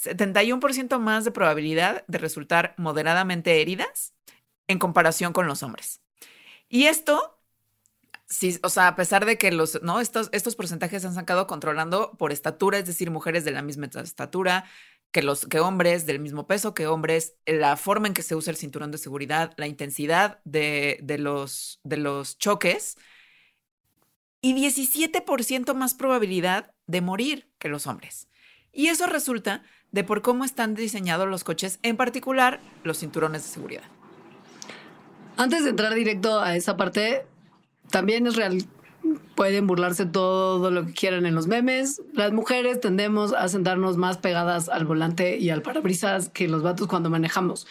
71% 0.06 0.98
más 0.98 1.24
de 1.24 1.30
probabilidad 1.30 2.04
de 2.06 2.18
resultar 2.18 2.74
moderadamente 2.76 3.60
heridas 3.60 4.14
en 4.68 4.78
comparación 4.78 5.32
con 5.32 5.46
los 5.46 5.62
hombres. 5.62 6.00
Y 6.68 6.86
esto, 6.86 7.38
o 8.62 8.68
sea, 8.68 8.88
a 8.88 8.96
pesar 8.96 9.24
de 9.24 9.38
que 9.38 9.52
los, 9.52 9.80
¿no? 9.82 10.00
estos, 10.00 10.28
estos 10.32 10.56
porcentajes 10.56 11.02
se 11.02 11.08
han 11.08 11.14
sacado 11.14 11.46
controlando 11.46 12.12
por 12.18 12.32
estatura, 12.32 12.78
es 12.78 12.86
decir, 12.86 13.10
mujeres 13.10 13.44
de 13.44 13.52
la 13.52 13.62
misma 13.62 13.86
estatura, 13.86 14.64
que, 15.12 15.22
los, 15.22 15.46
que 15.46 15.60
hombres 15.60 16.04
del 16.06 16.18
mismo 16.18 16.46
peso 16.46 16.74
que 16.74 16.86
hombres, 16.86 17.36
la 17.46 17.76
forma 17.76 18.08
en 18.08 18.14
que 18.14 18.22
se 18.22 18.34
usa 18.34 18.50
el 18.50 18.56
cinturón 18.56 18.90
de 18.90 18.98
seguridad, 18.98 19.54
la 19.56 19.66
intensidad 19.66 20.40
de, 20.44 20.98
de 21.02 21.18
los, 21.18 21.80
de 21.84 21.96
los 21.96 22.38
choques 22.38 22.96
y 24.40 24.54
17% 24.54 25.74
más 25.74 25.94
probabilidad 25.94 26.74
de 26.86 27.00
morir 27.00 27.50
que 27.58 27.68
los 27.68 27.86
hombres. 27.86 28.28
Y 28.72 28.88
eso 28.88 29.06
resulta 29.06 29.64
de 29.92 30.04
por 30.04 30.22
cómo 30.22 30.44
están 30.44 30.74
diseñados 30.74 31.28
los 31.28 31.44
coches, 31.44 31.78
en 31.82 31.96
particular 31.96 32.60
los 32.84 32.98
cinturones 32.98 33.42
de 33.42 33.48
seguridad. 33.48 33.84
Antes 35.36 35.64
de 35.64 35.70
entrar 35.70 35.94
directo 35.94 36.40
a 36.40 36.56
esa 36.56 36.76
parte, 36.76 37.26
también 37.90 38.26
es 38.26 38.36
real. 38.36 38.64
Pueden 39.34 39.66
burlarse 39.66 40.06
todo 40.06 40.70
lo 40.70 40.86
que 40.86 40.92
quieran 40.92 41.26
en 41.26 41.34
los 41.34 41.46
memes. 41.46 42.02
Las 42.14 42.32
mujeres 42.32 42.80
tendemos 42.80 43.32
a 43.32 43.46
sentarnos 43.48 43.96
más 43.96 44.18
pegadas 44.18 44.68
al 44.68 44.86
volante 44.86 45.36
y 45.36 45.50
al 45.50 45.62
parabrisas 45.62 46.30
que 46.30 46.48
los 46.48 46.62
vatos 46.62 46.88
cuando 46.88 47.10
manejamos. 47.10 47.66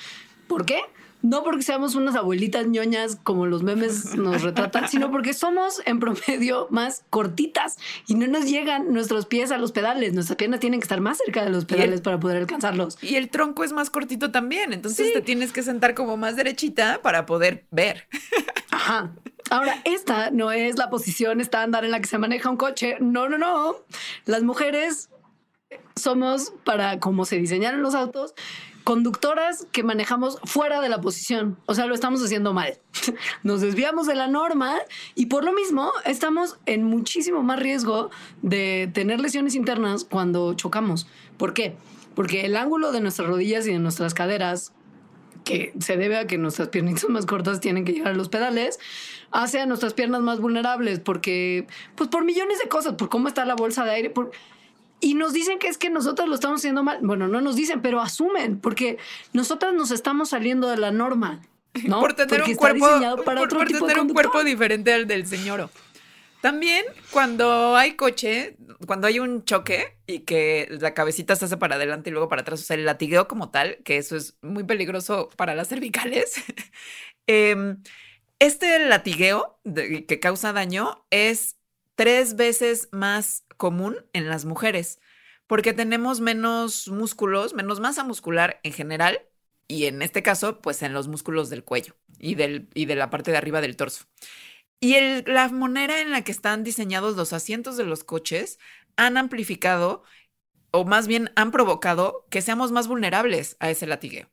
¿Por 0.47 0.65
qué? 0.65 0.81
No 1.25 1.43
porque 1.43 1.63
seamos 1.63 1.95
unas 1.95 2.15
abuelitas 2.15 2.67
ñoñas 2.67 3.17
como 3.23 3.47
los 3.47 3.63
memes 3.63 4.15
nos 4.15 4.43
retratan, 4.43 4.87
sino 4.89 5.09
porque 5.09 5.33
somos 5.33 5.81
en 5.85 5.99
promedio 5.99 6.67
más 6.69 7.03
cortitas 7.09 7.77
y 8.05 8.13
no 8.13 8.27
nos 8.27 8.45
llegan 8.45 8.93
nuestros 8.93 9.25
pies 9.25 9.51
a 9.51 9.57
los 9.57 9.71
pedales. 9.71 10.13
Nuestras 10.13 10.37
piernas 10.37 10.59
tienen 10.59 10.79
que 10.79 10.83
estar 10.83 11.01
más 11.01 11.17
cerca 11.17 11.43
de 11.43 11.49
los 11.49 11.65
pedales 11.65 12.01
para 12.01 12.19
poder 12.19 12.37
alcanzarlos. 12.37 12.99
Y 13.01 13.15
el 13.15 13.29
tronco 13.29 13.63
es 13.63 13.71
más 13.71 13.89
cortito 13.89 14.29
también, 14.29 14.71
entonces 14.71 15.07
Sí. 15.07 15.13
te 15.13 15.21
tienes 15.21 15.51
que 15.51 15.63
sentar 15.63 15.95
como 15.95 16.15
más 16.15 16.35
derechita 16.35 16.99
para 17.01 17.25
poder 17.25 17.65
ver. 17.71 18.07
Ajá. 18.71 19.11
Ahora, 19.49 19.81
esta 19.83 20.29
no 20.29 20.51
es 20.51 20.77
la 20.77 20.91
posición 20.91 21.41
estándar 21.41 21.85
en 21.85 21.91
la 21.91 21.99
que 22.01 22.07
se 22.07 22.19
maneja 22.19 22.51
un 22.51 22.57
coche. 22.57 22.97
No, 22.99 23.29
no, 23.29 23.37
no. 23.39 23.77
Las 24.25 24.43
mujeres 24.43 25.09
somos 25.95 26.53
para 26.63 26.99
como 26.99 27.25
se 27.25 27.37
diseñaron 27.37 27.81
los 27.81 27.95
autos, 27.95 28.33
conductoras 28.85 29.65
que 29.71 29.83
manejamos 29.83 30.37
fuera 30.43 30.79
de 30.79 30.89
la 30.89 31.01
posición. 31.01 31.57
O 31.65 31.73
sea, 31.73 31.87
lo 31.87 31.95
estamos 31.95 32.23
haciendo 32.23 32.53
mal. 32.53 32.77
Nos 33.43 33.61
desviamos 33.61 34.05
de 34.05 34.15
la 34.15 34.27
norma 34.27 34.75
y 35.15 35.25
por 35.25 35.43
lo 35.43 35.53
mismo 35.53 35.91
estamos 36.05 36.57
en 36.67 36.83
muchísimo 36.83 37.41
más 37.41 37.59
riesgo 37.59 38.11
de 38.43 38.89
tener 38.93 39.19
lesiones 39.19 39.55
internas 39.55 40.05
cuando 40.05 40.53
chocamos. 40.53 41.07
¿Por 41.37 41.53
qué? 41.53 41.75
Porque 42.13 42.45
el 42.45 42.55
ángulo 42.55 42.91
de 42.91 43.01
nuestras 43.01 43.27
rodillas 43.27 43.67
y 43.67 43.73
de 43.73 43.79
nuestras 43.79 44.13
caderas 44.13 44.71
que 45.43 45.73
se 45.79 45.97
debe 45.97 46.17
a 46.17 46.27
que 46.27 46.37
nuestras 46.37 46.69
piernitas 46.69 47.09
más 47.09 47.25
cortas 47.25 47.59
tienen 47.59 47.85
que 47.85 47.93
llegar 47.93 48.13
a 48.13 48.15
los 48.15 48.29
pedales, 48.29 48.79
hace 49.31 49.59
a 49.59 49.65
nuestras 49.65 49.93
piernas 49.93 50.21
más 50.21 50.39
vulnerables 50.39 50.99
porque, 50.99 51.67
pues 51.95 52.09
por 52.09 52.23
millones 52.23 52.59
de 52.59 52.67
cosas, 52.67 52.93
por 52.93 53.09
cómo 53.09 53.27
está 53.27 53.45
la 53.45 53.55
bolsa 53.55 53.83
de 53.83 53.91
aire, 53.91 54.09
por... 54.09 54.31
Y 54.99 55.13
nos 55.13 55.33
dicen 55.33 55.59
que 55.59 55.67
es 55.67 55.77
que 55.77 55.89
nosotros 55.89 56.27
lo 56.27 56.35
estamos 56.35 56.61
haciendo 56.61 56.83
mal. 56.83 56.99
Bueno, 57.01 57.27
no 57.27 57.41
nos 57.41 57.55
dicen, 57.55 57.81
pero 57.81 58.01
asumen, 58.01 58.59
porque 58.59 58.97
nosotras 59.33 59.73
nos 59.73 59.91
estamos 59.91 60.29
saliendo 60.29 60.69
de 60.69 60.77
la 60.77 60.91
norma. 60.91 61.41
¿no? 61.83 61.99
Por 61.99 62.13
tener 62.13 62.43
un 62.43 62.55
cuerpo, 62.55 62.87
por, 63.23 63.67
tener 63.67 63.99
un 63.99 64.09
cuerpo 64.09 64.43
diferente 64.43 64.93
al 64.93 65.07
del 65.07 65.27
señor. 65.27 65.69
También 66.41 66.85
cuando 67.09 67.75
hay 67.75 67.95
coche, 67.95 68.55
cuando 68.85 69.07
hay 69.07 69.19
un 69.19 69.45
choque 69.45 69.97
y 70.05 70.19
que 70.19 70.67
la 70.79 70.93
cabecita 70.93 71.35
se 71.35 71.45
hace 71.45 71.57
para 71.57 71.75
adelante 71.75 72.09
y 72.09 72.13
luego 72.13 72.29
para 72.29 72.43
atrás, 72.43 72.61
o 72.61 72.63
sea, 72.63 72.75
el 72.75 72.85
latigueo 72.85 73.27
como 73.27 73.49
tal, 73.49 73.77
que 73.83 73.97
eso 73.97 74.15
es 74.15 74.37
muy 74.41 74.63
peligroso 74.63 75.29
para 75.35 75.55
las 75.55 75.67
cervicales. 75.69 76.35
Em, 77.27 77.81
este 78.37 78.77
latigueo 78.77 79.59
que 79.63 80.19
causa 80.19 80.53
daño 80.53 81.03
es 81.09 81.57
tres 81.95 82.35
veces 82.35 82.87
más 82.91 83.44
común 83.57 83.97
en 84.13 84.29
las 84.29 84.45
mujeres 84.45 84.99
porque 85.47 85.73
tenemos 85.73 86.21
menos 86.21 86.87
músculos, 86.87 87.53
menos 87.53 87.79
masa 87.79 88.03
muscular 88.03 88.59
en 88.63 88.73
general 88.73 89.21
y 89.67 89.85
en 89.85 90.01
este 90.01 90.23
caso, 90.23 90.61
pues 90.61 90.81
en 90.81 90.93
los 90.93 91.07
músculos 91.07 91.49
del 91.49 91.63
cuello 91.63 91.95
y, 92.19 92.35
del, 92.35 92.69
y 92.73 92.85
de 92.85 92.95
la 92.95 93.09
parte 93.09 93.31
de 93.31 93.37
arriba 93.37 93.61
del 93.61 93.75
torso. 93.75 94.05
Y 94.79 94.95
la 95.25 95.49
manera 95.49 96.01
en 96.01 96.11
la 96.11 96.23
que 96.23 96.31
están 96.31 96.63
diseñados 96.63 97.15
los 97.15 97.33
asientos 97.33 97.77
de 97.77 97.85
los 97.85 98.03
coches 98.03 98.59
han 98.97 99.17
amplificado, 99.17 100.03
o 100.71 100.85
más 100.85 101.07
bien 101.07 101.31
han 101.35 101.51
provocado, 101.51 102.25
que 102.29 102.41
seamos 102.41 102.71
más 102.71 102.87
vulnerables 102.87 103.57
a 103.59 103.69
ese 103.69 103.87
latigueo. 103.87 104.29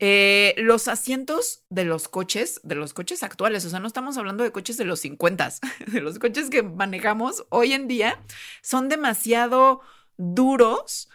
Eh, 0.00 0.54
los 0.58 0.88
asientos 0.88 1.64
de 1.70 1.84
los 1.84 2.08
coches, 2.08 2.60
de 2.64 2.74
los 2.74 2.94
coches 2.94 3.22
actuales, 3.22 3.64
o 3.64 3.70
sea, 3.70 3.78
no 3.78 3.86
estamos 3.86 4.16
hablando 4.16 4.42
de 4.42 4.50
coches 4.50 4.76
de 4.76 4.84
los 4.84 5.00
50, 5.00 5.50
de 5.86 6.00
los 6.00 6.18
coches 6.18 6.50
que 6.50 6.62
manejamos 6.62 7.46
hoy 7.50 7.72
en 7.72 7.86
día, 7.86 8.20
son 8.62 8.88
demasiado 8.88 9.80
duros 10.16 11.08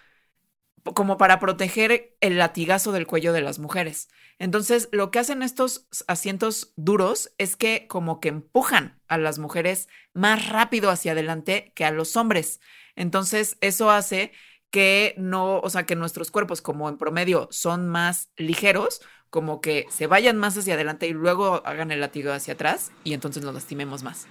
como 0.96 1.18
para 1.18 1.40
proteger 1.40 2.16
el 2.22 2.38
latigazo 2.38 2.92
del 2.92 3.06
cuello 3.06 3.34
de 3.34 3.42
las 3.42 3.60
mujeres. 3.60 4.10
Entonces, 4.40 4.88
lo 4.92 5.12
que 5.12 5.20
hacen 5.20 5.42
estos 5.44 5.88
asientos 6.08 6.74
duros 6.78 7.32
es 7.38 7.56
que 7.56 7.88
como 7.88 8.20
que 8.20 8.30
empujan 8.30 9.00
a 9.08 9.18
las 9.18 9.40
mujeres 9.40 9.90
más 10.14 10.48
rápido 10.50 10.90
hacia 10.90 11.12
adelante 11.12 11.74
que 11.76 11.86
a 11.86 11.92
los 11.92 12.16
hombres. 12.16 12.62
Entonces, 12.96 13.58
eso 13.62 13.92
hace 13.92 14.32
que 14.72 15.16
no, 15.18 15.60
o 15.60 15.70
sea, 15.70 15.86
que 15.86 15.96
nuestros 15.96 16.32
cuerpos 16.32 16.62
como 16.62 16.90
en 16.90 16.98
promedio 16.98 17.48
son 17.52 17.88
más 17.88 18.30
ligeros, 18.38 19.02
como 19.30 19.62
que 19.62 19.86
se 19.90 20.08
vayan 20.08 20.38
más 20.38 20.58
hacia 20.58 20.74
adelante 20.74 21.08
y 21.08 21.14
luego 21.14 21.62
hagan 21.66 21.92
el 21.92 22.00
latigo 22.00 22.32
hacia 22.32 22.54
atrás 22.54 22.92
y 23.04 23.14
entonces 23.14 23.44
nos 23.44 23.54
lastimemos 23.54 24.04
más. 24.04 24.28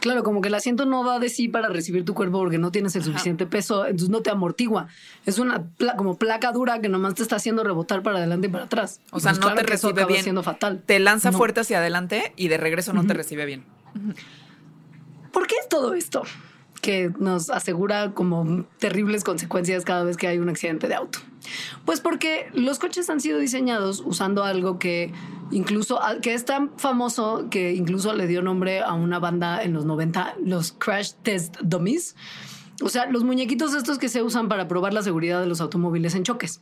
Claro, 0.00 0.22
como 0.22 0.42
que 0.42 0.48
el 0.48 0.54
asiento 0.54 0.84
no 0.84 1.02
da 1.02 1.18
de 1.18 1.30
sí 1.30 1.48
para 1.48 1.68
recibir 1.68 2.04
tu 2.04 2.12
cuerpo 2.12 2.38
porque 2.38 2.58
no 2.58 2.70
tienes 2.70 2.94
el 2.94 3.02
suficiente 3.02 3.46
peso, 3.46 3.86
entonces 3.86 4.10
no 4.10 4.20
te 4.20 4.28
amortigua. 4.28 4.88
Es 5.24 5.38
una 5.38 5.70
como 5.96 6.18
placa 6.18 6.52
dura 6.52 6.80
que 6.82 6.90
nomás 6.90 7.14
te 7.14 7.22
está 7.22 7.36
haciendo 7.36 7.64
rebotar 7.64 8.02
para 8.02 8.18
adelante 8.18 8.48
y 8.48 8.50
para 8.50 8.64
atrás. 8.64 9.00
O 9.12 9.20
sea, 9.20 9.32
no 9.32 9.54
te 9.54 9.62
recibe 9.62 10.04
bien. 10.04 10.22
Siendo 10.22 10.42
fatal. 10.42 10.82
Te 10.84 10.98
lanza 10.98 11.32
fuerte 11.32 11.60
hacia 11.60 11.78
adelante 11.78 12.34
y 12.36 12.48
de 12.48 12.58
regreso 12.58 12.92
no 12.92 13.06
te 13.06 13.14
recibe 13.14 13.46
bien. 13.46 13.64
¿Por 15.32 15.46
qué 15.46 15.54
es 15.58 15.68
todo 15.70 15.94
esto? 15.94 16.22
Que 16.84 17.10
nos 17.18 17.48
asegura 17.48 18.12
como 18.12 18.66
terribles 18.78 19.24
consecuencias 19.24 19.86
cada 19.86 20.04
vez 20.04 20.18
que 20.18 20.26
hay 20.26 20.38
un 20.38 20.50
accidente 20.50 20.86
de 20.86 20.94
auto. 20.94 21.18
Pues 21.86 22.02
porque 22.02 22.50
los 22.52 22.78
coches 22.78 23.08
han 23.08 23.22
sido 23.22 23.38
diseñados 23.38 24.02
usando 24.04 24.44
algo 24.44 24.78
que 24.78 25.10
incluso 25.50 25.98
que 26.20 26.34
es 26.34 26.44
tan 26.44 26.76
famoso 26.76 27.46
que 27.50 27.72
incluso 27.72 28.12
le 28.12 28.26
dio 28.26 28.42
nombre 28.42 28.80
a 28.80 28.92
una 28.92 29.18
banda 29.18 29.62
en 29.62 29.72
los 29.72 29.86
90, 29.86 30.34
los 30.44 30.72
Crash 30.72 31.12
Test 31.22 31.56
Dummies. 31.62 32.16
O 32.82 32.90
sea, 32.90 33.06
los 33.06 33.24
muñequitos 33.24 33.72
estos 33.72 33.96
que 33.96 34.10
se 34.10 34.22
usan 34.22 34.50
para 34.50 34.68
probar 34.68 34.92
la 34.92 35.02
seguridad 35.02 35.40
de 35.40 35.46
los 35.46 35.62
automóviles 35.62 36.14
en 36.14 36.24
choques. 36.24 36.60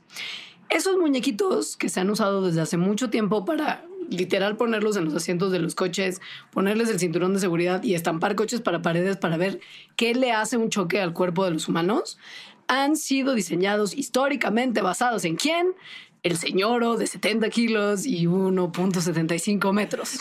Esos 0.71 0.99
muñequitos 0.99 1.77
que 1.77 1.89
se 1.89 1.99
han 1.99 2.09
usado 2.11 2.47
desde 2.47 2.61
hace 2.61 2.77
mucho 2.77 3.11
tiempo 3.11 3.45
para 3.45 3.85
literal 4.13 4.57
ponerlos 4.57 4.97
en 4.97 5.05
los 5.05 5.15
asientos 5.15 5.53
de 5.53 5.59
los 5.59 5.75
coches, 5.75 6.21
ponerles 6.51 6.89
el 6.91 6.99
cinturón 6.99 7.35
de 7.35 7.41
seguridad 7.41 7.83
y 7.83 7.95
estampar 7.95 8.35
coches 8.35 8.61
para 8.61 8.83
paredes 8.83 9.17
para 9.17 9.37
ver 9.37 9.61
qué 9.97 10.15
le 10.15 10.33
hace 10.33 10.57
un 10.57 10.71
choque 10.71 11.01
al 11.01 11.13
cuerpo 11.13 11.45
de 11.45 11.53
los 11.53 11.69
humanos, 11.69 12.19
han 12.69 12.97
sido 12.97 13.35
diseñados 13.35 13.95
históricamente 13.95 14.81
basados 14.81 15.25
en 15.25 15.37
quién? 15.37 15.75
El 16.23 16.37
señoro 16.37 16.97
de 16.97 17.07
70 17.07 17.51
kilos 17.51 18.07
y 18.07 18.27
1.75 18.27 19.73
metros. 19.73 20.21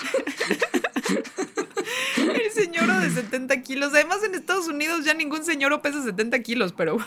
El 2.18 2.52
señoro 2.52 3.00
de 3.00 3.10
70 3.10 3.62
kilos. 3.62 3.94
Además, 3.94 4.24
en 4.24 4.36
Estados 4.36 4.68
Unidos 4.68 5.06
ya 5.06 5.14
ningún 5.14 5.44
señoro 5.44 5.82
pesa 5.82 6.04
70 6.04 6.40
kilos, 6.42 6.74
pero. 6.74 6.98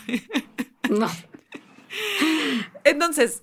no. 0.90 1.10
Entonces, 2.84 3.42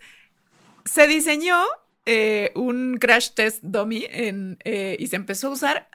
se 0.85 1.07
diseñó 1.07 1.61
eh, 2.05 2.51
un 2.55 2.97
crash 2.99 3.31
test 3.31 3.59
dummy 3.63 4.05
en, 4.09 4.57
eh, 4.63 4.95
y 4.99 5.07
se 5.07 5.15
empezó 5.15 5.47
a 5.47 5.51
usar 5.51 5.89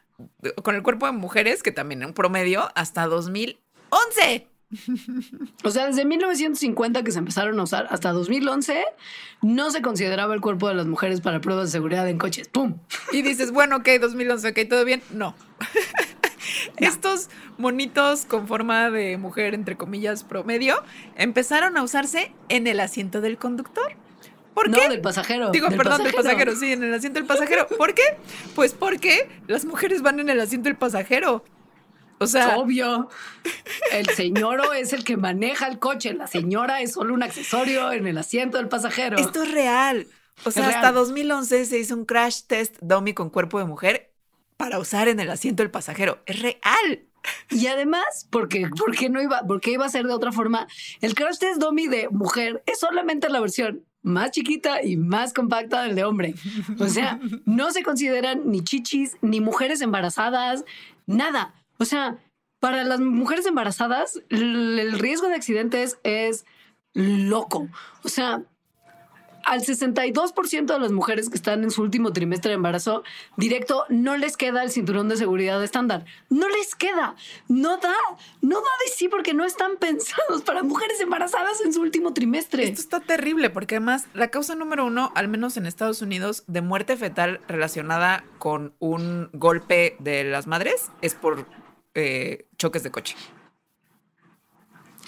con 0.63 0.75
el 0.75 0.83
cuerpo 0.83 1.07
de 1.07 1.13
mujeres, 1.13 1.63
que 1.63 1.73
también 1.73 2.03
en 2.03 2.09
un 2.09 2.15
promedio, 2.15 2.69
hasta 2.75 3.07
2011. 3.07 4.49
O 5.63 5.71
sea, 5.71 5.87
desde 5.87 6.05
1950 6.05 7.03
que 7.05 7.13
se 7.13 7.19
empezaron 7.19 7.59
a 7.61 7.63
usar 7.63 7.87
hasta 7.91 8.13
2011, 8.13 8.85
no 9.43 9.71
se 9.71 9.83
consideraba 9.83 10.35
el 10.35 10.41
cuerpo 10.41 10.69
de 10.69 10.75
las 10.75 10.87
mujeres 10.87 11.21
para 11.21 11.41
pruebas 11.41 11.67
de 11.67 11.73
seguridad 11.73 12.09
en 12.09 12.19
coches. 12.19 12.49
¡Pum! 12.49 12.79
Y 13.13 13.23
dices, 13.23 13.53
bueno, 13.53 13.77
ok, 13.77 13.89
2011, 14.01 14.49
ok, 14.49 14.59
todo 14.69 14.85
bien. 14.85 15.03
No. 15.11 15.35
Estos 16.79 17.29
monitos 17.59 18.25
con 18.25 18.49
forma 18.49 18.91
de 18.91 19.17
mujer, 19.19 19.55
entre 19.55 19.77
comillas, 19.77 20.25
promedio, 20.25 20.83
empezaron 21.17 21.77
a 21.77 21.83
usarse 21.83 22.33
en 22.49 22.67
el 22.67 22.81
asiento 22.81 23.21
del 23.21 23.39
conductor. 23.39 23.97
¿Por 24.57 24.71
qué? 24.71 24.85
No, 24.85 24.89
del 24.89 25.03
pasajero. 25.03 25.51
Digo, 25.51 25.69
perdón, 25.69 26.03
del 26.03 26.15
pasajero, 26.15 26.57
sí, 26.57 26.73
en 26.73 26.83
el 26.83 26.95
asiento 26.95 27.19
del 27.21 27.27
pasajero. 27.27 27.67
¿Por 27.69 27.93
qué? 27.93 28.17
Pues 28.55 28.73
porque 28.73 29.29
las 29.49 29.67
mujeres 29.67 30.01
van 30.01 30.19
en 30.19 30.31
el 30.31 30.41
asiento 30.41 30.71
del 30.71 30.79
pasajero. 30.79 31.45
O 32.17 32.27
sea, 32.27 32.57
obvio. 32.57 33.11
El 33.93 34.09
señor 34.09 34.63
es 34.75 34.95
el 34.95 35.05
que 35.05 35.19
maneja 35.19 35.67
el 35.67 35.79
coche, 35.79 36.15
la 36.15 36.27
señora 36.27 36.81
es 36.81 36.95
solo 36.95 37.13
un 37.13 37.23
accesorio 37.23 37.93
en 37.93 38.07
el 38.07 38.17
asiento 38.17 38.57
del 38.57 38.69
pasajero. 38.69 39.19
Esto 39.19 39.43
es 39.43 39.53
real. 39.53 40.07
O 40.47 40.51
sea, 40.51 40.69
hasta 40.69 40.91
2011 40.91 41.67
se 41.67 41.79
hizo 41.79 41.95
un 41.95 42.07
crash 42.07 42.45
test 42.47 42.77
dummy 42.81 43.13
con 43.13 43.29
cuerpo 43.29 43.59
de 43.59 43.67
mujer 43.67 44.11
para 44.57 44.79
usar 44.79 45.09
en 45.09 45.21
el 45.21 45.29
asiento 45.29 45.65
del 45.65 45.71
pasajero. 45.71 46.23
Es 46.25 46.41
real. 46.41 47.05
Y 47.51 47.67
además, 47.67 48.27
porque, 48.31 48.71
porque 48.79 49.11
no 49.11 49.21
iba, 49.21 49.43
porque 49.47 49.73
iba 49.73 49.85
a 49.85 49.91
ser 49.91 50.07
de 50.07 50.15
otra 50.15 50.33
forma, 50.33 50.67
el 51.03 51.15
crash 51.15 51.37
test 51.37 51.61
dummy 51.61 51.89
de 51.89 52.09
mujer 52.09 52.63
es 52.65 52.81
solamente 52.81 53.29
la 53.29 53.41
versión 53.41 53.85
más 54.07 54.31
chiquita 54.31 54.85
y 54.85 54.97
más 54.97 55.35
compacta 55.35 55.83
del 55.83 55.97
de 55.97 56.05
hombre. 56.05 56.35
O 56.79 56.87
sea, 56.87 57.19
no 57.45 57.73
se 57.73 57.83
consideran 57.83 58.43
ni 58.47 58.63
chichis, 58.63 59.17
ni 59.21 59.41
mujeres 59.41 59.81
embarazadas, 59.83 60.65
nada. 61.07 61.55
O 61.79 61.85
sea, 61.85 62.17
para 62.61 62.85
las 62.85 63.01
mujeres 63.01 63.47
embarazadas, 63.47 64.23
el 64.31 64.99
riesgo 64.99 65.29
de 65.29 65.35
accidentes 65.35 65.99
es 66.05 66.47
loco. 66.95 67.69
O 68.05 68.09
sea, 68.09 68.45
al 69.47 69.63
62% 69.63 70.67
de 70.67 70.79
las 70.79 70.93
mujeres 70.93 71.31
que 71.31 71.37
están 71.37 71.63
en 71.65 71.71
su 71.71 71.83
último 71.83 72.13
trimestre 72.13 72.51
de 72.51 72.57
embarazo 72.57 73.05
directo 73.37 73.85
no 73.89 74.17
les 74.17 74.37
queda 74.37 74.63
el 74.63 74.71
cinturón 74.71 75.09
de 75.09 75.17
seguridad 75.17 75.63
estándar. 75.63 76.05
No 76.29 76.49
les 76.49 76.75
queda. 76.75 77.15
No 77.49 77.77
da. 77.79 77.95
No 78.43 78.57
da 78.57 78.71
de 78.85 78.91
sí 78.95 79.09
porque 79.09 79.35
no 79.35 79.45
están 79.45 79.77
pensados 79.81 80.43
para 80.43 80.63
mujeres 80.63 81.01
embarazadas 81.01 81.61
en 81.65 81.73
su 81.73 81.81
último 81.81 82.13
trimestre. 82.13 82.65
Esto 82.65 82.81
está 82.81 83.01
terrible 83.01 83.51
porque 83.51 83.77
además 83.77 84.07
la 84.15 84.29
causa 84.29 84.55
número 84.55 84.85
uno, 84.85 85.13
al 85.15 85.29
menos 85.29 85.57
en 85.57 85.67
Estados 85.67 86.03
Unidos, 86.03 86.45
de 86.47 86.61
muerte 86.61 86.97
fetal 86.97 87.41
relacionada 87.47 88.25
con 88.39 88.75
un 88.79 89.31
golpe 89.33 89.97
de 90.01 90.25
las 90.25 90.47
madres 90.47 90.91
es 91.03 91.15
por 91.15 91.47
eh, 91.95 92.47
choques 92.59 92.83
de 92.83 92.91
coche. 92.91 93.17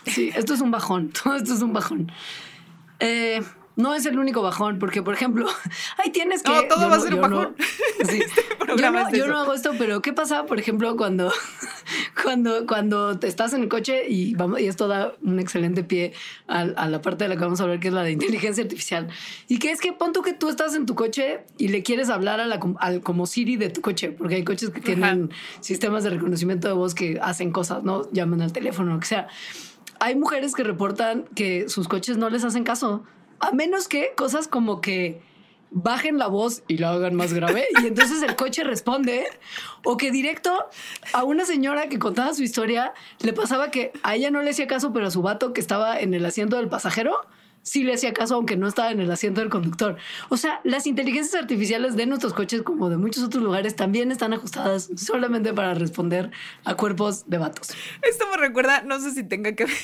Sí, 0.06 0.30
esto 0.34 0.54
es 0.54 0.60
un 0.60 0.70
bajón. 0.70 1.12
Todo 1.22 1.36
esto 1.36 1.54
es 1.54 1.62
un 1.62 1.72
bajón. 1.72 2.12
Eh, 3.00 3.42
no 3.78 3.94
es 3.94 4.04
el 4.06 4.18
único 4.18 4.42
bajón, 4.42 4.80
porque, 4.80 5.04
por 5.04 5.14
ejemplo, 5.14 5.46
ahí 6.04 6.10
tienes 6.10 6.42
que. 6.42 6.50
No, 6.50 6.64
todo 6.64 6.90
va 6.90 6.96
a 6.96 7.00
ser 7.00 7.14
un 7.14 7.20
bajón. 7.20 7.56
sí, 8.08 8.18
este 8.22 8.42
yo, 8.76 8.90
no, 8.90 9.10
yo 9.12 9.26
no 9.28 9.38
hago 9.38 9.54
esto, 9.54 9.70
pero 9.78 10.02
¿qué 10.02 10.12
pasa, 10.12 10.46
por 10.46 10.58
ejemplo, 10.58 10.96
cuando 10.96 11.32
cuando, 12.22 12.66
cuando 12.66 13.12
estás 13.22 13.52
en 13.54 13.62
el 13.62 13.68
coche 13.68 14.08
y 14.08 14.34
vamos, 14.34 14.60
y 14.60 14.66
esto 14.66 14.88
da 14.88 15.14
un 15.22 15.38
excelente 15.38 15.84
pie 15.84 16.12
a, 16.48 16.62
a, 16.62 16.88
la 16.88 17.00
parte 17.00 17.24
de 17.24 17.28
la 17.28 17.36
que 17.36 17.44
vamos 17.44 17.60
a 17.60 17.62
hablar, 17.62 17.78
que 17.78 17.86
es 17.88 17.94
la 17.94 18.02
de 18.02 18.10
inteligencia 18.10 18.64
artificial. 18.64 19.08
Y 19.46 19.60
que 19.60 19.70
es 19.70 19.80
que 19.80 19.92
pon 19.92 20.12
tú 20.12 20.22
que 20.22 20.32
tú 20.32 20.48
estás 20.48 20.74
en 20.74 20.84
tu 20.84 20.96
coche 20.96 21.44
y 21.56 21.68
le 21.68 21.84
quieres 21.84 22.10
hablar 22.10 22.40
a 22.40 22.46
la, 22.46 22.60
al, 22.80 23.00
como 23.00 23.26
Siri 23.26 23.56
de 23.56 23.70
tu 23.70 23.80
coche, 23.80 24.10
porque 24.10 24.34
hay 24.34 24.44
coches 24.44 24.70
que 24.70 24.80
tienen 24.80 25.30
sistemas 25.60 26.02
de 26.02 26.10
reconocimiento 26.10 26.66
de 26.66 26.74
voz 26.74 26.96
que 26.96 27.20
hacen 27.22 27.52
cosas, 27.52 27.84
¿no? 27.84 28.10
Llaman 28.10 28.42
al 28.42 28.52
teléfono, 28.52 28.94
lo 28.94 29.00
que 29.00 29.06
sea. 29.06 29.28
Hay 30.00 30.16
mujeres 30.16 30.54
que 30.54 30.64
reportan 30.64 31.26
que 31.36 31.68
sus 31.68 31.86
coches 31.86 32.16
no 32.16 32.28
les 32.28 32.42
hacen 32.42 32.64
caso, 32.64 33.04
a 33.40 33.52
menos 33.52 33.88
que 33.88 34.12
cosas 34.16 34.48
como 34.48 34.80
que 34.80 35.20
bajen 35.70 36.18
la 36.18 36.28
voz 36.28 36.62
y 36.66 36.78
la 36.78 36.90
hagan 36.90 37.14
más 37.14 37.32
grave 37.32 37.66
y 37.82 37.86
entonces 37.86 38.22
el 38.22 38.36
coche 38.36 38.64
responde 38.64 39.26
o 39.84 39.96
que 39.96 40.10
directo 40.10 40.66
a 41.12 41.24
una 41.24 41.44
señora 41.44 41.88
que 41.88 41.98
contaba 41.98 42.32
su 42.34 42.42
historia 42.42 42.94
le 43.20 43.32
pasaba 43.32 43.70
que 43.70 43.92
a 44.02 44.16
ella 44.16 44.30
no 44.30 44.42
le 44.42 44.50
hacía 44.50 44.66
caso 44.66 44.92
pero 44.92 45.06
a 45.06 45.10
su 45.10 45.22
vato 45.22 45.52
que 45.52 45.60
estaba 45.60 46.00
en 46.00 46.14
el 46.14 46.24
asiento 46.24 46.56
del 46.56 46.68
pasajero 46.68 47.20
sí 47.62 47.84
le 47.84 47.94
hacía 47.94 48.14
caso 48.14 48.36
aunque 48.36 48.56
no 48.56 48.66
estaba 48.66 48.90
en 48.90 49.00
el 49.00 49.10
asiento 49.10 49.40
del 49.40 49.50
conductor. 49.50 49.96
O 50.30 50.38
sea, 50.38 50.60
las 50.64 50.86
inteligencias 50.86 51.34
artificiales 51.40 51.96
de 51.96 52.06
nuestros 52.06 52.32
coches 52.32 52.62
como 52.62 52.88
de 52.88 52.96
muchos 52.96 53.22
otros 53.24 53.42
lugares 53.42 53.76
también 53.76 54.10
están 54.10 54.32
ajustadas 54.32 54.88
solamente 54.96 55.52
para 55.52 55.74
responder 55.74 56.30
a 56.64 56.76
cuerpos 56.76 57.28
de 57.28 57.36
vatos. 57.36 57.68
Esto 58.02 58.24
me 58.30 58.38
recuerda, 58.38 58.82
no 58.82 58.98
sé 59.00 59.10
si 59.10 59.22
tenga 59.22 59.54
que 59.54 59.66
ver 59.66 59.74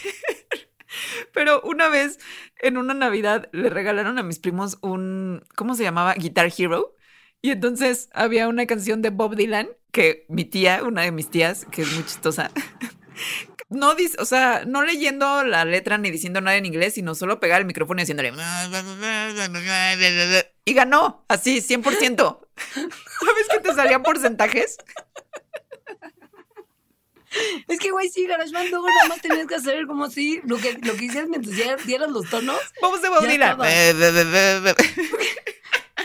pero 1.32 1.60
una 1.62 1.88
vez 1.88 2.18
en 2.60 2.76
una 2.76 2.94
Navidad 2.94 3.48
le 3.52 3.70
regalaron 3.70 4.18
a 4.18 4.22
mis 4.22 4.38
primos 4.38 4.78
un, 4.82 5.44
¿cómo 5.54 5.74
se 5.74 5.82
llamaba? 5.82 6.14
Guitar 6.14 6.52
Hero. 6.56 6.96
Y 7.42 7.50
entonces 7.50 8.08
había 8.14 8.48
una 8.48 8.66
canción 8.66 9.02
de 9.02 9.10
Bob 9.10 9.36
Dylan 9.36 9.68
que 9.92 10.24
mi 10.28 10.44
tía, 10.44 10.82
una 10.82 11.02
de 11.02 11.12
mis 11.12 11.30
tías, 11.30 11.66
que 11.70 11.82
es 11.82 11.92
muy 11.92 12.04
chistosa, 12.04 12.50
no 13.68 13.94
dice, 13.94 14.24
sea, 14.24 14.64
no 14.66 14.82
leyendo 14.82 15.44
la 15.44 15.64
letra 15.64 15.98
ni 15.98 16.10
diciendo 16.10 16.40
nada 16.40 16.56
en 16.56 16.66
inglés, 16.66 16.94
sino 16.94 17.14
solo 17.14 17.40
pegar 17.40 17.60
el 17.60 17.66
micrófono 17.66 18.00
y 18.00 18.02
haciéndole. 18.02 18.32
Y 20.64 20.74
ganó, 20.74 21.24
así, 21.28 21.60
100%. 21.60 22.38
¿Sabes 22.74 23.48
que 23.50 23.60
te 23.60 23.74
salían 23.74 24.02
porcentajes? 24.02 24.78
Es 27.68 27.78
que, 27.78 27.90
güey, 27.90 28.08
sí, 28.08 28.26
GarageBand 28.26 28.70
luego 28.70 28.86
nada 28.86 29.08
más 29.08 29.20
tenías 29.20 29.46
que 29.46 29.54
hacer 29.56 29.86
como 29.86 30.10
si 30.10 30.40
lo 30.44 30.56
que, 30.56 30.78
lo 30.82 30.94
que 30.94 31.04
hicieras 31.06 31.28
mientras 31.28 31.56
ya 31.56 31.76
dieras 31.76 32.10
los 32.10 32.28
tonos. 32.28 32.58
Vamos 32.80 33.02
a 33.04 33.10
Bob 33.10 33.26
Dylan. 33.26 33.58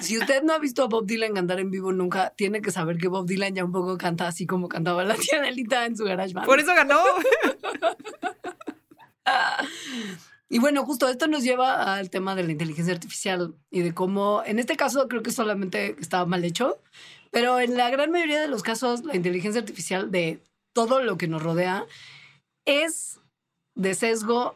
Si 0.02 0.18
usted 0.18 0.44
no 0.44 0.54
ha 0.54 0.60
visto 0.60 0.84
a 0.84 0.88
Bob 0.88 1.06
Dylan 1.06 1.34
cantar 1.34 1.60
en 1.60 1.72
vivo 1.72 1.92
nunca, 1.92 2.34
tiene 2.36 2.62
que 2.62 2.72
saber 2.72 2.98
que 2.98 3.10
Bob 3.10 3.26
Dylan 3.28 3.54
ya 3.54 3.66
un 3.66 3.72
poco 3.72 3.98
canta 3.98 4.28
así 4.28 4.48
como 4.48 4.70
cantaba 4.70 5.04
la 5.04 5.16
tía 5.16 5.42
Nelita 5.42 5.86
en 5.86 5.98
su 5.98 6.06
GarageBand. 6.06 6.46
Por 6.46 6.60
eso 6.60 6.74
ganó. 6.74 7.00
Y 10.52 10.58
bueno, 10.58 10.84
justo 10.84 11.08
esto 11.08 11.28
nos 11.28 11.44
lleva 11.44 11.96
al 11.96 12.10
tema 12.10 12.34
de 12.34 12.44
la 12.44 12.52
inteligencia 12.52 12.92
artificial 12.92 13.54
y 13.70 13.82
de 13.82 13.94
cómo, 13.94 14.42
en 14.44 14.58
este 14.58 14.76
caso 14.76 15.08
creo 15.08 15.22
que 15.22 15.30
solamente 15.30 15.96
estaba 16.00 16.26
mal 16.26 16.44
hecho, 16.44 16.82
pero 17.30 17.60
en 17.60 17.78
la 17.78 17.92
gran 17.92 18.10
mayoría 18.10 18.42
de 18.42 18.48
los 18.48 18.64
casos 18.64 19.04
la 19.06 19.16
inteligencia 19.16 19.62
artificial 19.62 20.10
de 20.10 20.42
todo 20.80 21.02
lo 21.02 21.18
que 21.18 21.28
nos 21.28 21.44
rodea 21.44 21.86
es 22.66 23.20
de 23.76 23.96
sesgo 23.96 24.56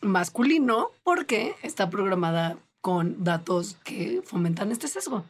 masculino 0.00 0.92
porque 1.02 1.56
está 1.64 1.90
programada 1.90 2.56
con 2.80 3.24
datos 3.24 3.76
que 3.82 4.22
fomentan 4.24 4.70
este 4.70 4.86
sesgo. 4.86 5.24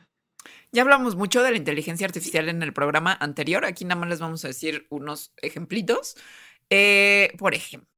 Ya 0.73 0.83
hablamos 0.83 1.17
mucho 1.17 1.43
de 1.43 1.53
la 1.53 1.57
inteligencia 1.57 2.07
artificial 2.07 2.51
en 2.51 2.63
el 2.63 2.75
programa 2.75 3.17
anterior. 3.19 3.65
Aquí 3.65 3.87
nada 3.87 3.99
más 3.99 4.11
les 4.11 4.21
vamos 4.21 4.45
a 4.45 4.49
decir 4.49 4.87
unos 4.91 5.33
ejemplitos. 5.39 6.19
Eh, 6.69 7.33
por 7.39 7.55
ejemplo, 7.55 7.89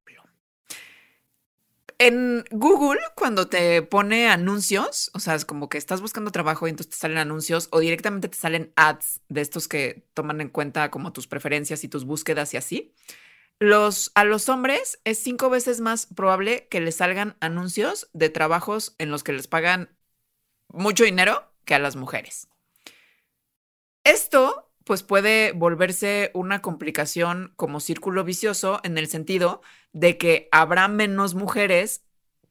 en 1.98 2.44
Google, 2.50 3.00
cuando 3.16 3.48
te 3.48 3.82
pone 3.82 4.28
anuncios, 4.28 5.10
o 5.14 5.18
sea, 5.18 5.34
es 5.34 5.44
como 5.44 5.68
que 5.68 5.78
estás 5.78 6.00
buscando 6.00 6.30
trabajo 6.30 6.66
y 6.66 6.70
entonces 6.70 6.90
te 6.90 6.96
salen 6.96 7.18
anuncios 7.18 7.68
o 7.72 7.80
directamente 7.80 8.28
te 8.28 8.38
salen 8.38 8.72
ads 8.76 9.20
de 9.28 9.40
estos 9.40 9.66
que 9.66 10.06
toman 10.14 10.40
en 10.40 10.48
cuenta 10.48 10.90
como 10.90 11.12
tus 11.12 11.26
preferencias 11.26 11.82
y 11.82 11.88
tus 11.88 12.04
búsquedas 12.04 12.54
y 12.54 12.56
así. 12.56 12.94
Los, 13.58 14.12
a 14.14 14.22
los 14.22 14.48
hombres 14.48 15.00
es 15.04 15.18
cinco 15.18 15.50
veces 15.50 15.80
más 15.80 16.06
probable 16.06 16.68
que 16.68 16.80
les 16.80 16.96
salgan 16.96 17.36
anuncios 17.40 18.08
de 18.12 18.30
trabajos 18.30 18.94
en 18.98 19.10
los 19.10 19.24
que 19.24 19.32
les 19.32 19.48
pagan 19.48 19.90
mucho 20.68 21.02
dinero 21.02 21.52
que 21.64 21.74
a 21.74 21.80
las 21.80 21.96
mujeres. 21.96 22.48
Esto 24.04 24.70
pues 24.84 25.02
puede 25.02 25.52
volverse 25.52 26.30
una 26.32 26.62
complicación 26.62 27.52
como 27.56 27.80
círculo 27.80 28.24
vicioso 28.24 28.80
en 28.84 28.96
el 28.96 29.08
sentido 29.08 29.60
de 29.92 30.18
que 30.18 30.48
habrá 30.52 30.88
menos 30.88 31.34
mujeres 31.34 32.04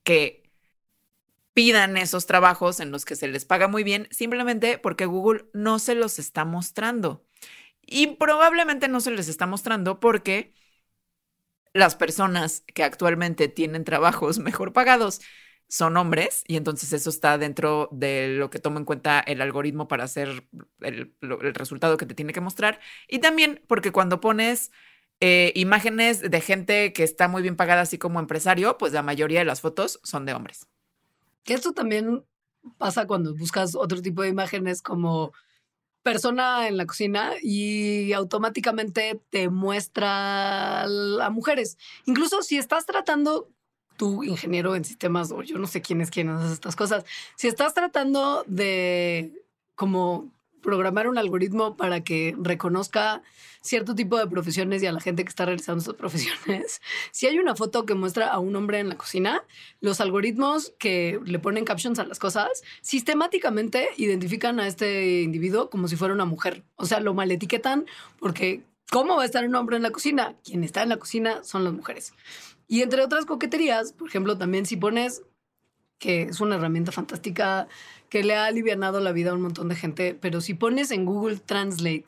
que 0.04 0.48
pidan 1.54 1.98
esos 1.98 2.28
trabajos 2.28 2.80
en 2.80 2.92
los 2.92 3.04
que 3.04 3.16
se 3.16 3.28
les 3.28 3.46
paga 3.46 3.68
muy 3.68 3.84
bien 3.84 4.08
simplemente 4.12 4.78
porque 4.78 5.06
Google 5.06 5.46
no 5.54 5.80
se 5.80 5.96
los 5.96 6.20
está 6.20 6.46
mostrando. 6.46 7.26
Y 7.82 8.08
probablemente 8.18 8.88
no 8.88 9.00
se 9.02 9.12
les 9.12 9.28
está 9.28 9.48
mostrando 9.48 10.00
porque 10.00 10.54
las 11.74 11.96
personas 11.96 12.64
que 12.74 12.84
actualmente 12.84 13.48
tienen 13.48 13.86
trabajos 13.86 14.40
mejor 14.40 14.74
pagados 14.74 15.22
son 15.70 15.98
hombres 15.98 16.44
y 16.48 16.56
entonces 16.56 16.94
eso 16.94 17.10
está 17.10 17.38
dentro 17.38 17.90
de 17.92 18.30
lo 18.30 18.50
que 18.50 18.60
toma 18.60 18.80
en 18.80 18.86
cuenta 18.86 19.20
el 19.20 19.42
algoritmo 19.42 19.88
para 19.88 20.06
hacer 20.06 20.48
el, 20.82 21.14
resultado 21.54 21.98
que 21.98 22.06
te 22.06 22.16
tiene 22.16 22.34
que 22.34 22.42
mostrar. 22.42 22.80
Y 23.08 23.20
también 23.20 23.64
porque 23.68 23.92
cuando 23.92 24.22
pones 24.22 24.72
eh, 25.20 25.52
imágenes 25.56 26.22
de 26.22 26.42
gente 26.42 26.94
que 26.94 27.04
está 27.04 27.28
muy 27.28 27.42
bien 27.42 27.56
pagada, 27.56 27.82
así 27.82 27.98
como 27.98 28.20
empresario, 28.20 28.78
pues 28.78 28.94
la 28.94 29.02
mayoría 29.02 29.40
de 29.40 29.46
las 29.46 29.62
fotos 29.62 30.00
son 30.04 30.26
de 30.26 30.34
hombres. 30.34 30.68
Que 31.44 31.54
esto 31.54 31.74
también 31.74 32.24
pasa 32.78 33.08
cuando 33.08 33.36
buscas 33.36 33.76
otro 33.76 34.02
tipo 34.02 34.22
de 34.22 34.30
imágenes 34.30 34.82
como 34.82 35.34
persona 36.04 36.68
en 36.68 36.78
la 36.78 36.86
cocina 36.86 37.34
y 37.42 38.14
automáticamente 38.14 39.20
te 39.30 39.50
muestra 39.50 40.84
a 40.84 41.30
mujeres. 41.32 41.78
Incluso 42.06 42.42
si 42.44 42.58
estás 42.58 42.86
tratando 42.86 43.50
tú, 43.98 44.24
ingeniero 44.24 44.76
en 44.76 44.86
sistemas, 44.86 45.32
o 45.32 45.42
yo 45.42 45.58
no 45.58 45.68
sé 45.68 45.82
quién 45.82 46.02
es 46.02 46.12
quién 46.12 46.30
hace 46.30 46.54
estas 46.54 46.76
cosas, 46.76 47.04
si 47.36 47.48
estás 47.48 47.74
tratando 47.74 48.44
de 48.48 49.34
como 49.76 50.32
programar 50.62 51.08
un 51.08 51.18
algoritmo 51.18 51.78
para 51.78 52.04
que 52.04 52.36
reconozca 52.40 53.22
cierto 53.62 53.96
tipo 53.96 54.18
de 54.18 54.28
profesiones 54.28 54.82
y 54.82 54.86
a 54.86 54.92
la 54.92 55.00
gente 55.00 55.24
que 55.24 55.30
está 55.30 55.46
realizando 55.46 55.82
esas 55.82 55.96
profesiones. 55.96 56.82
Si 57.12 57.28
hay 57.28 57.40
una 57.40 57.56
foto 57.56 57.86
que 57.86 57.96
muestra 57.96 58.28
a 58.28 58.40
un 58.40 58.56
hombre 58.56 58.80
en 58.80 58.90
la 58.90 58.96
cocina, 58.96 59.44
los 59.82 60.00
algoritmos 60.02 60.74
que 60.78 61.20
le 61.26 61.40
ponen 61.40 61.66
captions 61.66 62.00
a 62.00 62.06
las 62.06 62.20
cosas 62.20 62.64
sistemáticamente 62.82 63.90
identifican 63.98 64.60
a 64.60 64.68
este 64.68 65.22
individuo 65.22 65.70
como 65.70 65.88
si 65.88 65.96
fuera 65.96 66.14
una 66.14 66.26
mujer. 66.26 66.64
O 66.76 66.86
sea, 66.86 67.00
lo 67.00 67.14
maletiquetan 67.14 67.86
porque 68.20 68.64
¿cómo 68.92 69.16
va 69.16 69.24
a 69.24 69.26
estar 69.26 69.46
un 69.46 69.56
hombre 69.56 69.78
en 69.78 69.84
la 69.84 69.92
cocina? 69.92 70.36
Quien 70.44 70.64
está 70.64 70.84
en 70.84 70.90
la 70.90 70.98
cocina 70.98 71.44
son 71.44 71.64
las 71.64 71.74
mujeres. 71.74 72.14
Y 72.68 72.82
entre 72.82 73.02
otras 73.02 73.26
coqueterías, 73.26 73.94
por 73.94 74.10
ejemplo, 74.10 74.38
también 74.38 74.66
si 74.66 74.76
pones, 74.76 75.24
que 76.00 76.24
es 76.24 76.42
una 76.42 76.56
herramienta 76.56 76.92
fantástica 76.92 77.68
que 78.10 78.24
le 78.24 78.36
ha 78.36 78.46
alivianado 78.46 79.00
la 79.00 79.12
vida 79.12 79.32
a 79.32 79.34
un 79.34 79.42
montón 79.42 79.70
de 79.70 79.76
gente, 79.76 80.18
pero 80.20 80.42
si 80.42 80.54
pones 80.54 80.92
en 80.92 81.06
Google 81.06 81.38
Translate 81.38 82.06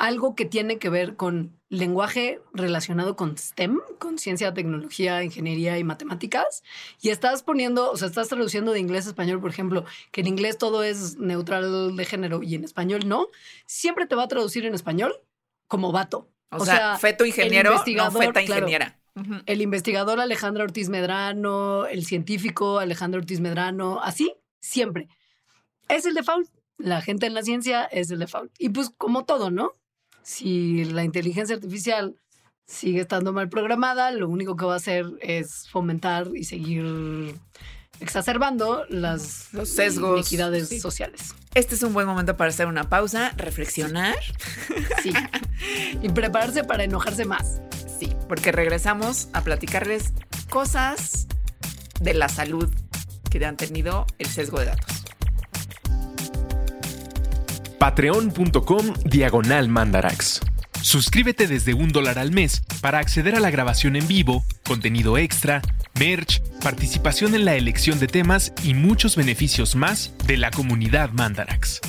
algo 0.00 0.34
que 0.34 0.46
tiene 0.46 0.78
que 0.78 0.88
ver 0.88 1.14
con 1.14 1.52
lenguaje 1.68 2.40
relacionado 2.54 3.16
con 3.16 3.36
STEM, 3.36 3.80
con 3.98 4.18
ciencia, 4.18 4.54
tecnología, 4.54 5.22
ingeniería 5.22 5.78
y 5.78 5.84
matemáticas, 5.84 6.62
y 7.02 7.10
estás 7.10 7.42
poniendo, 7.42 7.90
o 7.90 7.96
sea, 7.98 8.08
estás 8.08 8.28
traduciendo 8.28 8.72
de 8.72 8.80
inglés 8.80 9.06
a 9.06 9.10
español, 9.10 9.42
por 9.42 9.50
ejemplo, 9.50 9.84
que 10.10 10.22
en 10.22 10.26
inglés 10.26 10.56
todo 10.56 10.82
es 10.82 11.18
neutral 11.18 11.94
de 11.96 12.04
género 12.06 12.42
y 12.42 12.54
en 12.54 12.64
español 12.64 13.06
no, 13.06 13.28
siempre 13.66 14.06
te 14.06 14.14
va 14.16 14.22
a 14.22 14.28
traducir 14.28 14.64
en 14.64 14.74
español 14.74 15.14
como 15.68 15.92
vato. 15.92 16.30
O, 16.50 16.64
sea, 16.64 16.96
feto 16.96 17.26
ingeniero, 17.26 17.74
no 17.74 18.10
feta 18.10 18.40
ingeniera. 18.40 18.98
El 19.44 19.60
investigador 19.60 20.18
Alejandro 20.18 20.64
Ortiz 20.64 20.88
Medrano, 20.88 21.84
el 21.84 22.06
científico 22.06 22.78
Alejandro 22.78 23.20
Ortiz 23.20 23.40
Medrano, 23.40 24.00
así, 24.02 24.32
siempre. 24.60 25.08
Es 25.90 26.06
el 26.06 26.14
default. 26.14 26.48
La 26.78 27.02
gente 27.02 27.26
en 27.26 27.34
la 27.34 27.42
ciencia 27.42 27.84
es 27.84 28.10
el 28.10 28.20
default. 28.20 28.52
Y 28.58 28.70
pues 28.70 28.90
como 28.96 29.24
todo, 29.24 29.50
¿no? 29.50 29.74
Si 30.22 30.84
la 30.84 31.04
inteligencia 31.04 31.56
artificial 31.56 32.16
sigue 32.66 33.00
estando 33.00 33.32
mal 33.32 33.48
programada, 33.48 34.10
lo 34.12 34.28
único 34.28 34.56
que 34.56 34.64
va 34.64 34.74
a 34.74 34.76
hacer 34.76 35.06
es 35.20 35.68
fomentar 35.68 36.28
y 36.34 36.44
seguir 36.44 37.34
exacerbando 37.98 38.84
las 38.88 39.52
los 39.52 39.68
sesgos 39.68 40.20
inequidades 40.20 40.80
sociales. 40.80 41.34
Este 41.54 41.74
es 41.74 41.82
un 41.82 41.92
buen 41.92 42.06
momento 42.06 42.36
para 42.36 42.50
hacer 42.50 42.66
una 42.66 42.88
pausa, 42.88 43.32
reflexionar. 43.36 44.16
Sí. 45.02 45.12
y 46.02 46.08
prepararse 46.10 46.64
para 46.64 46.84
enojarse 46.84 47.24
más. 47.24 47.60
Sí, 47.98 48.14
porque 48.28 48.52
regresamos 48.52 49.28
a 49.32 49.42
platicarles 49.42 50.12
cosas 50.48 51.26
de 52.00 52.14
la 52.14 52.28
salud 52.28 52.72
que 53.30 53.44
han 53.44 53.56
tenido 53.56 54.06
el 54.18 54.26
sesgo 54.26 54.58
de 54.60 54.66
datos. 54.66 54.99
Patreon.com 57.80 58.92
diagonal 59.06 59.70
mandarax. 59.70 60.42
Suscríbete 60.82 61.46
desde 61.46 61.72
un 61.72 61.88
dólar 61.92 62.18
al 62.18 62.30
mes 62.30 62.62
para 62.82 62.98
acceder 62.98 63.34
a 63.34 63.40
la 63.40 63.50
grabación 63.50 63.96
en 63.96 64.06
vivo, 64.06 64.44
contenido 64.66 65.16
extra, 65.16 65.62
merch, 65.98 66.42
participación 66.62 67.34
en 67.34 67.46
la 67.46 67.54
elección 67.54 67.98
de 67.98 68.06
temas 68.06 68.52
y 68.62 68.74
muchos 68.74 69.16
beneficios 69.16 69.76
más 69.76 70.12
de 70.26 70.36
la 70.36 70.50
comunidad 70.50 71.10
Mandarax. 71.12 71.80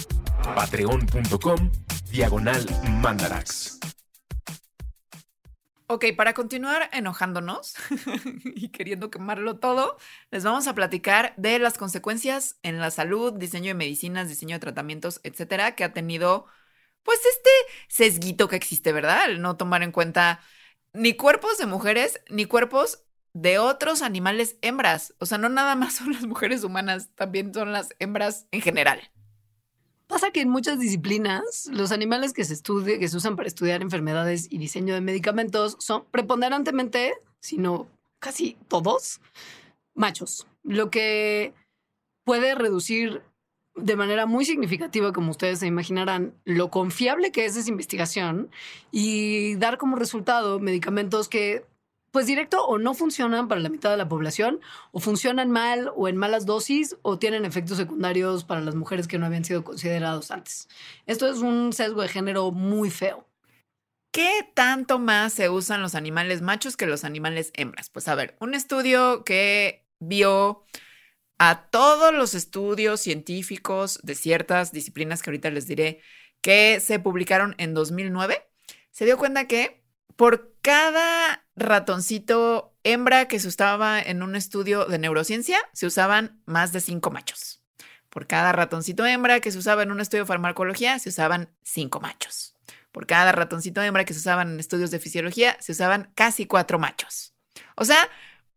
Patreon.com 0.56 1.70
Diagonal 2.10 2.66
Mandarax. 3.02 3.80
Ok, 5.94 6.06
para 6.16 6.34
continuar 6.34 6.90
enojándonos 6.94 7.76
y 8.56 8.70
queriendo 8.70 9.10
quemarlo 9.12 9.60
todo, 9.60 9.98
les 10.32 10.46
vamos 10.46 10.66
a 10.68 10.74
platicar 10.74 11.34
de 11.36 11.60
las 11.60 11.78
consecuencias 11.78 12.58
en 12.64 12.80
la 12.80 12.92
salud, 12.92 13.34
diseño 13.34 13.68
de 13.68 13.74
medicinas, 13.74 14.30
diseño 14.30 14.56
de 14.56 14.62
tratamientos, 14.62 15.20
etcétera, 15.24 15.76
que 15.76 15.84
ha 15.84 15.92
tenido 15.92 16.46
pues 17.04 17.20
este 17.26 17.50
sesguito 17.90 18.48
que 18.48 18.56
existe, 18.56 18.94
¿verdad? 18.94 19.30
El 19.30 19.42
no 19.42 19.58
tomar 19.58 19.84
en 19.84 19.92
cuenta 19.92 20.40
ni 20.94 21.16
cuerpos 21.16 21.58
de 21.58 21.66
mujeres 21.66 22.22
ni 22.30 22.46
cuerpos 22.46 23.04
de 23.34 23.60
otros 23.60 24.02
animales 24.02 24.56
hembras. 24.62 25.14
O 25.20 25.26
sea, 25.26 25.40
no 25.40 25.50
nada 25.50 25.76
más 25.76 25.96
son 25.98 26.14
las 26.14 26.24
mujeres 26.24 26.64
humanas, 26.64 27.10
también 27.16 27.54
son 27.54 27.74
las 27.74 27.96
hembras 28.00 28.48
en 28.52 28.62
general. 28.62 29.12
Pasa 30.12 30.32
que 30.32 30.42
en 30.42 30.50
muchas 30.50 30.78
disciplinas 30.78 31.70
los 31.72 31.94
animales 31.94 32.34
que 32.34 32.44
se 32.44 32.54
estudian, 32.54 33.00
que 33.00 33.08
se 33.08 33.16
usan 33.16 33.38
para 33.38 33.48
estudiar 33.48 33.82
enfermedades 33.82 34.48
y 34.50 34.58
diseño 34.58 34.94
de 34.94 35.00
medicamentos 35.00 35.78
son 35.80 36.04
preponderantemente, 36.12 37.14
sino 37.40 37.88
casi 38.20 38.58
todos, 38.68 39.22
machos. 39.96 40.48
Lo 40.64 40.92
que 40.92 41.54
puede 42.26 42.56
reducir 42.56 43.22
de 43.76 43.96
manera 43.96 44.26
muy 44.26 44.44
significativa, 44.44 45.14
como 45.14 45.32
ustedes 45.32 45.60
se 45.60 45.68
imaginarán, 45.68 46.34
lo 46.44 46.70
confiable 46.70 47.32
que 47.32 47.46
es 47.46 47.56
esa 47.56 47.70
investigación 47.70 48.50
y 48.92 49.56
dar 49.56 49.78
como 49.78 49.96
resultado 49.96 50.60
medicamentos 50.60 51.30
que, 51.30 51.64
pues 52.12 52.28
directo 52.28 52.66
o 52.66 52.78
no 52.78 52.94
funcionan 52.94 53.48
para 53.48 53.62
la 53.62 53.70
mitad 53.70 53.90
de 53.90 53.98
la 53.98 54.08
población, 54.08 54.60
o 54.92 55.00
funcionan 55.00 55.50
mal 55.50 55.92
o 55.96 56.08
en 56.08 56.18
malas 56.18 56.46
dosis, 56.46 56.98
o 57.02 57.18
tienen 57.18 57.46
efectos 57.46 57.78
secundarios 57.78 58.44
para 58.44 58.62
las 58.62 58.76
mujeres 58.76 59.08
que 59.08 59.18
no 59.18 59.26
habían 59.26 59.46
sido 59.46 59.64
considerados 59.64 60.32
antes. 60.32 60.68
Esto 61.06 61.28
es 61.28 61.40
un 61.40 61.74
sesgo 61.74 62.02
de 62.02 62.10
género 62.10 62.52
muy 62.52 62.90
feo. 62.90 63.28
¿Qué 64.12 64.50
tanto 64.54 65.00
más 65.00 65.34
se 65.34 65.48
usan 65.48 65.82
los 65.82 65.96
animales 65.96 66.42
machos 66.42 66.76
que 66.76 66.86
los 66.86 67.06
animales 67.06 67.52
hembras? 67.56 67.90
Pues 67.90 68.10
a 68.10 68.16
ver, 68.16 68.36
un 68.42 68.54
estudio 68.54 69.24
que 69.24 69.88
vio 70.00 70.66
a 71.38 71.68
todos 71.70 72.14
los 72.14 72.34
estudios 72.34 73.00
científicos 73.00 74.00
de 74.04 74.16
ciertas 74.16 74.74
disciplinas 74.74 75.24
que 75.24 75.30
ahorita 75.30 75.50
les 75.50 75.66
diré 75.66 76.02
que 76.42 76.80
se 76.82 77.00
publicaron 77.00 77.56
en 77.58 77.74
2009, 77.74 78.48
se 78.92 79.06
dio 79.06 79.18
cuenta 79.18 79.48
que 79.48 79.82
por 80.16 80.54
cada 80.62 81.46
ratoncito 81.62 82.74
hembra 82.84 83.28
que 83.28 83.40
se 83.40 83.48
usaba 83.48 84.02
en 84.02 84.24
un 84.24 84.36
estudio 84.36 84.86
de 84.86 85.00
neurociencia, 85.00 85.60
se 85.74 85.86
usaban 85.86 86.42
más 86.46 86.72
de 86.72 86.82
cinco 86.82 87.12
machos. 87.12 87.62
Por 88.10 88.28
cada 88.28 88.52
ratoncito 88.52 89.06
hembra 89.06 89.40
que 89.40 89.52
se 89.52 89.58
usaba 89.58 89.84
en 89.84 89.92
un 89.92 90.02
estudio 90.02 90.24
de 90.24 90.28
farmacología, 90.28 91.00
se 91.00 91.10
usaban 91.10 91.50
cinco 91.64 92.00
machos. 92.02 92.56
Por 92.92 93.08
cada 93.08 93.32
ratoncito 93.32 93.82
hembra 93.82 94.04
que 94.04 94.14
se 94.14 94.20
usaban 94.20 94.52
en 94.52 94.60
estudios 94.60 94.92
de 94.92 95.00
fisiología, 95.00 95.56
se 95.60 95.72
usaban 95.72 96.12
casi 96.14 96.46
cuatro 96.46 96.78
machos. 96.78 97.34
O 97.76 97.86
sea, 97.86 98.10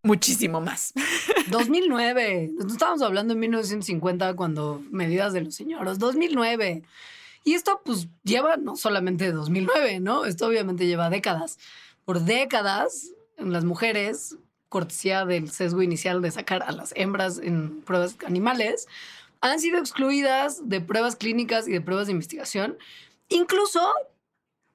muchísimo 0.03 0.61
más. 0.61 0.93
2009. 1.51 2.53
No 2.59 2.67
estábamos 2.67 3.03
hablando 3.03 3.35
en 3.35 3.41
1950 3.41 4.35
cuando 4.35 4.83
medidas 4.91 5.33
de 5.33 5.43
los 5.43 5.55
señoros. 5.55 5.99
2009. 5.99 6.83
Y 7.45 7.55
esto 7.55 7.81
pues 7.85 8.09
lleva 8.25 8.57
no 8.57 8.75
solamente 8.75 9.31
2009, 9.31 10.01
¿no? 10.01 10.25
Esto 10.25 10.47
obviamente 10.47 10.87
lleva 10.87 11.11
décadas. 11.11 11.59
Por 12.05 12.21
décadas, 12.21 13.13
las 13.39 13.65
mujeres, 13.65 14.37
cortesía 14.69 15.25
del 15.25 15.51
sesgo 15.51 15.83
inicial 15.83 16.21
de 16.23 16.31
sacar 16.31 16.63
a 16.63 16.73
las 16.73 16.93
hembras 16.97 17.39
en 17.39 17.81
pruebas 17.83 18.17
animales, 18.27 18.89
han 19.41 19.61
sido 19.61 19.79
excluidas 19.79 20.69
de 20.69 20.81
pruebas 20.81 21.17
clínicas 21.17 21.69
y 21.69 21.73
de 21.73 21.81
pruebas 21.81 22.07
de 22.07 22.13
investigación, 22.13 22.79
incluso 23.29 23.81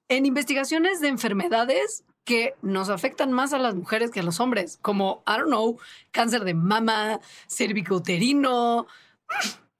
en 0.07 0.25
investigaciones 0.25 1.01
de 1.01 1.07
enfermedades 1.07 2.03
que 2.23 2.53
nos 2.61 2.89
afectan 2.89 3.31
más 3.31 3.53
a 3.53 3.57
las 3.57 3.73
mujeres 3.73 4.11
que 4.11 4.19
a 4.19 4.23
los 4.23 4.39
hombres, 4.39 4.77
como, 4.81 5.23
I 5.27 5.39
don't 5.39 5.47
know, 5.47 5.79
cáncer 6.11 6.43
de 6.43 6.53
mama, 6.53 7.19
cervicouterino. 7.47 8.85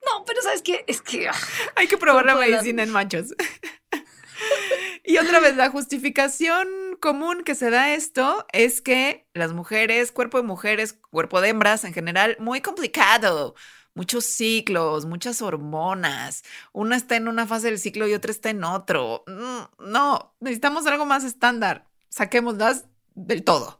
No, 0.06 0.26
pero 0.26 0.41
¿sabes 0.41 0.64
qué? 0.64 0.84
Es 0.88 1.02
que... 1.02 1.30
Ah, 1.30 1.36
Hay 1.76 1.88
que 1.88 1.97
probar 1.97 2.26
la 2.26 2.36
medicina 2.36 2.82
en 2.82 2.89
machos. 2.89 3.36
y 5.04 5.18
otra 5.18 5.39
vez, 5.39 5.56
la 5.56 5.70
justificación 5.70 6.89
común 7.00 7.43
que 7.43 7.56
se 7.56 7.70
da 7.70 7.93
esto 7.93 8.45
es 8.54 8.82
que 8.82 9.28
las 9.34 9.54
mujeres, 9.54 10.12
cuerpo 10.12 10.38
de 10.38 10.43
mujeres, 10.43 10.93
cuerpo 11.12 11.41
de 11.41 11.50
hembras 11.50 11.84
en 11.84 11.93
general, 11.93 12.38
muy 12.39 12.62
complicado 12.62 13.56
muchos 13.95 14.24
ciclos, 14.24 15.06
muchas 15.06 15.41
hormonas. 15.41 16.43
Una 16.72 16.95
está 16.95 17.18
en 17.18 17.28
una 17.28 17.45
fase 17.47 17.68
del 17.68 17.80
ciclo 17.80 18.08
y 18.08 18.14
otra 18.14 18.32
está 18.32 18.50
en 18.50 18.64
otro. 18.64 19.26
Mm, 19.28 19.91
no, 19.91 20.36
necesitamos 20.39 20.86
algo 20.88 21.06
más 21.06 21.26
estándar 21.26 21.89
saquémoslas 22.10 22.86
del 23.16 23.43
todo. 23.43 23.80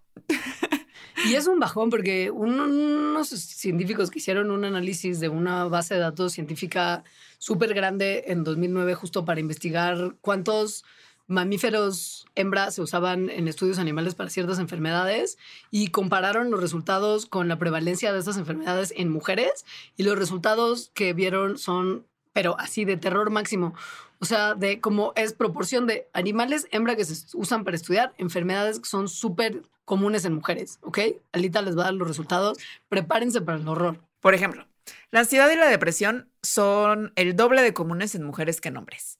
Y 1.26 1.36
es 1.36 1.48
un 1.48 1.60
bajón 1.60 1.90
porque 1.90 2.32
unos 2.32 3.28
científicos 3.28 4.10
que 4.10 4.20
hicieron 4.20 4.52
un 4.52 4.64
análisis 4.64 5.20
de 5.20 5.28
una 5.28 5.66
base 5.66 5.96
de 5.96 6.00
datos 6.00 6.32
científica 6.32 7.04
súper 7.38 7.74
grande 7.74 8.24
en 8.28 8.46
2009 8.46 8.96
justo 8.96 9.26
para 9.26 9.42
investigar 9.42 10.16
cuántos 10.22 10.86
mamíferos 11.30 12.26
hembras 12.36 12.76
se 12.76 12.82
usaban 12.82 13.30
en 13.30 13.48
estudios 13.48 13.80
animales 13.80 14.16
para 14.16 14.30
ciertas 14.30 14.60
enfermedades 14.60 15.38
y 15.72 15.90
compararon 15.90 16.52
los 16.52 16.60
resultados 16.60 17.28
con 17.28 17.48
la 17.48 17.60
prevalencia 17.60 18.12
de 18.12 18.20
estas 18.20 18.38
enfermedades 18.38 18.94
en 18.98 19.10
mujeres 19.10 19.64
y 19.96 20.04
los 20.04 20.18
resultados 20.18 20.92
que 20.94 21.14
vieron 21.14 21.58
son, 21.58 22.06
pero 22.34 22.60
así 22.60 22.84
de 22.84 22.98
terror 22.98 23.30
máximo. 23.30 23.76
O 24.20 24.26
sea, 24.26 24.56
de 24.56 24.82
cómo 24.82 25.14
es 25.16 25.34
proporción 25.34 25.88
de 25.88 26.10
animales 26.14 26.68
hembra 26.72 26.96
que 26.96 27.06
se 27.06 27.38
usan 27.38 27.64
para 27.64 27.78
estudiar 27.78 28.14
enfermedades 28.18 28.80
que 28.80 28.90
son 28.90 29.08
súper 29.08 29.62
comunes 29.86 30.26
en 30.26 30.34
mujeres, 30.34 30.80
¿ok? 30.82 31.00
Alita 31.32 31.62
les 31.62 31.78
va 31.78 31.84
a 31.84 31.86
dar 31.86 31.94
los 31.94 32.08
resultados. 32.08 32.58
Prepárense 32.90 33.40
para 33.40 33.60
el 33.60 33.68
horror. 33.68 34.02
Por 34.20 34.34
ejemplo, 34.34 34.68
la 35.12 35.22
ansiedad 35.22 35.50
y 35.52 35.56
la 35.56 35.68
depresión 35.68 36.28
son 36.42 37.14
el 37.16 37.36
doble 37.36 37.62
de 37.62 37.74
comunes 37.74 38.16
en 38.16 38.24
mujeres 38.24 38.60
que 38.60 38.70
en 38.70 38.78
hombres. 38.78 39.20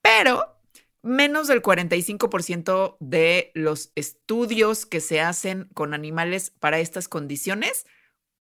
Pero 0.00 0.56
menos 1.02 1.48
del 1.48 1.62
45% 1.62 2.96
de 3.00 3.50
los 3.54 3.92
estudios 3.94 4.86
que 4.86 5.00
se 5.00 5.20
hacen 5.20 5.68
con 5.74 5.94
animales 5.94 6.50
para 6.50 6.78
estas 6.78 7.08
condiciones 7.08 7.86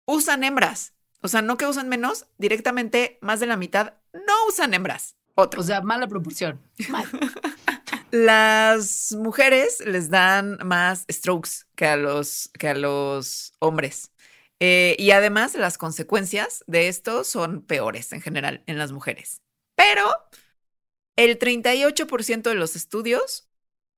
usan 0.06 0.44
hembras. 0.44 0.94
O 1.22 1.28
sea, 1.28 1.42
no 1.42 1.58
que 1.58 1.66
usan 1.66 1.90
menos, 1.90 2.28
directamente 2.38 3.20
más 3.22 3.40
de 3.40 3.48
la 3.48 3.58
mitad 3.58 3.96
no 4.14 4.34
usan 4.48 4.74
hembras. 4.74 5.16
O 5.36 5.64
sea, 5.64 5.82
mala 5.82 6.08
proporción. 6.08 6.62
Las 8.12 9.14
mujeres 9.14 9.80
les 9.86 10.10
dan 10.10 10.60
más 10.66 11.06
strokes 11.10 11.66
que 11.76 11.86
a 11.86 11.96
los, 11.96 12.50
que 12.60 12.68
a 12.68 12.76
los 12.76 13.54
hombres. 13.60 14.12
Eh, 14.60 14.96
y 15.00 15.12
además 15.12 15.56
las 15.56 15.78
consecuencias 15.78 16.64
de 16.68 16.90
esto 16.90 17.24
son 17.24 17.62
peores 17.62 18.12
en 18.12 18.22
general 18.22 18.64
en 18.68 18.78
las 18.78 18.92
mujeres. 18.92 19.42
Pero 19.76 20.14
el 21.24 21.38
38% 21.38 22.42
de 22.42 22.56
los 22.56 22.76
estudios 22.76 23.48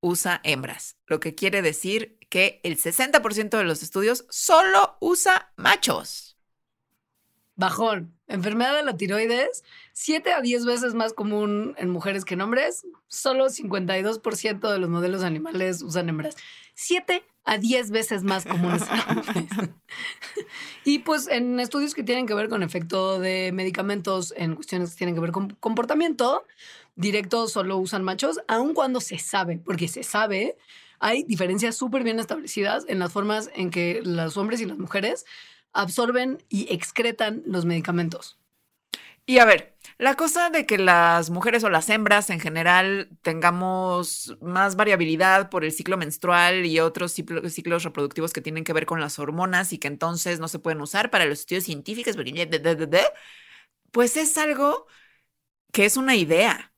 usa 0.02 0.42
hembras, 0.44 0.98
lo 1.08 1.22
que 1.22 1.36
quiere 1.36 1.62
decir 1.62 2.18
que 2.30 2.60
el 2.64 2.78
60% 2.78 3.58
de 3.58 3.64
los 3.64 3.82
estudios 3.82 4.26
solo 4.30 4.98
usa 5.00 5.54
machos. 5.56 6.38
Bajón. 7.56 8.18
Enfermedad 8.28 8.76
de 8.76 8.84
la 8.84 8.98
tiroides, 8.98 9.64
7 9.94 10.34
a 10.34 10.42
10 10.42 10.66
veces 10.66 10.94
más 10.96 11.14
común 11.14 11.76
en 11.78 11.90
mujeres 11.90 12.26
que 12.26 12.34
en 12.34 12.42
hombres. 12.42 12.86
Solo 13.08 13.46
52% 13.46 14.72
de 14.72 14.80
los 14.80 14.90
modelos 14.90 15.24
animales 15.24 15.82
usan 15.82 16.10
hembras. 16.10 16.36
7 16.74 17.24
a 17.46 17.58
10 17.58 17.92
veces 17.92 18.24
más 18.24 18.46
comunes 18.46 18.82
en 18.82 19.18
hombres. 19.18 19.70
y 20.84 21.00
pues 21.00 21.28
en 21.28 21.60
estudios 21.60 21.94
que 21.94 22.04
tienen 22.04 22.26
que 22.26 22.34
ver 22.34 22.50
con 22.50 22.64
efecto 22.64 23.20
de 23.20 23.52
medicamentos, 23.54 24.34
en 24.36 24.56
cuestiones 24.56 24.92
que 24.92 24.98
tienen 24.98 25.16
que 25.16 25.22
ver 25.22 25.32
con 25.32 25.52
comportamiento, 25.60 26.44
directo 26.96 27.48
solo 27.48 27.78
usan 27.78 28.04
machos, 28.04 28.40
aun 28.48 28.74
cuando 28.74 29.02
se 29.02 29.18
sabe, 29.18 29.60
porque 29.64 29.88
se 29.88 30.04
sabe, 30.04 30.58
hay 31.00 31.24
diferencias 31.24 31.76
súper 31.76 32.04
bien 32.04 32.20
establecidas 32.20 32.86
en 32.88 33.00
las 33.00 33.12
formas 33.12 33.50
en 33.56 33.72
que 33.72 34.02
los 34.04 34.38
hombres 34.38 34.62
y 34.62 34.66
las 34.66 34.78
mujeres 34.78 35.26
absorben 35.74 36.44
y 36.50 36.72
excretan 36.74 37.44
los 37.46 37.66
medicamentos. 37.66 38.38
Y 39.26 39.38
a 39.40 39.46
ver, 39.46 39.78
la 39.98 40.16
cosa 40.16 40.50
de 40.50 40.66
que 40.66 40.78
las 40.78 41.30
mujeres 41.30 41.64
o 41.64 41.70
las 41.70 41.90
hembras 41.90 42.30
en 42.30 42.42
general 42.42 43.10
tengamos 43.22 44.36
más 44.42 44.76
variabilidad 44.76 45.50
por 45.50 45.64
el 45.64 45.72
ciclo 45.72 45.96
menstrual 45.96 46.66
y 46.66 46.80
otros 46.82 47.14
ciclos 47.14 47.84
reproductivos 47.84 48.34
que 48.34 48.42
tienen 48.42 48.66
que 48.66 48.74
ver 48.74 48.86
con 48.86 49.00
las 49.00 49.20
hormonas 49.20 49.72
y 49.72 49.78
que 49.78 49.88
entonces 49.88 50.40
no 50.42 50.50
se 50.50 50.60
pueden 50.60 50.82
usar 50.82 51.10
para 51.10 51.26
los 51.26 51.40
estudios 51.40 51.64
científicos, 51.64 52.18
pues 53.92 54.18
es 54.18 54.38
algo 54.38 54.88
que 55.72 55.86
es 55.86 55.96
una 55.96 56.16
idea. 56.16 56.73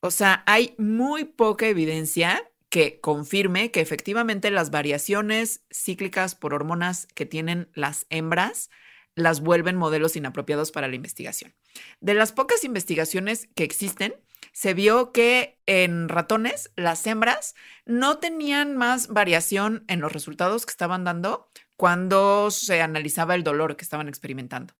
O 0.00 0.10
sea, 0.10 0.42
hay 0.46 0.74
muy 0.78 1.24
poca 1.24 1.66
evidencia 1.68 2.50
que 2.70 3.00
confirme 3.00 3.70
que 3.70 3.80
efectivamente 3.80 4.50
las 4.50 4.70
variaciones 4.70 5.62
cíclicas 5.70 6.34
por 6.34 6.54
hormonas 6.54 7.06
que 7.14 7.26
tienen 7.26 7.68
las 7.74 8.06
hembras 8.10 8.70
las 9.14 9.40
vuelven 9.40 9.76
modelos 9.76 10.16
inapropiados 10.16 10.70
para 10.70 10.88
la 10.88 10.94
investigación. 10.94 11.54
De 12.00 12.14
las 12.14 12.32
pocas 12.32 12.64
investigaciones 12.64 13.48
que 13.54 13.64
existen, 13.64 14.14
se 14.52 14.72
vio 14.72 15.12
que 15.12 15.60
en 15.66 16.08
ratones 16.08 16.70
las 16.76 17.06
hembras 17.06 17.54
no 17.84 18.18
tenían 18.18 18.76
más 18.76 19.08
variación 19.08 19.84
en 19.88 20.00
los 20.00 20.12
resultados 20.12 20.64
que 20.64 20.70
estaban 20.70 21.04
dando 21.04 21.48
cuando 21.76 22.50
se 22.50 22.80
analizaba 22.80 23.34
el 23.34 23.44
dolor 23.44 23.76
que 23.76 23.84
estaban 23.84 24.08
experimentando. 24.08 24.74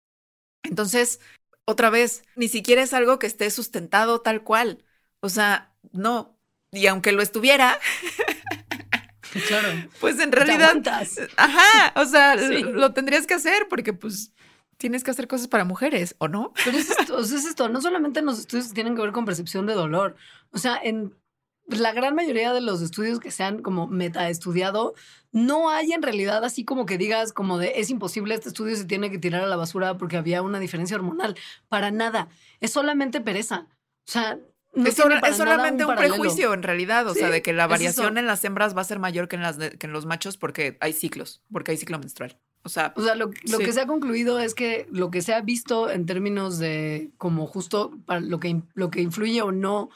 Entonces, 0.63 1.21
otra 1.65 1.91
vez, 1.91 2.23
ni 2.37 2.49
siquiera 2.49 2.83
es 2.83 2.93
algo 2.93 3.19
que 3.19 3.27
esté 3.27 3.51
sustentado 3.51 4.21
tal 4.21 4.43
cual. 4.43 4.85
O 5.21 5.29
sea, 5.29 5.73
no. 5.93 6.37
Y 6.73 6.87
aunque 6.87 7.13
lo 7.13 7.23
estuviera, 7.23 7.79
Claro. 9.47 9.69
pues 10.01 10.19
en 10.19 10.31
Te 10.31 10.37
realidad, 10.37 10.71
aguantas. 10.71 11.21
ajá, 11.37 11.93
o 12.01 12.05
sea, 12.05 12.37
Sí. 12.39 12.63
lo 12.63 12.93
tendrías 12.93 13.27
que 13.27 13.35
hacer 13.35 13.67
porque 13.69 13.93
pues 13.93 14.33
tienes 14.77 15.05
que 15.05 15.11
hacer 15.11 15.29
cosas 15.29 15.47
para 15.47 15.65
mujeres, 15.65 16.17
¿o 16.19 16.27
no? 16.29 16.53
Pero 16.65 16.79
es 16.79 16.91
esto, 16.91 17.17
o 17.17 17.23
sea, 17.25 17.39
es 17.39 17.45
esto, 17.45 17.69
no 17.69 17.81
solamente 17.81 18.21
en 18.21 18.27
los 18.27 18.39
estudios 18.39 18.69
que 18.69 18.75
tienen 18.75 18.97
que 18.97 19.03
ver 19.03 19.13
con 19.13 19.25
percepción 19.27 19.67
de 19.67 19.75
dolor, 19.75 20.17
o 20.53 20.59
sea, 20.59 20.81
en 20.83 21.15
la 21.69 21.93
gran 21.93 22.17
mayoría 22.17 22.53
de 22.53 22.61
los 22.61 22.81
estudios 22.83 23.21
que 23.21 23.31
se 23.31 23.45
han 23.45 23.63
como 23.63 23.87
metaestudiado, 23.87 24.95
no 25.31 25.71
hay 25.71 25.93
en 25.93 26.03
realidad 26.03 26.43
así 26.45 26.65
como 26.65 26.85
que 26.87 26.99
digas 26.99 27.33
como 27.33 27.59
de 27.59 27.75
es 27.77 27.91
imposible, 27.91 28.35
este 28.35 28.49
estudio 28.49 28.75
se 28.75 28.85
tiene 28.87 29.11
que 29.13 29.19
tirar 29.19 29.45
a 29.45 29.47
la 29.47 29.55
basura 29.57 29.97
porque 29.97 30.17
había 30.17 30.43
una 30.43 30.59
diferencia 30.59 30.97
hormonal. 30.97 31.37
Para 31.69 31.93
nada, 31.93 32.29
es 32.59 32.73
solamente 32.73 33.21
pereza. 33.21 33.69
O 34.09 34.11
sea, 34.11 34.39
no 34.73 34.87
es, 34.89 34.99
es 34.99 35.37
solamente 35.37 35.85
un, 35.85 35.97
prejuicio 35.97 36.55
en 36.55 36.63
realidad, 36.63 37.07
o 37.09 37.13
Sí, 37.15 37.21
sea, 37.21 37.31
de 37.31 37.43
que 37.43 37.53
la 37.53 37.67
variación 37.67 38.19
en 38.19 38.27
las 38.27 38.45
hembras 38.45 38.77
va 38.77 38.83
a 38.83 38.85
ser 38.85 38.99
mayor 38.99 39.29
que 39.29 39.37
en, 39.37 39.43
las 39.43 39.59
de- 39.59 39.71
que 39.71 39.87
en 39.87 39.93
los 39.93 40.07
machos 40.07 40.37
porque 40.37 40.77
hay 40.81 40.93
ciclos, 40.93 41.43
porque 41.53 41.73
hay 41.73 41.77
ciclo 41.77 41.99
menstrual. 41.99 42.39
O 42.63 42.69
sea, 42.69 42.93
O 42.95 43.03
sea, 43.03 43.15
lo, 43.15 43.27
lo 43.49 43.59
Sí. 43.59 43.65
que 43.65 43.73
se 43.73 43.81
ha 43.81 43.87
concluido 43.87 44.39
es 44.39 44.55
que 44.55 44.87
lo 44.91 45.11
que 45.11 45.23
se 45.23 45.33
ha 45.35 45.41
visto 45.41 45.91
en 45.91 46.05
términos 46.07 46.59
de 46.59 47.11
como 47.17 47.47
justo 47.47 47.91
para 48.05 48.21
lo 48.21 48.39
que, 48.39 48.61
lo 48.75 48.91
que 48.91 49.01
influye 49.01 49.41
o 49.43 49.51
no 49.51 49.89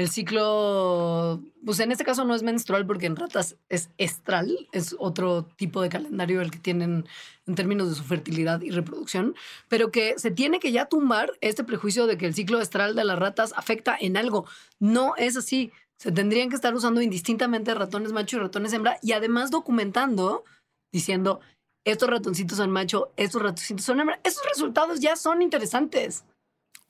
el 0.00 0.08
ciclo, 0.08 1.42
pues 1.64 1.78
en 1.80 1.92
este 1.92 2.04
caso 2.04 2.24
no 2.24 2.34
es 2.34 2.42
menstrual 2.42 2.86
porque 2.86 3.06
en 3.06 3.16
ratas 3.16 3.56
es 3.68 3.90
estral, 3.98 4.68
es 4.72 4.96
otro 4.98 5.44
tipo 5.56 5.82
de 5.82 5.90
calendario 5.90 6.40
el 6.40 6.50
que 6.50 6.58
tienen 6.58 7.06
en 7.46 7.54
términos 7.54 7.90
de 7.90 7.94
su 7.94 8.04
fertilidad 8.04 8.62
y 8.62 8.70
reproducción, 8.70 9.34
pero 9.68 9.90
que 9.90 10.18
se 10.18 10.30
tiene 10.30 10.58
que 10.58 10.72
ya 10.72 10.86
tumbar 10.86 11.32
este 11.42 11.64
prejuicio 11.64 12.06
de 12.06 12.16
que 12.16 12.26
el 12.26 12.34
ciclo 12.34 12.60
estral 12.60 12.94
de 12.94 13.04
las 13.04 13.18
ratas 13.18 13.52
afecta 13.56 13.96
en 14.00 14.16
algo. 14.16 14.46
No 14.78 15.16
es 15.16 15.36
así. 15.36 15.70
Se 15.98 16.10
tendrían 16.10 16.48
que 16.48 16.54
estar 16.54 16.74
usando 16.74 17.02
indistintamente 17.02 17.74
ratones 17.74 18.12
macho 18.12 18.38
y 18.38 18.40
ratones 18.40 18.72
hembra 18.72 18.98
y 19.02 19.12
además 19.12 19.50
documentando, 19.50 20.44
diciendo, 20.90 21.40
estos 21.84 22.08
ratoncitos 22.08 22.56
son 22.56 22.70
macho, 22.70 23.12
estos 23.16 23.42
ratoncitos 23.42 23.84
son 23.84 24.00
hembra. 24.00 24.18
Esos 24.24 24.46
resultados 24.46 25.00
ya 25.00 25.14
son 25.16 25.42
interesantes. 25.42 26.24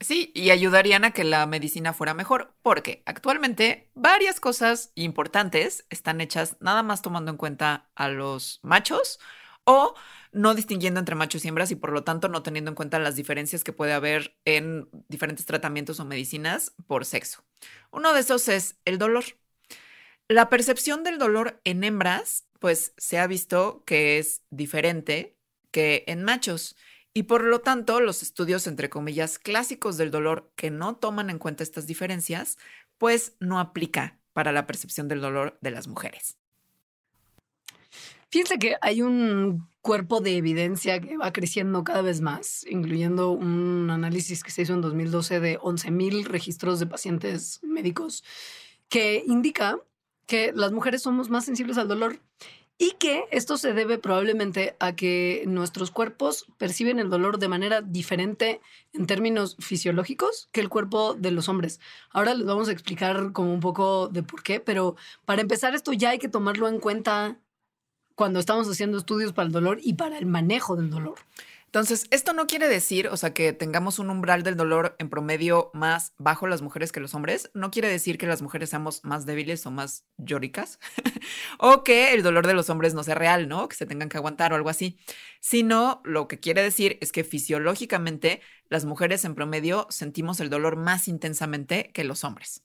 Sí, 0.01 0.33
y 0.35 0.51
ayudarían 0.51 1.05
a 1.05 1.13
que 1.13 1.25
la 1.25 1.47
medicina 1.47 1.93
fuera 1.93 2.15
mejor, 2.15 2.55
porque 2.63 3.03
actualmente 3.07 3.91
varias 3.95 4.41
cosas 4.41 4.93
importantes 4.95 5.87
están 5.91 6.21
hechas 6.21 6.57
nada 6.61 6.83
más 6.83 7.03
tomando 7.03 7.31
en 7.31 7.37
cuenta 7.37 7.91
a 7.95 8.09
los 8.09 8.61
machos 8.63 9.21
o 9.65 9.95
no 10.33 10.55
distinguiendo 10.55 11.01
entre 11.01 11.15
machos 11.15 11.45
y 11.45 11.49
hembras 11.49 11.71
y 11.71 11.77
por 11.77 11.93
lo 11.93 12.05
tanto 12.05 12.29
no 12.29 12.43
teniendo 12.43 12.71
en 12.71 12.75
cuenta 12.75 12.99
las 12.99 13.17
diferencias 13.17 13.65
que 13.65 13.73
puede 13.73 13.93
haber 13.93 14.37
en 14.45 14.89
diferentes 15.09 15.47
tratamientos 15.47 16.01
o 16.01 16.05
medicinas 16.05 16.73
por 16.87 17.05
sexo. 17.05 17.45
Uno 17.91 18.13
de 18.13 18.21
esos 18.21 18.49
es 18.49 18.79
el 18.85 18.99
dolor. 18.99 19.25
La 20.29 20.49
percepción 20.49 21.03
del 21.03 21.19
dolor 21.19 21.61
en 21.65 21.83
hembras, 21.83 22.47
pues 22.61 22.95
se 22.97 23.19
ha 23.19 23.27
visto 23.27 23.83
que 23.85 24.19
es 24.19 24.43
diferente 24.51 25.37
que 25.71 26.05
en 26.07 26.23
machos. 26.23 26.77
Y 27.13 27.25
por 27.25 27.43
lo 27.43 27.61
tanto, 27.61 28.01
los 28.01 28.23
estudios, 28.23 28.67
entre 28.67 28.89
comillas, 28.89 29.39
clásicos 29.39 29.97
del 29.97 30.11
dolor 30.11 30.53
que 30.55 30.71
no 30.71 30.97
toman 30.97 31.29
en 31.31 31.39
cuenta 31.39 31.65
estas 31.65 31.87
diferencias, 31.87 32.57
pues 32.99 33.35
no 33.41 33.59
aplica 33.59 34.19
para 34.33 34.53
la 34.53 34.67
percepción 34.67 35.09
del 35.09 35.21
dolor 35.21 35.59
de 35.61 35.73
las 35.73 35.89
mujeres. 35.89 36.37
Fíjense 38.31 38.61
que 38.61 38.77
hay 38.81 39.03
un 39.03 39.69
cuerpo 39.81 40.21
de 40.21 40.37
evidencia 40.37 41.01
que 41.01 41.17
va 41.17 41.33
creciendo 41.33 41.83
cada 41.83 42.03
vez 42.03 42.21
más, 42.21 42.65
incluyendo 42.69 43.33
un 43.33 43.91
análisis 43.91 44.45
que 44.45 44.53
se 44.53 44.63
hizo 44.63 44.75
en 44.75 44.83
2012 44.83 45.41
de 45.41 45.59
11.000 45.59 46.25
registros 46.27 46.79
de 46.79 46.87
pacientes 46.87 47.59
médicos, 47.65 48.23
que 48.89 49.25
indica 49.27 49.81
que 50.27 50.53
las 50.55 50.71
mujeres 50.71 51.03
somos 51.03 51.29
más 51.29 51.45
sensibles 51.45 51.77
al 51.77 51.89
dolor 51.89 52.21
y 52.83 52.93
que 52.93 53.26
esto 53.31 53.59
se 53.59 53.74
debe 53.74 53.99
probablemente 53.99 54.74
a 54.81 54.97
que 54.97 55.45
nuestros 55.47 55.91
cuerpos 55.91 56.47
perciben 56.57 56.99
el 56.99 57.11
dolor 57.11 57.39
de 57.39 57.47
manera 57.47 57.83
diferente 57.83 58.62
en 58.95 59.07
términos 59.07 59.57
fisiológicos 59.59 60.49
que 60.51 60.62
el 60.62 60.70
cuerpo 60.70 61.12
de 61.12 61.31
los 61.31 61.51
hombres. 61.51 61.78
Ahora 62.11 62.33
les 62.33 62.47
vamos 62.47 62.70
a 62.70 62.72
explicar 62.72 63.33
como 63.33 63.53
un 63.53 63.61
poco 63.61 64.09
de 64.09 64.22
por 64.22 64.43
qué, 64.43 64.61
pero 64.61 64.97
para 65.26 65.43
empezar 65.43 65.74
esto 65.74 65.93
ya 65.93 66.09
hay 66.09 66.18
que 66.18 66.31
tomarlo 66.31 66.68
en 66.68 66.81
cuenta 66.81 67.37
cuando 68.14 68.41
estamos 68.41 68.66
haciendo 68.66 68.97
estudios 68.97 69.35
para 69.35 69.47
el 69.47 69.53
dolor 69.53 69.78
y 69.83 69.93
para 69.93 70.16
el 70.16 70.24
manejo 70.24 70.74
del 70.74 70.89
dolor. 70.89 71.16
Entonces, 71.71 72.09
esto 72.11 72.33
no 72.33 72.49
quiere 72.49 72.66
decir, 72.68 73.07
o 73.07 73.16
sea, 73.16 73.33
que 73.33 73.53
tengamos 73.53 74.01
un 74.01 74.11
umbral 74.11 74.43
del 74.43 74.57
dolor 74.57 74.97
en 74.99 75.09
promedio 75.09 75.71
más 75.73 76.14
bajo 76.18 76.49
las 76.49 76.62
mujeres 76.62 76.91
que 76.91 76.99
los 76.99 77.14
hombres. 77.14 77.49
No 77.55 77.71
quiere 77.71 77.87
decir 77.87 78.18
que 78.18 78.27
las 78.27 78.43
mujeres 78.43 78.71
seamos 78.71 79.05
más 79.05 79.25
débiles 79.25 79.64
o 79.66 79.71
más 79.71 80.05
llóricas 80.16 80.81
o 81.61 81.85
que 81.85 82.12
el 82.12 82.25
dolor 82.25 82.49
de 82.49 82.55
los 82.55 82.71
hombres 82.71 82.93
no 82.93 83.05
sea 83.05 83.14
real, 83.14 83.49
¿no? 83.49 83.68
Que 83.68 83.77
se 83.77 83.87
tengan 83.87 84.09
que 84.09 84.16
aguantar 84.16 84.53
o 84.53 84.57
algo 84.57 84.68
así. 84.68 84.99
Sino 85.39 86.01
lo 86.05 86.27
que 86.27 86.41
quiere 86.41 86.61
decir 86.61 86.99
es 87.01 87.12
que 87.12 87.23
fisiológicamente 87.23 88.41
las 88.68 88.85
mujeres 88.85 89.25
en 89.25 89.37
promedio 89.37 89.87
sentimos 89.91 90.41
el 90.41 90.51
dolor 90.51 90.75
más 90.75 91.07
intensamente 91.07 91.93
que 91.93 92.03
los 92.03 92.25
hombres. 92.25 92.64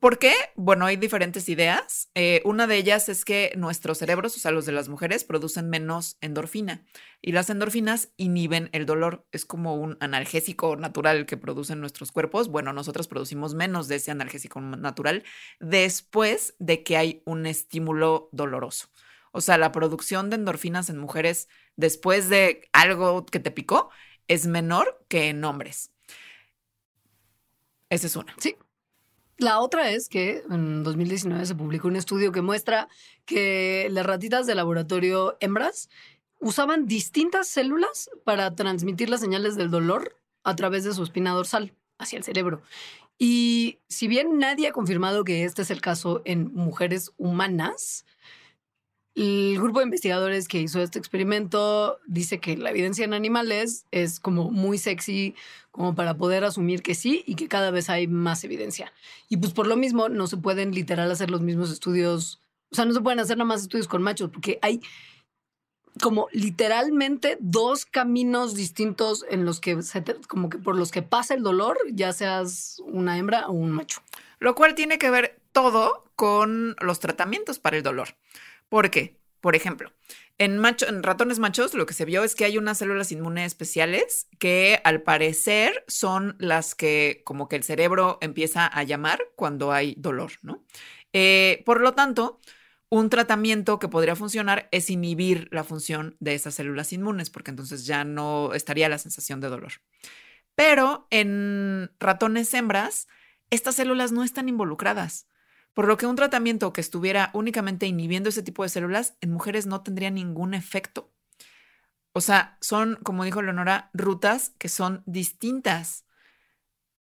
¿Por 0.00 0.18
qué? 0.18 0.34
Bueno, 0.56 0.84
hay 0.84 0.96
diferentes 0.96 1.48
ideas. 1.48 2.10
Eh, 2.14 2.42
una 2.44 2.66
de 2.66 2.76
ellas 2.76 3.08
es 3.08 3.24
que 3.24 3.52
nuestros 3.56 3.98
cerebros, 3.98 4.36
o 4.36 4.38
sea, 4.38 4.50
los 4.50 4.66
de 4.66 4.72
las 4.72 4.88
mujeres, 4.88 5.24
producen 5.24 5.70
menos 5.70 6.18
endorfina 6.20 6.84
y 7.22 7.32
las 7.32 7.48
endorfinas 7.48 8.12
inhiben 8.18 8.68
el 8.72 8.84
dolor. 8.84 9.26
Es 9.32 9.46
como 9.46 9.76
un 9.76 9.96
analgésico 10.00 10.76
natural 10.76 11.24
que 11.24 11.38
producen 11.38 11.80
nuestros 11.80 12.12
cuerpos. 12.12 12.48
Bueno, 12.48 12.72
nosotros 12.74 13.08
producimos 13.08 13.54
menos 13.54 13.88
de 13.88 13.96
ese 13.96 14.10
analgésico 14.10 14.60
natural 14.60 15.24
después 15.60 16.54
de 16.58 16.82
que 16.82 16.98
hay 16.98 17.22
un 17.24 17.46
estímulo 17.46 18.28
doloroso. 18.32 18.88
O 19.32 19.40
sea, 19.40 19.56
la 19.56 19.72
producción 19.72 20.28
de 20.28 20.36
endorfinas 20.36 20.90
en 20.90 20.98
mujeres 20.98 21.48
después 21.76 22.28
de 22.28 22.68
algo 22.72 23.24
que 23.24 23.40
te 23.40 23.50
picó 23.50 23.90
es 24.28 24.46
menor 24.46 25.04
que 25.08 25.30
en 25.30 25.42
hombres. 25.44 25.92
Esa 27.88 28.06
es 28.06 28.16
una. 28.16 28.34
Sí. 28.38 28.56
La 29.40 29.58
otra 29.60 29.90
es 29.90 30.10
que 30.10 30.44
en 30.50 30.82
2019 30.82 31.46
se 31.46 31.54
publicó 31.54 31.88
un 31.88 31.96
estudio 31.96 32.30
que 32.30 32.42
muestra 32.42 32.88
que 33.24 33.88
las 33.90 34.04
ratitas 34.04 34.46
de 34.46 34.54
laboratorio 34.54 35.38
hembras 35.40 35.88
usaban 36.40 36.86
distintas 36.86 37.48
células 37.48 38.10
para 38.24 38.54
transmitir 38.54 39.08
las 39.08 39.20
señales 39.20 39.56
del 39.56 39.70
dolor 39.70 40.14
a 40.44 40.54
través 40.56 40.84
de 40.84 40.92
su 40.92 41.02
espina 41.02 41.32
dorsal 41.32 41.72
hacia 41.96 42.18
el 42.18 42.24
cerebro. 42.24 42.60
Y 43.16 43.78
si 43.88 44.08
bien 44.08 44.38
nadie 44.38 44.68
ha 44.68 44.72
confirmado 44.72 45.24
que 45.24 45.44
este 45.44 45.62
es 45.62 45.70
el 45.70 45.80
caso 45.80 46.20
en 46.26 46.52
mujeres 46.52 47.12
humanas, 47.16 48.04
el 49.20 49.60
grupo 49.60 49.80
de 49.80 49.84
investigadores 49.84 50.48
que 50.48 50.60
hizo 50.60 50.80
este 50.80 50.98
experimento 50.98 51.98
dice 52.06 52.38
que 52.38 52.56
la 52.56 52.70
evidencia 52.70 53.04
en 53.04 53.12
animales 53.12 53.84
es 53.90 54.18
como 54.18 54.50
muy 54.50 54.78
sexy 54.78 55.34
como 55.70 55.94
para 55.94 56.16
poder 56.16 56.42
asumir 56.42 56.82
que 56.82 56.94
sí 56.94 57.22
y 57.26 57.34
que 57.34 57.46
cada 57.46 57.70
vez 57.70 57.90
hay 57.90 58.06
más 58.06 58.44
evidencia. 58.44 58.94
Y 59.28 59.36
pues 59.36 59.52
por 59.52 59.66
lo 59.66 59.76
mismo 59.76 60.08
no 60.08 60.26
se 60.26 60.38
pueden 60.38 60.72
literal 60.72 61.10
hacer 61.10 61.30
los 61.30 61.42
mismos 61.42 61.70
estudios, 61.70 62.40
o 62.72 62.74
sea, 62.74 62.86
no 62.86 62.94
se 62.94 63.02
pueden 63.02 63.20
hacer 63.20 63.36
nada 63.36 63.46
más 63.46 63.60
estudios 63.60 63.88
con 63.88 64.02
machos 64.02 64.30
porque 64.30 64.58
hay 64.62 64.80
como 66.00 66.28
literalmente 66.32 67.36
dos 67.40 67.84
caminos 67.84 68.54
distintos 68.54 69.26
en 69.28 69.44
los 69.44 69.60
que 69.60 69.78
como 70.28 70.48
que 70.48 70.56
por 70.56 70.76
los 70.76 70.90
que 70.90 71.02
pasa 71.02 71.34
el 71.34 71.42
dolor, 71.42 71.76
ya 71.92 72.14
seas 72.14 72.80
una 72.86 73.18
hembra 73.18 73.48
o 73.48 73.52
un 73.52 73.70
macho. 73.70 74.00
Lo 74.38 74.54
cual 74.54 74.74
tiene 74.74 74.96
que 74.96 75.10
ver 75.10 75.38
todo 75.52 76.04
con 76.16 76.74
los 76.80 77.00
tratamientos 77.00 77.58
para 77.58 77.76
el 77.76 77.82
dolor. 77.82 78.16
¿Por 78.70 78.90
qué? 78.90 79.20
Por 79.42 79.56
ejemplo, 79.56 79.92
en, 80.38 80.62
ratones 81.02 81.38
machos 81.38 81.74
lo 81.74 81.84
que 81.84 81.92
se 81.92 82.06
vio 82.06 82.24
es 82.24 82.34
que 82.34 82.46
hay 82.46 82.56
unas 82.56 82.78
células 82.78 83.12
inmunes 83.12 83.46
especiales 83.46 84.28
que 84.38 84.80
al 84.84 85.02
parecer 85.02 85.84
son 85.86 86.36
las 86.38 86.74
que 86.74 87.22
como 87.24 87.48
que 87.48 87.56
el 87.56 87.62
cerebro 87.62 88.16
empieza 88.22 88.66
a 88.66 88.82
llamar 88.82 89.20
cuando 89.36 89.72
hay 89.72 89.94
dolor, 89.98 90.32
¿no? 90.42 90.64
Eh, 91.12 91.62
por 91.66 91.80
lo 91.80 91.94
tanto, 91.94 92.40
un 92.90 93.10
tratamiento 93.10 93.78
que 93.78 93.88
podría 93.88 94.16
funcionar 94.16 94.68
es 94.72 94.88
inhibir 94.88 95.48
la 95.52 95.64
función 95.64 96.16
de 96.20 96.34
esas 96.34 96.54
células 96.54 96.92
inmunes, 96.92 97.28
porque 97.28 97.50
entonces 97.50 97.86
ya 97.86 98.04
no 98.04 98.54
estaría 98.54 98.88
la 98.88 98.98
sensación 98.98 99.40
de 99.40 99.48
dolor. 99.48 99.72
Pero 100.54 101.06
en 101.10 101.90
ratones 101.98 102.52
hembras, 102.54 103.08
estas 103.50 103.76
células 103.76 104.12
no 104.12 104.24
están 104.24 104.48
involucradas. 104.48 105.26
Por 105.72 105.86
lo 105.86 105.96
que 105.96 106.06
un 106.06 106.16
tratamiento 106.16 106.72
que 106.72 106.80
estuviera 106.80 107.30
únicamente 107.32 107.86
inhibiendo 107.86 108.28
ese 108.28 108.42
tipo 108.42 108.62
de 108.62 108.68
células 108.68 109.16
en 109.20 109.32
mujeres 109.32 109.66
no 109.66 109.82
tendría 109.82 110.10
ningún 110.10 110.54
efecto. 110.54 111.12
O 112.12 112.20
sea, 112.20 112.58
son, 112.60 112.96
como 113.02 113.24
dijo 113.24 113.40
Leonora, 113.40 113.90
rutas 113.94 114.50
que 114.58 114.68
son 114.68 115.02
distintas. 115.06 116.06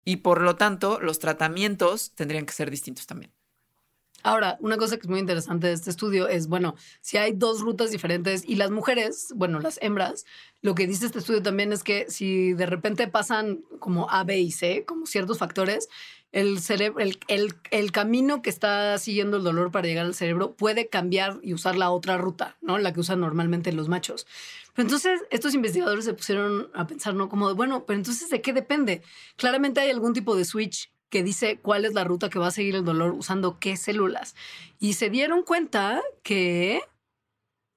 Y 0.05 0.18
por 0.18 0.41
lo 0.41 0.55
tanto, 0.57 0.99
los 0.99 1.20
tratamientos 1.20 2.14
tendrían 2.16 2.45
que 2.45 2.53
ser 2.53 2.70
distintos 2.70 3.07
también. 3.07 3.34
Ahora, 4.24 4.57
una 4.61 4.78
cosa 4.78 4.97
que 4.97 5.01
es 5.01 5.09
muy 5.09 5.19
interesante 5.19 5.67
de 5.67 5.74
este 5.74 5.89
estudio 5.89 6.28
es, 6.28 6.47
bueno, 6.47 6.76
si 7.01 7.17
hay 7.17 7.34
dos 7.34 7.61
rutas 7.61 7.91
diferentes 7.91 8.43
y 8.45 8.55
las 8.55 8.72
mujeres, 8.72 9.34
bueno, 9.36 9.59
las 9.59 9.80
hembras, 9.82 10.26
lo 10.61 10.76
que 10.76 10.88
dice 10.88 11.05
este 11.05 11.19
estudio 11.19 11.41
también 11.41 11.74
es 11.74 11.84
que 11.84 12.05
si 12.09 12.53
de 12.53 12.65
repente 12.65 13.07
pasan 13.07 13.61
como 13.80 14.09
A, 14.09 14.24
B 14.24 14.39
y 14.39 14.51
C, 14.51 14.86
como 14.86 15.05
ciertos 15.05 15.38
factores, 15.39 15.89
el 16.32 16.59
cerebro, 16.59 17.03
el, 17.28 17.91
camino 17.91 18.41
que 18.41 18.49
está 18.49 18.97
siguiendo 18.97 19.38
el 19.38 19.43
dolor 19.43 19.72
para 19.72 19.88
llegar 19.88 20.05
al 20.05 20.15
cerebro 20.15 20.53
puede 20.55 20.88
cambiar 20.88 21.39
y 21.43 21.53
usar 21.53 21.76
la 21.76 21.91
otra 21.91 22.17
ruta, 22.17 22.57
¿no? 22.61 22.78
La 22.78 22.93
que 22.93 23.01
usan 23.01 23.19
normalmente 23.19 23.74
los 23.74 23.89
machos. 23.89 24.28
Pero 24.74 24.88
entonces 24.88 25.22
estos 25.30 25.53
investigadores 25.53 26.05
se 26.05 26.13
pusieron 26.13 26.69
a 26.74 26.88
pensar, 26.88 27.15
¿no? 27.15 27.28
Como, 27.28 27.53
bueno, 27.55 27.86
pero 27.86 27.97
entonces 27.97 28.30
¿de 28.30 28.41
qué 28.41 28.53
depende? 28.53 29.01
Claramente 29.36 29.82
hay 29.82 29.89
algún 29.89 30.13
tipo 30.13 30.36
de 30.36 30.45
switch 30.45 30.89
que 31.12 31.24
dice 31.24 31.59
cuál 31.62 31.86
es 31.86 31.93
la 31.93 32.05
ruta 32.05 32.30
que 32.30 32.39
va 32.39 32.47
a 32.47 32.51
seguir 32.51 32.76
el 32.76 32.86
dolor 32.86 33.12
usando 33.12 33.59
qué 33.59 33.78
células. 33.78 34.34
Y 34.80 34.93
se 34.93 35.09
dieron 35.09 35.43
cuenta 35.43 36.01
que, 36.24 36.82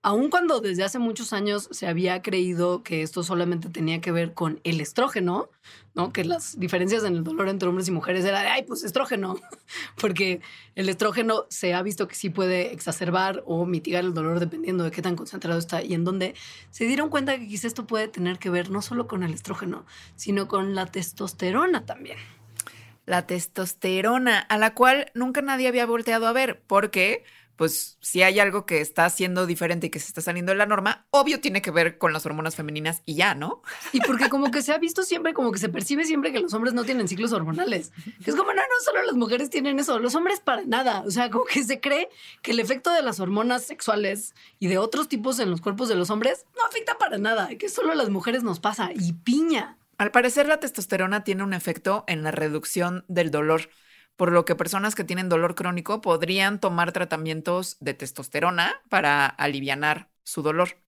aun 0.03 0.30
cuando 0.30 0.61
desde 0.61 0.85
hace 0.85 1.01
muchos 1.01 1.32
años 1.32 1.68
se 1.72 1.89
había 1.89 2.22
creído 2.22 2.85
que 2.85 3.03
esto 3.03 3.24
solamente 3.24 3.68
tenía 3.70 4.01
que 4.01 4.12
ver 4.12 4.35
con 4.35 4.61
el 4.62 4.80
estrógeno, 4.80 5.51
¿no? 5.95 6.12
Que 6.12 6.24
las 6.24 6.61
diferencias 6.61 7.03
en 7.03 7.16
el 7.16 7.24
dolor 7.24 7.49
entre 7.49 7.68
hombres 7.68 7.89
y 7.89 7.91
mujeres 7.91 8.24
era 8.24 8.41
de, 8.41 8.47
ay, 8.47 8.62
pues 8.62 8.85
estrógeno, 8.85 9.41
porque 10.01 10.41
el 10.76 10.89
estrógeno 10.89 11.47
se 11.51 11.74
ha 11.74 11.82
visto 11.82 12.07
que 12.07 12.14
sí 12.14 12.30
puede 12.30 12.72
exacerbar 12.72 13.43
o 13.47 13.66
mitigar 13.66 14.05
el 14.05 14.14
dolor 14.14 14.39
dependiendo 14.39 14.85
de 14.85 14.93
qué 14.93 15.03
tan 15.03 15.16
concentrado 15.16 15.59
está 15.59 15.82
y 15.82 15.95
en 15.95 16.05
dónde, 16.05 16.37
se 16.70 16.85
dieron 16.87 17.09
cuenta 17.09 17.37
que 17.37 17.49
quizás 17.49 17.64
esto 17.64 17.85
puede 17.85 18.07
tener 18.07 18.39
que 18.39 18.49
ver 18.49 18.70
no 18.70 18.80
solo 18.80 19.09
con 19.09 19.24
el 19.24 19.35
estrógeno, 19.35 19.87
sino 20.14 20.47
con 20.47 20.76
la 20.76 20.87
testosterona 20.87 21.85
también 21.85 22.18
la 23.07 23.27
testosterona, 23.27 24.39
a 24.39 24.59
la 24.59 24.75
cual 24.75 25.11
nunca 25.15 25.43
nadie 25.43 25.69
había 25.69 25.87
volteado 25.87 26.27
a 26.27 26.33
ver, 26.33 26.63
porque 26.67 27.25
pues 27.57 27.99
si 28.01 28.23
hay 28.23 28.41
algo 28.41 28.67
que 28.67 28.81
está 28.81 29.09
siendo 29.11 29.47
diferente 29.47 29.87
y 29.87 29.91
que 29.91 30.01
se 30.01 30.09
está 30.09 30.21
saliendo 30.21 30.53
de 30.53 30.59
la 30.59 30.67
norma, 30.67 31.07
obvio 31.11 31.41
tiene 31.41 31.63
que 31.63 31.71
ver 31.71 31.99
con 31.99 32.13
las 32.13 32.27
hormonas 32.27 32.57
femeninas 32.57 33.03
y 33.05 33.15
ya, 33.15 33.35
¿no? 33.35 33.63
Y 33.93 34.01
porque 34.01 34.29
como 34.29 34.51
que 34.51 34.63
se 34.63 34.73
ha 34.73 34.79
visto 34.79 35.03
siempre, 35.03 35.35
como 35.35 35.53
que 35.53 35.59
se 35.59 35.69
percibe 35.69 36.05
siempre 36.05 36.33
que 36.33 36.41
los 36.41 36.53
hombres 36.55 36.75
no 36.75 36.85
tienen 36.85 37.07
ciclos 37.07 37.33
hormonales. 37.33 37.93
Es 38.25 38.35
como, 38.35 38.53
no, 38.53 38.61
no, 38.61 38.85
solo 38.85 39.03
las 39.03 39.15
mujeres 39.15 39.51
tienen 39.51 39.79
eso, 39.79 39.99
los 40.01 40.15
hombres 40.15 40.41
para 40.41 40.65
nada. 40.65 41.03
O 41.07 41.11
sea, 41.11 41.31
como 41.31 41.45
que 41.45 41.63
se 41.63 41.81
cree 41.81 42.09
que 42.43 42.53
el 42.53 42.61
efecto 42.61 42.93
de 42.93 43.03
las 43.03 43.21
hormonas 43.21 43.65
sexuales 43.65 44.35
y 44.59 44.67
de 44.67 44.79
otros 44.79 45.09
tipos 45.09 45.39
en 45.39 45.51
los 45.51 45.61
cuerpos 45.61 45.89
de 45.89 45.95
los 45.95 46.11
hombres 46.11 46.47
no 46.57 46.65
afecta 46.65 46.99
para 46.99 47.19
nada, 47.19 47.49
que 47.57 47.69
solo 47.69 47.93
a 47.93 47.95
las 47.95 48.11
mujeres 48.11 48.43
nos 48.43 48.59
pasa 48.59 48.91
y 48.95 49.13
piña. 49.13 49.79
Al 49.99 50.11
parecer, 50.11 50.47
la 50.47 50.59
testosterona 50.59 51.24
tiene 51.24 51.42
un 51.42 51.55
efecto 51.55 52.05
en 52.07 52.22
la 52.22 52.30
reducción 52.30 53.05
del 53.09 53.30
dolor, 53.30 53.70
por 54.16 54.32
lo 54.32 54.45
que 54.45 54.55
personas 54.55 54.95
que 54.95 55.05
tienen 55.05 55.28
dolor 55.28 55.55
crónico 55.55 56.01
podrían 56.01 56.61
tomar 56.61 56.92
tratamientos 56.92 57.76
de 57.80 57.95
testosterona 57.95 58.82
para 58.88 59.26
aliviar 59.26 60.09
su 60.22 60.42
dolor. 60.42 60.78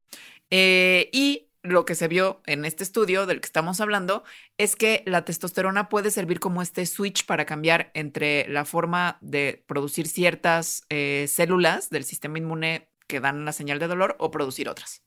Eh, 0.51 1.11
y 1.13 1.49
lo 1.63 1.85
que 1.85 1.95
se 1.95 2.09
vio 2.09 2.43
en 2.47 2.65
este 2.65 2.85
estudio 2.85 3.27
del 3.27 3.41
que 3.41 3.47
estamos 3.47 3.81
hablando 3.81 4.25
es 4.59 4.77
que 4.77 5.03
la 5.07 5.25
testosterona 5.25 5.89
puede 5.89 6.11
servir 6.11 6.41
como 6.41 6.63
este 6.63 6.87
switch 6.87 7.27
para 7.27 7.47
cambiar 7.47 7.91
entre 7.95 8.49
la 8.49 8.65
forma 8.65 9.19
de 9.21 9.65
producir 9.67 10.07
ciertas 10.07 10.85
eh, 10.89 11.27
células 11.29 11.91
del 11.91 12.05
sistema 12.05 12.39
inmune 12.39 12.89
que 13.09 13.21
dan 13.21 13.45
la 13.45 13.53
señal 13.53 13.79
de 13.79 13.89
dolor 13.89 14.17
o 14.19 14.31
producir 14.31 14.69
otras. 14.69 15.06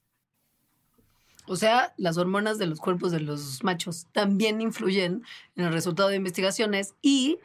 O 1.50 1.56
sea, 1.56 1.96
las 1.98 2.20
hormonas 2.20 2.60
de 2.60 2.68
los 2.68 2.80
cuerpos 2.80 3.12
de 3.12 3.22
los 3.22 3.64
machos 3.64 4.06
también 4.12 4.62
influyen 4.62 5.24
en 5.56 5.66
el 5.66 5.74
resultado 5.74 6.10
de 6.10 6.16
investigaciones 6.16 6.94
y 7.02 7.40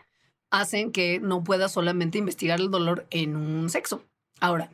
hacen 0.51 0.93
que 0.93 1.21
no 1.21 1.43
pueda 1.43 1.71
solamente 1.71 2.19
investigar 2.19 2.61
el 2.61 2.71
dolor 2.71 3.07
en 3.09 3.35
un 3.35 3.71
sexo. 3.71 4.05
Ahora, 4.41 4.71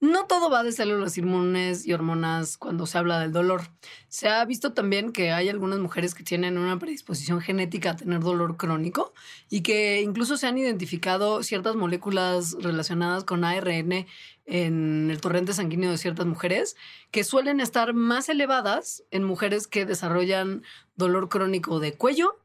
no 0.00 0.24
todo 0.24 0.50
va 0.50 0.64
de 0.64 0.72
células 0.72 1.16
inmunes 1.16 1.86
y 1.86 1.92
hormonas 1.92 2.56
cuando 2.56 2.86
se 2.86 2.96
habla 2.96 3.20
del 3.20 3.30
dolor. 3.30 3.68
Se 4.08 4.28
ha 4.28 4.44
visto 4.44 4.72
también 4.72 5.12
que 5.12 5.30
hay 5.30 5.48
algunas 5.48 5.78
mujeres 5.78 6.14
que 6.14 6.24
tienen 6.24 6.58
una 6.58 6.76
predisposición 6.78 7.40
genética 7.40 7.90
a 7.90 7.96
tener 7.96 8.18
dolor 8.18 8.56
crónico 8.56 9.12
y 9.48 9.60
que 9.60 10.00
incluso 10.00 10.36
se 10.36 10.48
han 10.48 10.58
identificado 10.58 11.44
ciertas 11.44 11.76
moléculas 11.76 12.56
relacionadas 12.58 13.22
con 13.22 13.44
ARN 13.44 14.06
en 14.44 15.10
el 15.10 15.20
torrente 15.20 15.52
sanguíneo 15.52 15.90
de 15.90 15.98
ciertas 15.98 16.26
mujeres 16.26 16.76
que 17.10 17.24
suelen 17.24 17.60
estar 17.60 17.94
más 17.94 18.28
elevadas 18.28 19.04
en 19.10 19.24
mujeres 19.24 19.66
que 19.66 19.86
desarrollan 19.86 20.62
dolor 20.96 21.28
crónico 21.28 21.80
de 21.80 21.94
cuello, 21.94 22.38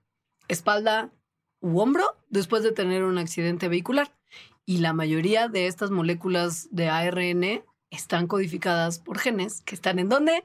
espalda 0.47 1.11
u 1.59 1.79
hombro 1.79 2.15
después 2.29 2.63
de 2.63 2.71
tener 2.71 3.03
un 3.03 3.17
accidente 3.17 3.67
vehicular 3.67 4.11
y 4.65 4.79
la 4.79 4.93
mayoría 4.93 5.47
de 5.47 5.67
estas 5.67 5.91
moléculas 5.91 6.67
de 6.71 6.89
ARN 6.89 7.63
están 7.89 8.27
codificadas 8.27 8.99
por 8.99 9.17
genes 9.17 9.61
que 9.61 9.75
están 9.75 9.97
en 9.97 10.09
dónde? 10.09 10.43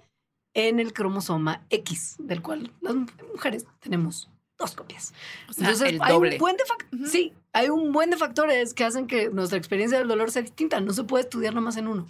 En 0.55 0.79
el 0.81 0.93
cromosoma 0.93 1.67
X, 1.71 2.17
del 2.19 2.41
cual 2.41 2.73
las 2.81 2.95
mujeres 3.33 3.67
tenemos 3.81 4.31
dos 4.63 4.75
copias. 4.75 5.13
Entonces, 5.49 5.83
hay 6.01 6.15
un 6.15 6.39
buen 6.39 6.57
de 6.57 6.65
sí, 7.07 7.35
hay 7.53 7.69
un 7.69 7.93
buen 7.93 8.11
de 8.11 8.17
factores 8.17 8.73
que 8.73 8.85
hacen 8.85 9.07
que 9.07 9.29
nuestra 9.29 9.59
experiencia 9.59 9.99
del 9.99 10.09
dolor 10.09 10.31
sea 10.31 10.43
distinta. 10.43 10.81
No 10.81 10.93
se 10.93 11.05
puede 11.05 11.25
estudiar 11.25 11.55
nomás 11.55 11.77
en 11.77 11.89
uno. 11.89 12.09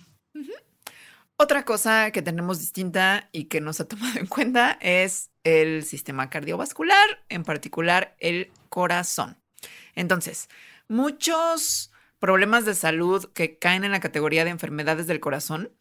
Otra 1.36 1.64
cosa 1.64 2.12
que 2.12 2.22
tenemos 2.22 2.60
distinta 2.60 3.28
y 3.32 3.46
que 3.46 3.60
no 3.60 3.72
se 3.72 3.82
ha 3.82 3.88
tomado 3.88 4.18
en 4.18 4.26
cuenta 4.26 4.78
es 4.80 5.30
el 5.42 5.84
sistema 5.84 6.30
cardiovascular, 6.30 7.24
en 7.28 7.42
particular 7.42 8.14
el 8.20 8.52
corazón. 8.68 9.38
Entonces, 9.94 10.48
muchos 10.88 11.90
problemas 12.20 12.64
de 12.64 12.76
salud 12.76 13.30
que 13.32 13.58
caen 13.58 13.82
en 13.82 13.90
la 13.90 14.00
categoría 14.00 14.44
de 14.44 14.50
enfermedades 14.50 15.08
del 15.08 15.18
corazón 15.18 15.72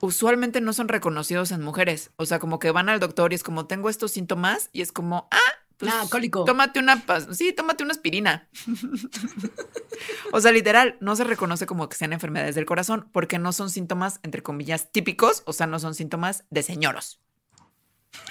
usualmente 0.00 0.60
no 0.60 0.72
son 0.72 0.88
reconocidos 0.88 1.50
en 1.52 1.62
mujeres. 1.62 2.10
O 2.16 2.26
sea, 2.26 2.38
como 2.38 2.58
que 2.58 2.70
van 2.70 2.88
al 2.88 3.00
doctor 3.00 3.32
y 3.32 3.36
es 3.36 3.42
como, 3.42 3.66
tengo 3.66 3.88
estos 3.88 4.12
síntomas 4.12 4.70
y 4.72 4.82
es 4.82 4.92
como, 4.92 5.28
ah, 5.30 5.66
pues, 5.78 5.92
ah, 5.94 6.06
cólico. 6.10 6.44
Tómate 6.44 6.80
una, 6.80 7.02
sí, 7.30 7.52
tómate 7.52 7.84
una 7.84 7.92
aspirina. 7.92 8.48
o 10.32 10.40
sea, 10.40 10.52
literal, 10.52 10.96
no 11.00 11.14
se 11.14 11.24
reconoce 11.24 11.66
como 11.66 11.88
que 11.88 11.96
sean 11.96 12.12
enfermedades 12.12 12.56
del 12.56 12.66
corazón 12.66 13.08
porque 13.12 13.38
no 13.38 13.52
son 13.52 13.70
síntomas, 13.70 14.20
entre 14.22 14.42
comillas, 14.42 14.90
típicos, 14.90 15.42
o 15.46 15.52
sea, 15.52 15.66
no 15.66 15.78
son 15.78 15.94
síntomas 15.94 16.44
de 16.50 16.62
señoros. 16.64 17.20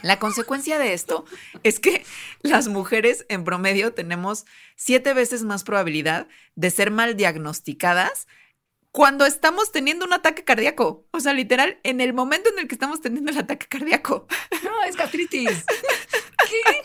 La 0.01 0.19
consecuencia 0.19 0.77
de 0.77 0.93
esto 0.93 1.25
es 1.63 1.79
que 1.79 2.05
las 2.41 2.67
mujeres 2.67 3.25
en 3.29 3.43
promedio 3.43 3.93
tenemos 3.93 4.45
siete 4.75 5.13
veces 5.13 5.43
más 5.43 5.63
probabilidad 5.63 6.27
de 6.55 6.69
ser 6.69 6.91
mal 6.91 7.15
diagnosticadas 7.15 8.27
cuando 8.97 9.27
estamos 9.27 9.71
teniendo 9.71 10.05
un 10.05 10.13
ataque 10.13 10.43
cardíaco. 10.43 11.05
O 11.11 11.19
sea, 11.19 11.31
literal, 11.31 11.77
en 11.83 12.01
el 12.01 12.15
momento 12.15 12.49
en 12.49 12.57
el 12.57 12.67
que 12.67 12.73
estamos 12.73 12.99
teniendo 12.99 13.29
el 13.29 13.37
ataque 13.37 13.67
cardíaco. 13.67 14.25
No, 14.63 14.83
es 14.89 14.95
gastritis. 14.95 15.65
¿Qué? 16.49 16.81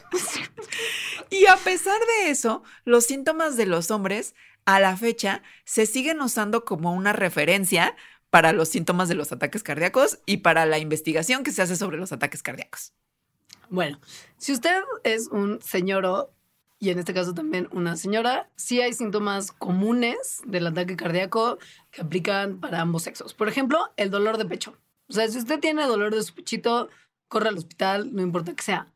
Y 1.31 1.47
a 1.47 1.57
pesar 1.57 1.99
de 1.99 2.29
eso, 2.29 2.65
los 2.85 3.07
síntomas 3.07 3.57
de 3.57 3.65
los 3.65 3.91
hombres 3.91 4.35
a 4.67 4.79
la 4.79 4.95
fecha 4.95 5.43
se 5.65 5.87
siguen 5.87 6.21
usando 6.21 6.67
como 6.67 6.93
una 6.93 7.15
referencia 7.15 7.97
para 8.29 8.53
los 8.53 8.69
síntomas 8.69 9.09
de 9.09 9.15
los 9.15 9.33
ataques 9.33 9.63
cardíacos 9.63 10.19
y 10.27 10.39
para 10.39 10.67
la 10.67 10.79
investigación 10.79 11.43
que 11.43 11.51
se 11.51 11.63
hace 11.63 11.77
sobre 11.77 11.97
los 11.97 12.13
ataques 12.13 12.43
cardíacos. 12.43 12.93
Bueno, 13.71 13.99
si 14.37 14.53
usted 14.53 14.83
es 15.03 15.29
un 15.29 15.63
señor 15.63 16.31
y 16.83 16.91
en 16.91 16.99
este 16.99 17.15
caso 17.15 17.33
también 17.33 17.69
una 17.71 17.97
señora, 17.97 18.51
sí 18.57 18.81
hay 18.81 18.93
síntomas 18.93 19.53
comunes 19.53 20.43
del 20.45 20.67
ataque 20.67 20.97
cardíaco 20.97 21.59
que 21.93 22.03
aplican 22.03 22.59
para 22.59 22.81
ambos 22.81 23.05
sexos. 23.05 23.35
Por 23.35 23.49
ejemplo, 23.49 23.79
el 23.97 24.11
dolor 24.11 24.37
de 24.37 24.47
pecho. 24.47 24.77
O 25.09 25.13
sea, 25.13 25.29
si 25.29 25.39
usted 25.39 25.61
tiene 25.61 25.87
dolor 25.87 26.13
de 26.13 26.21
su 26.25 26.35
pechito, 26.35 26.89
corre 27.29 27.51
al 27.51 27.57
hospital, 27.57 28.13
no 28.13 28.21
importa 28.21 28.53
que 28.55 28.65
sea. 28.65 28.89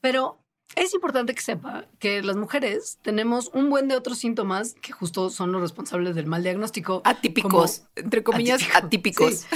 Pero 0.00 0.40
es 0.74 0.92
importante 0.94 1.32
que 1.32 1.40
sepa 1.40 1.86
que 2.00 2.24
las 2.24 2.34
mujeres 2.34 2.98
tenemos 3.02 3.52
un 3.54 3.70
buen 3.70 3.86
de 3.86 3.94
otros 3.94 4.18
síntomas 4.18 4.74
que 4.74 4.90
justo 4.90 5.30
son 5.30 5.52
los 5.52 5.60
responsables 5.60 6.16
del 6.16 6.26
mal 6.26 6.42
diagnóstico. 6.42 7.02
Atípicos, 7.04 7.84
entre 7.94 8.24
comillas, 8.24 8.62
atípicos. 8.74 9.46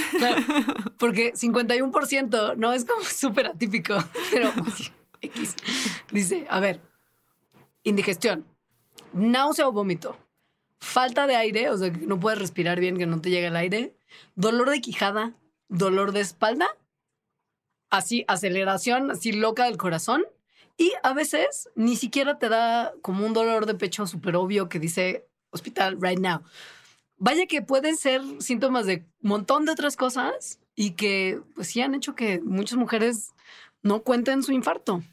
porque 0.97 1.33
51% 1.33 2.55
no 2.55 2.71
es 2.71 2.85
como 2.85 3.03
súper 3.03 3.47
atípico, 3.47 3.97
pero 4.31 4.53
X. 5.21 5.55
Dice, 6.11 6.47
a 6.49 6.61
ver, 6.61 6.79
indigestión, 7.83 8.45
náusea 9.13 9.67
o 9.67 9.71
vómito, 9.71 10.17
falta 10.79 11.27
de 11.27 11.35
aire, 11.35 11.69
o 11.69 11.77
sea, 11.77 11.91
que 11.91 12.05
no 12.05 12.19
puedes 12.19 12.39
respirar 12.39 12.79
bien, 12.79 12.97
que 12.97 13.05
no 13.05 13.21
te 13.21 13.29
llega 13.29 13.47
el 13.47 13.55
aire, 13.55 13.95
dolor 14.35 14.69
de 14.69 14.81
quijada, 14.81 15.33
dolor 15.69 16.11
de 16.11 16.21
espalda, 16.21 16.67
así 17.93 18.25
aceleración, 18.27 19.11
así 19.11 19.31
loca 19.31 19.65
del 19.65 19.77
corazón 19.77 20.23
Y 20.77 20.91
a 21.03 21.13
veces 21.13 21.69
ni 21.75 21.95
siquiera 21.95 22.39
te 22.39 22.49
da 22.49 22.93
como 23.03 23.25
un 23.25 23.33
dolor 23.33 23.67
de 23.67 23.75
pecho 23.75 24.07
súper 24.07 24.35
obvio 24.35 24.67
que 24.67 24.79
dice 24.79 25.27
hospital 25.51 25.99
right 26.01 26.19
now. 26.19 26.41
Vaya 27.17 27.45
que 27.45 27.61
pueden 27.61 27.95
ser 27.95 28.21
síntomas 28.39 28.87
de 28.87 29.05
un 29.21 29.29
montón 29.29 29.65
de 29.65 29.71
otras 29.71 29.95
cosas 29.95 30.59
y 30.75 30.91
que 30.91 31.39
pues 31.53 31.67
sí 31.67 31.81
han 31.81 31.93
hecho 31.93 32.15
que 32.15 32.41
muchas 32.41 32.79
mujeres 32.79 33.33
no 33.83 34.01
cuenten 34.01 34.41
su 34.41 34.51
infarto. 34.51 35.03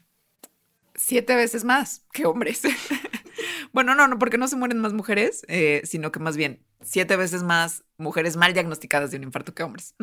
Siete 1.03 1.35
veces 1.35 1.63
más 1.63 2.05
que 2.13 2.27
hombres. 2.27 2.61
bueno, 3.73 3.95
no, 3.95 4.07
no, 4.07 4.19
porque 4.19 4.37
no 4.37 4.47
se 4.47 4.55
mueren 4.55 4.77
más 4.77 4.93
mujeres, 4.93 5.43
eh, 5.47 5.81
sino 5.83 6.11
que 6.11 6.19
más 6.19 6.37
bien 6.37 6.63
siete 6.79 7.15
veces 7.15 7.41
más 7.41 7.83
mujeres 7.97 8.37
mal 8.37 8.53
diagnosticadas 8.53 9.09
de 9.09 9.17
un 9.17 9.23
infarto 9.23 9.55
que 9.55 9.63
hombres. 9.63 9.95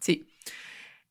sí. 0.00 0.26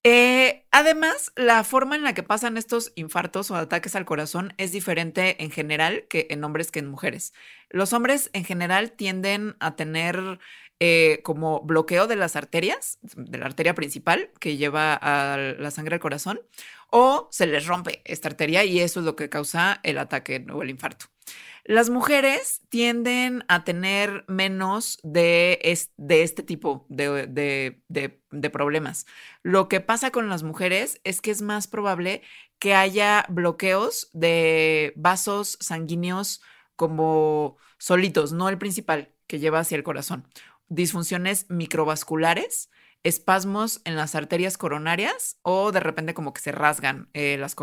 Eh, 0.04 0.66
además, 0.72 1.32
la 1.36 1.64
forma 1.64 1.96
en 1.96 2.04
la 2.04 2.14
que 2.14 2.24
pasan 2.24 2.58
estos 2.58 2.92
infartos 2.96 3.52
o 3.52 3.56
ataques 3.56 3.96
al 3.96 4.06
corazón 4.06 4.54
es 4.58 4.72
diferente 4.72 5.44
en 5.44 5.52
general 5.52 6.06
que 6.10 6.28
en 6.32 6.44
hombres 6.44 6.72
que 6.72 6.80
en 6.80 6.88
mujeres. 6.88 7.34
Los 7.70 7.94
hombres 7.94 8.32
en 8.34 8.46
general 8.46 8.94
tienden 8.94 9.56
a 9.60 9.76
tener 9.76 10.40
eh, 10.80 11.22
como 11.24 11.62
bloqueo 11.62 12.08
de 12.08 12.16
las 12.16 12.36
arterias, 12.36 13.00
de 13.16 13.38
la 13.38 13.46
arteria 13.46 13.76
principal 13.76 14.30
que 14.40 14.58
lleva 14.58 14.94
a 14.94 15.38
la 15.38 15.72
sangre 15.72 15.96
al 15.96 16.02
corazón, 16.02 16.42
o 16.98 17.28
se 17.30 17.46
les 17.46 17.68
rompe 17.68 18.02
esta 18.06 18.30
arteria 18.30 18.64
y 18.64 18.80
eso 18.80 19.02
es 19.02 19.06
lo 19.06 19.18
que 19.18 19.28
causa 19.28 19.82
el 19.84 19.98
ataque 19.98 20.46
o 20.50 20.64
el 20.64 20.70
infarto. 20.70 21.08
Las 21.66 21.90
mujeres 21.90 22.62
tienden 22.70 23.44
a 23.50 23.66
tener 23.66 24.24
menos 24.30 25.00
de, 25.04 25.60
este 25.62 26.44
tipo 26.44 26.86
de, 26.88 27.82
problemas. 28.54 29.06
Lo 29.44 29.68
que 29.68 29.82
pasa 29.82 30.12
con 30.12 30.30
las 30.30 30.44
mujeres 30.44 31.02
es 31.04 31.20
que 31.20 31.32
es 31.32 31.42
más 31.42 31.68
probable 31.68 32.22
que 32.60 32.76
haya 32.76 33.26
bloqueos 33.28 34.10
de 34.14 34.94
vasos 34.96 35.58
sanguíneos 35.60 36.42
como 36.78 37.58
solitos, 37.78 38.32
no 38.32 38.48
el 38.48 38.58
principal 38.58 39.12
que 39.28 39.40
lleva 39.40 39.60
hacia 39.60 39.76
el 39.76 39.84
corazón. 39.84 40.30
Disfunciones 40.70 41.46
microvasculares, 41.50 42.70
espasmos 43.06 43.82
en 43.86 43.96
las 43.96 44.16
arterias 44.16 44.58
coronarias 44.58 45.38
o 45.44 45.72
de 45.72 45.80
repente 45.80 46.16
como 46.16 46.34
que 46.34 46.42
se 46.42 46.52
rasgan 46.52 47.08
eh, 47.14 47.38
las, 47.38 47.56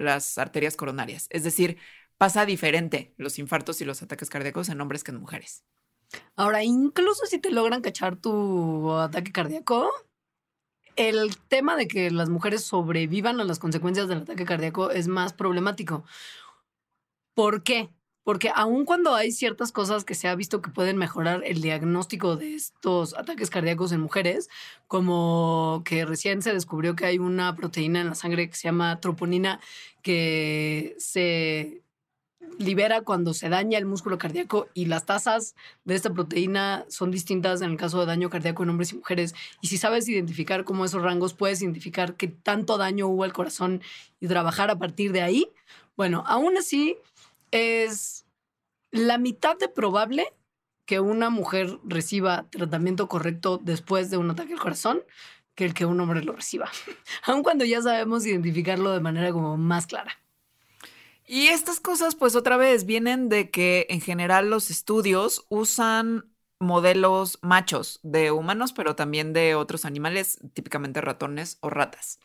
las 0.00 0.38
arterias 0.38 0.76
coronarias. 0.76 1.28
Es 1.30 1.44
decir, 1.44 1.78
pasa 2.18 2.44
diferente 2.44 3.14
los 3.16 3.38
infartos 3.38 3.80
y 3.80 3.84
los 3.84 4.02
ataques 4.02 4.28
cardíacos 4.28 4.68
en 4.68 4.80
hombres 4.80 5.04
que 5.04 5.12
en 5.12 5.20
mujeres. 5.20 5.64
Ahora, 6.34 6.64
incluso 6.64 7.26
si 7.26 7.38
te 7.38 7.52
logran 7.52 7.80
cachar 7.80 8.16
tu 8.16 8.92
ataque 8.92 9.30
cardíaco, 9.30 9.88
el 10.96 11.36
tema 11.46 11.76
de 11.76 11.86
que 11.86 12.10
las 12.10 12.28
mujeres 12.28 12.64
sobrevivan 12.64 13.40
a 13.40 13.44
las 13.44 13.60
consecuencias 13.60 14.08
del 14.08 14.22
ataque 14.22 14.44
cardíaco 14.44 14.90
es 14.90 15.06
más 15.06 15.32
problemático. 15.32 16.04
¿Por 17.34 17.62
qué? 17.62 17.90
Porque 18.28 18.50
aun 18.54 18.84
cuando 18.84 19.14
hay 19.14 19.32
ciertas 19.32 19.72
cosas 19.72 20.04
que 20.04 20.14
se 20.14 20.28
ha 20.28 20.34
visto 20.34 20.60
que 20.60 20.68
pueden 20.68 20.98
mejorar 20.98 21.42
el 21.46 21.62
diagnóstico 21.62 22.36
de 22.36 22.56
estos 22.56 23.16
ataques 23.16 23.48
cardíacos 23.48 23.90
en 23.90 24.02
mujeres, 24.02 24.50
como 24.86 25.80
que 25.86 26.04
recién 26.04 26.42
se 26.42 26.52
descubrió 26.52 26.94
que 26.94 27.06
hay 27.06 27.18
una 27.18 27.56
proteína 27.56 28.02
en 28.02 28.08
la 28.08 28.14
sangre 28.14 28.50
que 28.50 28.54
se 28.54 28.68
llama 28.68 29.00
troponina 29.00 29.60
que 30.02 30.94
se 30.98 31.80
libera 32.58 33.00
cuando 33.00 33.32
se 33.32 33.48
daña 33.48 33.78
el 33.78 33.86
músculo 33.86 34.18
cardíaco 34.18 34.68
y 34.74 34.84
las 34.84 35.06
tasas 35.06 35.54
de 35.86 35.94
esta 35.94 36.12
proteína 36.12 36.84
son 36.90 37.10
distintas 37.10 37.62
en 37.62 37.70
el 37.70 37.76
caso 37.78 37.98
de 37.98 38.04
daño 38.04 38.28
cardíaco 38.28 38.62
en 38.62 38.68
hombres 38.68 38.92
y 38.92 38.96
mujeres. 38.96 39.34
Y 39.62 39.68
si 39.68 39.78
sabes 39.78 40.06
identificar 40.06 40.64
cómo 40.64 40.84
esos 40.84 41.02
rangos, 41.02 41.32
puedes 41.32 41.62
identificar 41.62 42.14
qué 42.14 42.28
tanto 42.28 42.76
daño 42.76 43.08
hubo 43.08 43.24
al 43.24 43.32
corazón 43.32 43.80
y 44.20 44.28
trabajar 44.28 44.70
a 44.70 44.78
partir 44.78 45.12
de 45.12 45.22
ahí. 45.22 45.50
Bueno, 45.96 46.24
aún 46.26 46.58
así 46.58 46.98
es 47.50 48.26
la 48.90 49.18
mitad 49.18 49.56
de 49.58 49.68
probable 49.68 50.32
que 50.86 51.00
una 51.00 51.28
mujer 51.28 51.78
reciba 51.84 52.46
tratamiento 52.50 53.08
correcto 53.08 53.60
después 53.62 54.10
de 54.10 54.16
un 54.16 54.30
ataque 54.30 54.54
al 54.54 54.58
corazón 54.58 55.02
que 55.54 55.64
el 55.64 55.74
que 55.74 55.84
un 55.84 56.00
hombre 56.00 56.22
lo 56.22 56.32
reciba, 56.32 56.70
aun 57.24 57.42
cuando 57.42 57.64
ya 57.64 57.82
sabemos 57.82 58.24
identificarlo 58.24 58.92
de 58.92 59.00
manera 59.00 59.32
como 59.32 59.56
más 59.56 59.86
clara. 59.86 60.18
Y 61.26 61.48
estas 61.48 61.78
cosas, 61.78 62.14
pues 62.14 62.34
otra 62.36 62.56
vez, 62.56 62.86
vienen 62.86 63.28
de 63.28 63.50
que 63.50 63.86
en 63.90 64.00
general 64.00 64.48
los 64.48 64.70
estudios 64.70 65.44
usan 65.50 66.24
modelos 66.58 67.38
machos 67.42 68.00
de 68.02 68.30
humanos, 68.30 68.72
pero 68.72 68.96
también 68.96 69.32
de 69.32 69.54
otros 69.54 69.84
animales, 69.84 70.38
típicamente 70.54 71.00
ratones 71.02 71.58
o 71.60 71.68
ratas. 71.68 72.18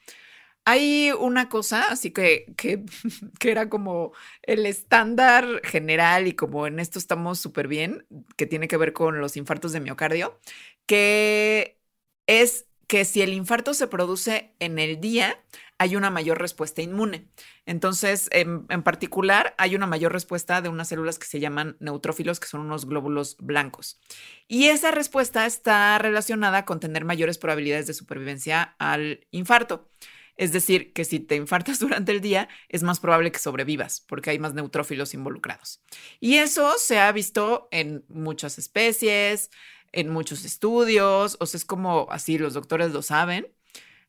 Hay 0.66 1.11
una 1.11 1.49
cosa, 1.49 1.89
así 1.89 2.11
que, 2.11 2.53
que, 2.57 2.84
que 3.39 3.51
era 3.51 3.70
como 3.70 4.14
el 4.43 4.66
estándar 4.66 5.61
general 5.64 6.28
y 6.28 6.34
como 6.34 6.68
en 6.68 6.80
esto 6.80 6.99
estamos 6.99 7.39
súper 7.39 7.68
bien, 7.68 8.05
que 8.38 8.45
tiene 8.45 8.68
que 8.68 8.78
ver 8.78 8.93
con 8.93 9.20
los 9.20 9.38
infartos 9.38 9.74
de 9.74 9.82
miocardio, 9.82 10.39
que 10.86 11.80
es 12.28 12.68
que 12.88 13.05
si 13.05 13.22
el 13.22 13.34
infarto 13.34 13.74
se 13.74 13.88
produce 13.88 14.53
en 14.59 14.78
el 14.80 15.01
día, 15.01 15.43
hay 15.78 15.95
una 15.95 16.09
mayor 16.09 16.39
respuesta 16.39 16.82
inmune. 16.82 17.28
Entonces, 17.66 18.30
en, 18.32 18.68
particular, 18.84 19.55
hay 19.57 19.76
una 19.76 19.88
mayor 19.88 20.14
respuesta 20.14 20.61
de 20.61 20.70
unas 20.70 20.89
células 20.89 21.18
que 21.18 21.26
se 21.26 21.39
llaman 21.39 21.76
neutrófilos, 21.80 22.39
que 22.39 22.47
son 22.47 22.61
unos 22.61 22.86
glóbulos 22.86 23.38
blancos. 23.39 23.99
Y 24.47 24.66
esa 24.68 24.91
respuesta 24.91 25.45
está 25.45 25.97
relacionada 25.97 26.66
con 26.66 26.80
tener 26.80 27.03
mayores 27.05 27.38
probabilidades 27.38 27.88
de 27.88 27.93
supervivencia 27.93 28.76
al 28.78 29.26
infarto. 29.32 29.89
Es 30.36 30.52
decir, 30.52 30.94
que 30.94 31.06
si 31.06 31.20
te 31.20 31.36
infartas 31.36 31.80
durante 31.80 32.12
el 32.12 32.22
día, 32.22 32.50
es 32.70 32.84
más 32.84 33.00
probable 33.00 33.32
que 33.32 33.40
sobrevivas 33.40 34.02
porque 34.02 34.30
hay 34.30 34.40
más 34.40 34.54
neutrófilos 34.54 35.14
involucrados. 35.14 35.82
Y 36.20 36.36
eso 36.36 36.76
se 36.78 37.00
ha 37.00 37.12
visto 37.12 37.68
en 37.72 38.06
muchas 38.08 38.58
especies, 38.58 39.52
en 39.92 40.10
muchos 40.10 40.44
estudios, 40.44 41.38
o 41.40 41.46
sea, 41.46 41.58
es 41.58 41.66
como 41.66 42.08
así, 42.10 42.38
los 42.38 42.54
doctores 42.54 42.92
lo 42.92 43.02
saben. 43.02 43.54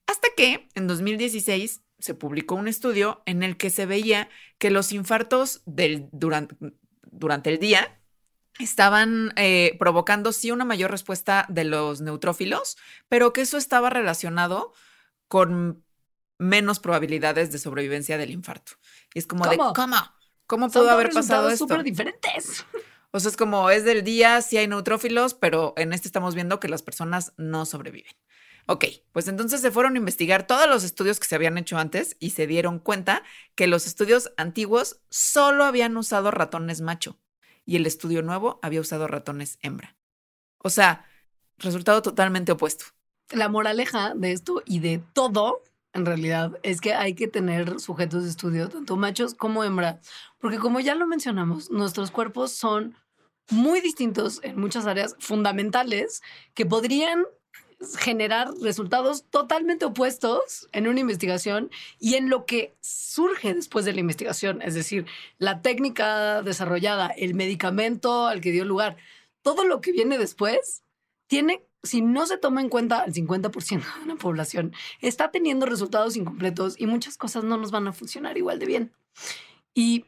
Hasta 0.07 0.29
que 0.37 0.68
en 0.75 0.87
2016 0.87 1.83
se 1.99 2.14
publicó 2.14 2.55
un 2.55 2.68
estudio 2.68 3.22
en 3.27 3.43
el 3.43 3.57
que 3.57 3.70
se 3.70 3.87
veía 3.87 4.29
que 4.59 4.70
los 4.70 4.93
infartos 4.93 5.62
del, 5.66 6.09
durante, 6.12 6.57
durante 7.03 7.51
el 7.51 7.59
día 7.59 8.01
estaban 8.59 9.33
eh, 9.37 9.77
provocando 9.79 10.33
sí 10.33 10.51
una 10.51 10.64
mayor 10.64 10.91
respuesta 10.91 11.47
de 11.49 11.64
los 11.64 12.01
neutrófilos, 12.01 12.77
pero 13.09 13.33
que 13.33 13.43
eso 13.43 13.57
estaba 13.57 13.91
relacionado 13.91 14.72
con 15.29 15.84
menos 16.45 16.78
probabilidades 16.80 17.51
de 17.51 17.59
sobrevivencia 17.59 18.18
del 18.18 18.30
infarto. 18.30 18.72
Y 19.12 19.18
es 19.18 19.26
como 19.26 19.47
de, 19.47 19.57
¿cómo? 19.57 19.97
¿Cómo 20.47 20.70
pudo 20.70 20.90
haber 20.90 21.11
pasado 21.11 21.49
esto? 21.49 21.64
súper 21.64 21.82
diferentes. 21.82 22.64
O 23.11 23.20
sea, 23.20 23.30
es 23.30 23.36
como 23.36 23.70
es 23.70 23.84
del 23.84 24.03
día, 24.03 24.42
sí 24.42 24.57
hay 24.57 24.66
neutrófilos, 24.66 25.34
pero 25.34 25.72
en 25.76 25.92
este 25.92 26.09
estamos 26.09 26.34
viendo 26.34 26.61
que 26.61 26.68
las 26.68 26.82
personas 26.82 27.32
no 27.36 27.64
sobreviven. 27.64 28.12
Ok, 28.66 28.86
pues 29.12 29.28
entonces 29.28 29.61
se 29.61 29.70
fueron 29.70 29.95
a 29.95 29.99
investigar 29.99 30.47
todos 30.47 30.66
los 30.68 30.84
estudios 30.84 31.20
que 31.20 31.28
se 31.28 31.34
habían 31.34 31.59
hecho 31.59 31.76
antes 31.76 32.16
y 32.18 32.30
se 32.30 32.47
dieron 32.47 32.78
cuenta 32.78 33.22
que 33.55 33.66
los 33.66 33.86
estudios 33.86 34.32
antiguos 34.38 35.01
solo 35.11 35.64
habían 35.64 35.97
usado 35.97 36.30
ratones 36.30 36.80
macho 36.80 37.18
y 37.66 37.76
el 37.76 37.86
estudio 37.86 38.22
nuevo 38.22 38.59
había 38.62 38.80
usado 38.80 39.07
ratones 39.07 39.59
hembra. 39.61 39.97
O 40.59 40.70
sea, 40.70 41.05
resultado 41.59 42.01
totalmente 42.01 42.53
opuesto. 42.53 42.86
La 43.30 43.49
moraleja 43.49 44.14
de 44.14 44.32
esto 44.32 44.62
y 44.64 44.80
de 44.80 44.99
todo, 45.12 45.62
en 45.95 46.05
realidad, 46.05 46.59
es 46.62 46.80
que 46.80 46.92
hay 46.92 47.14
que 47.14 47.28
tener 47.28 47.78
sujetos 47.80 48.24
de 48.24 48.30
estudio, 48.30 48.68
tanto 48.68 48.97
machos 48.97 49.34
como 49.34 49.62
hembra, 49.64 50.01
porque 50.38 50.59
como 50.59 50.80
ya 50.80 50.95
lo 50.95 51.07
mencionamos, 51.07 51.70
nuestros 51.70 52.11
cuerpos 52.11 52.53
son 52.53 52.97
muy 53.51 53.80
distintos 53.80 54.40
en 54.42 54.59
muchas 54.59 54.86
áreas 54.86 55.16
fundamentales 55.20 56.22
que 56.55 56.66
podrían 56.66 57.24
generar 57.99 58.49
resultados 58.61 59.24
totalmente 59.30 59.84
opuestos 59.84 60.68
en 60.72 60.88
una 60.88 61.01
investigación 61.01 61.70
y 61.99 62.14
en 62.14 62.30
lo 62.30 62.47
que 62.47 62.74
surge 62.80 63.55
después 63.55 63.84
de 63.84 63.92
la 63.92 64.01
investigación, 64.01 64.62
es 64.62 64.74
decir, 64.74 65.07
la 65.38 65.61
técnica 65.61 66.42
desarrollada, 66.42 67.09
el 67.09 67.34
medicamento 67.34 68.26
al 68.26 68.40
que 68.40 68.53
dio 68.53 68.64
lugar, 68.64 68.97
todo 69.42 69.64
lo 69.64 69.80
que 69.80 69.92
viene 69.92 70.18
después 70.18 70.82
tiene, 71.26 71.62
si 71.85 72.03
no 72.03 72.26
se 72.26 72.39
toma 72.39 72.61
en 72.61 72.68
cuenta 72.68 73.05
el 73.05 73.12
50% 73.12 74.01
de 74.01 74.07
la 74.07 74.16
población, 74.16 74.72
está 75.01 75.30
teniendo 75.30 75.66
resultados 75.66 76.16
incompletos 76.16 76.74
y 76.78 76.87
muchas 76.87 77.16
cosas 77.16 77.45
no 77.45 77.57
nos 77.57 77.70
van 77.70 77.87
a 77.87 77.93
funcionar 77.93 78.37
igual 78.37 78.59
de 78.59 78.66
bien. 78.66 78.93
Y 79.74 80.07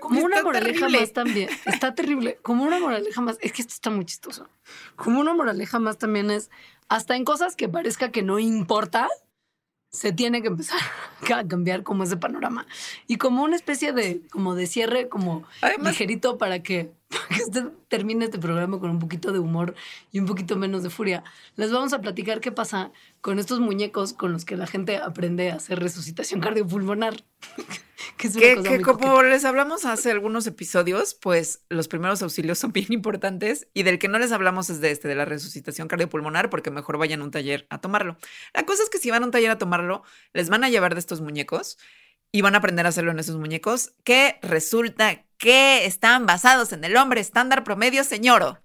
como 0.00 0.24
una 0.24 0.42
moraleja 0.42 0.88
más 0.88 1.12
también, 1.12 1.50
está 1.66 1.94
terrible, 1.94 2.38
como 2.42 2.64
una 2.64 2.78
moraleja 2.78 3.20
más, 3.20 3.38
es 3.40 3.52
que 3.52 3.62
esto 3.62 3.74
está 3.74 3.90
muy 3.90 4.04
chistoso, 4.04 4.48
como 4.96 5.20
una 5.20 5.34
moraleja 5.34 5.78
más 5.78 5.98
también 5.98 6.30
es 6.30 6.50
hasta 6.88 7.16
en 7.16 7.24
cosas 7.24 7.56
que 7.56 7.68
parezca 7.68 8.10
que 8.10 8.22
no 8.22 8.38
importa, 8.38 9.08
se 9.90 10.12
tiene 10.12 10.42
que 10.42 10.48
empezar 10.48 10.80
a 11.34 11.46
cambiar 11.46 11.82
como 11.82 12.04
ese 12.04 12.16
panorama. 12.16 12.66
Y 13.06 13.16
como 13.16 13.44
una 13.44 13.56
especie 13.56 13.92
de, 13.92 14.22
como 14.30 14.54
de 14.54 14.66
cierre, 14.66 15.08
como 15.08 15.44
ligerito 15.80 16.36
para 16.36 16.62
que, 16.62 16.90
usted 17.46 17.64
termine 17.88 18.24
este 18.26 18.38
programa 18.38 18.78
con 18.80 18.90
un 18.90 18.98
poquito 18.98 19.32
de 19.32 19.38
humor 19.38 19.74
y 20.12 20.18
un 20.18 20.26
poquito 20.26 20.56
menos 20.56 20.82
de 20.82 20.90
furia. 20.90 21.24
Les 21.56 21.70
vamos 21.72 21.92
a 21.92 22.00
platicar 22.00 22.40
qué 22.40 22.52
pasa 22.52 22.92
con 23.20 23.38
estos 23.38 23.60
muñecos 23.60 24.12
con 24.12 24.32
los 24.32 24.44
que 24.44 24.56
la 24.56 24.66
gente 24.66 24.96
aprende 24.98 25.50
a 25.50 25.56
hacer 25.56 25.78
resucitación 25.80 26.40
cardiopulmonar. 26.40 27.24
que 28.18 28.28
es 28.28 28.36
una 28.36 28.40
Que, 28.42 28.54
cosa 28.54 28.68
que 28.70 28.74
muy 28.76 28.84
como 28.84 28.98
coqueta. 29.14 29.22
les 29.22 29.44
hablamos 29.44 29.84
hace 29.84 30.10
algunos 30.10 30.46
episodios, 30.46 31.14
pues 31.14 31.64
los 31.68 31.88
primeros 31.88 32.22
auxilios 32.22 32.58
son 32.58 32.72
bien 32.72 32.92
importantes 32.92 33.68
y 33.74 33.82
del 33.82 33.98
que 33.98 34.08
no 34.08 34.18
les 34.18 34.32
hablamos 34.32 34.70
es 34.70 34.80
de 34.80 34.90
este, 34.90 35.08
de 35.08 35.14
la 35.14 35.24
resucitación 35.24 35.88
cardiopulmonar, 35.88 36.50
porque 36.50 36.70
mejor 36.70 36.98
vayan 36.98 37.20
a 37.20 37.24
un 37.24 37.30
taller 37.30 37.66
a 37.70 37.80
tomarlo. 37.80 38.16
La 38.52 38.64
cosa 38.66 38.82
es 38.82 38.90
que 38.90 38.98
si 38.98 39.10
van 39.10 39.22
a 39.22 39.26
un 39.26 39.32
taller 39.32 39.50
a 39.50 39.58
tomarlo, 39.58 40.02
les 40.32 40.48
van 40.48 40.64
a 40.64 40.68
llevar 40.68 40.94
de 40.94 41.00
estos 41.00 41.20
muñecos 41.20 41.78
y 42.34 42.40
van 42.40 42.56
a 42.56 42.58
aprender 42.58 42.84
a 42.84 42.88
hacerlo 42.88 43.12
en 43.12 43.20
esos 43.20 43.36
muñecos 43.36 43.92
que 44.02 44.40
resulta 44.42 45.24
que 45.38 45.86
están 45.86 46.26
basados 46.26 46.72
en 46.72 46.82
el 46.82 46.96
hombre 46.96 47.20
estándar 47.20 47.62
promedio 47.62 48.02
señoro. 48.02 48.58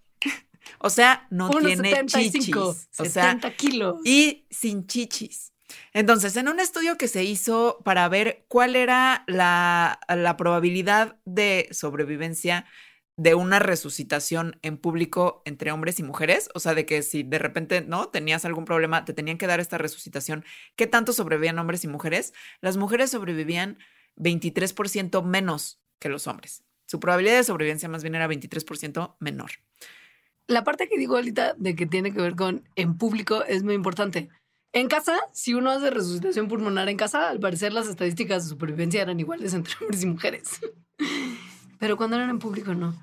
O 0.80 0.90
sea, 0.90 1.28
no 1.30 1.52
tiene 1.52 1.76
75, 1.76 2.32
chichis. 2.32 2.56
O 2.98 3.06
sea, 3.06 3.32
70 3.32 3.56
kilos. 3.56 3.96
y 4.06 4.48
sin 4.50 4.88
chichis. 4.88 5.54
Entonces, 5.94 6.36
en 6.36 6.48
un 6.48 6.60
estudio 6.60 6.98
que 6.98 7.08
se 7.08 7.24
hizo 7.24 7.80
para 7.86 8.10
ver 8.10 8.44
cuál 8.48 8.76
era 8.76 9.24
la, 9.28 10.00
la 10.08 10.36
probabilidad 10.36 11.18
de 11.26 11.68
sobrevivencia 11.72 12.66
de 13.20 13.36
una 13.36 13.60
resucitación 13.60 14.58
en 14.62 14.78
público 14.78 15.42
entre 15.44 15.74
hombres 15.74 16.00
y 16.00 16.04
mujeres, 16.04 16.50
o 16.54 16.62
sea, 16.62 16.74
de 16.74 16.86
que 16.86 17.02
si 17.02 17.24
de 17.24 17.38
repente, 17.38 17.82
¿no? 17.82 18.08
Tenías 18.08 18.46
algún 18.46 18.64
problema, 18.64 19.04
te 19.04 19.14
tenían 19.14 19.38
que 19.38 19.46
dar 19.46 19.60
esta 19.60 19.78
resucitación, 19.78 20.46
¿qué 20.78 20.88
tanto 20.88 21.12
sobrevivían 21.12 21.60
hombres 21.60 21.84
y 21.84 21.90
mujeres? 21.90 22.34
Las 22.62 22.78
mujeres 22.78 23.12
sobrevivían 23.12 23.78
23% 24.16 25.22
menos 25.22 25.82
que 26.00 26.08
los 26.08 26.28
hombres. 26.28 26.64
Su 26.86 27.02
probabilidad 27.02 27.36
de 27.36 27.44
sobrevivencia 27.44 27.90
más 27.90 28.04
bien 28.04 28.16
era 28.16 28.26
23% 28.26 29.18
menor. 29.20 29.52
La 30.48 30.64
parte 30.64 30.88
que 30.88 30.98
digo 30.98 31.18
ahorita 31.18 31.56
de 31.58 31.76
que 31.76 31.86
tiene 31.86 32.14
que 32.14 32.22
ver 32.22 32.38
con 32.38 32.70
en 32.78 32.98
público 32.98 33.44
es 33.44 33.64
muy 33.64 33.74
importante. 33.74 34.30
En 34.72 34.88
casa, 34.88 35.20
si 35.34 35.54
uno 35.54 35.72
hace 35.72 35.90
resucitación 35.90 36.48
pulmonar 36.48 36.88
en 36.88 36.96
casa, 36.96 37.28
al 37.28 37.42
parecer 37.42 37.74
las 37.74 37.90
estadísticas 37.90 38.46
de 38.46 38.50
supervivencia 38.50 39.02
eran 39.02 39.20
iguales 39.20 39.54
entre 39.54 39.74
hombres 39.82 40.04
y 40.04 40.06
mujeres. 40.06 40.62
Pero 41.80 41.98
cuando 41.98 42.18
eran 42.18 42.30
en 42.30 42.40
público, 42.40 42.76
no. 42.76 42.94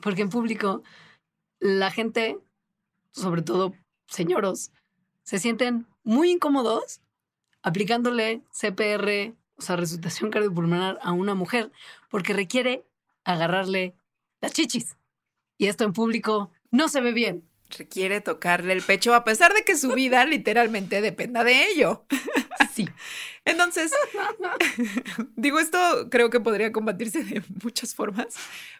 Porque 0.00 0.22
en 0.22 0.30
público, 0.30 0.82
la 1.58 1.90
gente, 1.90 2.38
sobre 3.10 3.42
todo 3.42 3.74
señoros, 4.06 4.70
se 5.22 5.38
sienten 5.38 5.86
muy 6.02 6.30
incómodos 6.30 7.00
aplicándole 7.62 8.42
CPR, 8.52 9.34
o 9.56 9.62
sea, 9.62 9.76
resucitación 9.76 10.30
cardiopulmonar 10.30 10.98
a 11.02 11.12
una 11.12 11.34
mujer, 11.34 11.70
porque 12.08 12.32
requiere 12.32 12.86
agarrarle 13.24 13.94
las 14.40 14.52
chichis. 14.52 14.96
Y 15.58 15.66
esto 15.66 15.84
en 15.84 15.92
público 15.92 16.50
no 16.70 16.88
se 16.88 17.00
ve 17.00 17.12
bien. 17.12 17.44
Requiere 17.76 18.20
tocarle 18.20 18.72
el 18.72 18.82
pecho 18.82 19.14
a 19.14 19.24
pesar 19.24 19.52
de 19.52 19.62
que 19.62 19.76
su 19.76 19.92
vida 19.92 20.24
literalmente 20.26 21.00
dependa 21.00 21.44
de 21.44 21.66
ello. 21.68 22.06
Sí. 22.72 22.88
Entonces, 23.44 23.92
digo, 25.36 25.58
esto 25.58 26.08
creo 26.10 26.30
que 26.30 26.40
podría 26.40 26.72
combatirse 26.72 27.24
de 27.24 27.42
muchas 27.62 27.94
formas, 27.94 28.34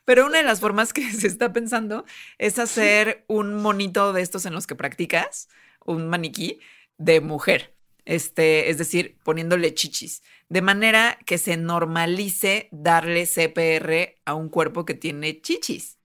pero 0.05 0.26
una 0.26 0.38
de 0.38 0.45
las 0.45 0.61
formas 0.61 0.93
que 0.93 1.11
se 1.12 1.26
está 1.26 1.53
pensando 1.53 2.05
es 2.38 2.59
hacer 2.59 3.24
un 3.28 3.55
monito 3.55 4.12
de 4.12 4.22
estos 4.22 4.47
en 4.47 4.55
los 4.55 4.66
que 4.66 4.74
practicas, 4.74 5.49
un 5.84 6.09
maniquí 6.09 6.61
de 6.99 7.20
mujer. 7.20 7.74
Este, 8.07 8.70
es 8.70 8.78
decir, 8.78 9.18
poniéndole 9.22 9.74
chichis, 9.74 10.22
de 10.49 10.62
manera 10.62 11.18
que 11.26 11.38
se 11.38 11.57
normalice 11.57 12.68
darle 12.72 13.26
CPR 13.26 14.20
a 14.24 14.34
un 14.34 14.49
cuerpo 14.49 14.84
que 14.84 14.95
tiene 14.95 15.41
chichis 15.41 15.99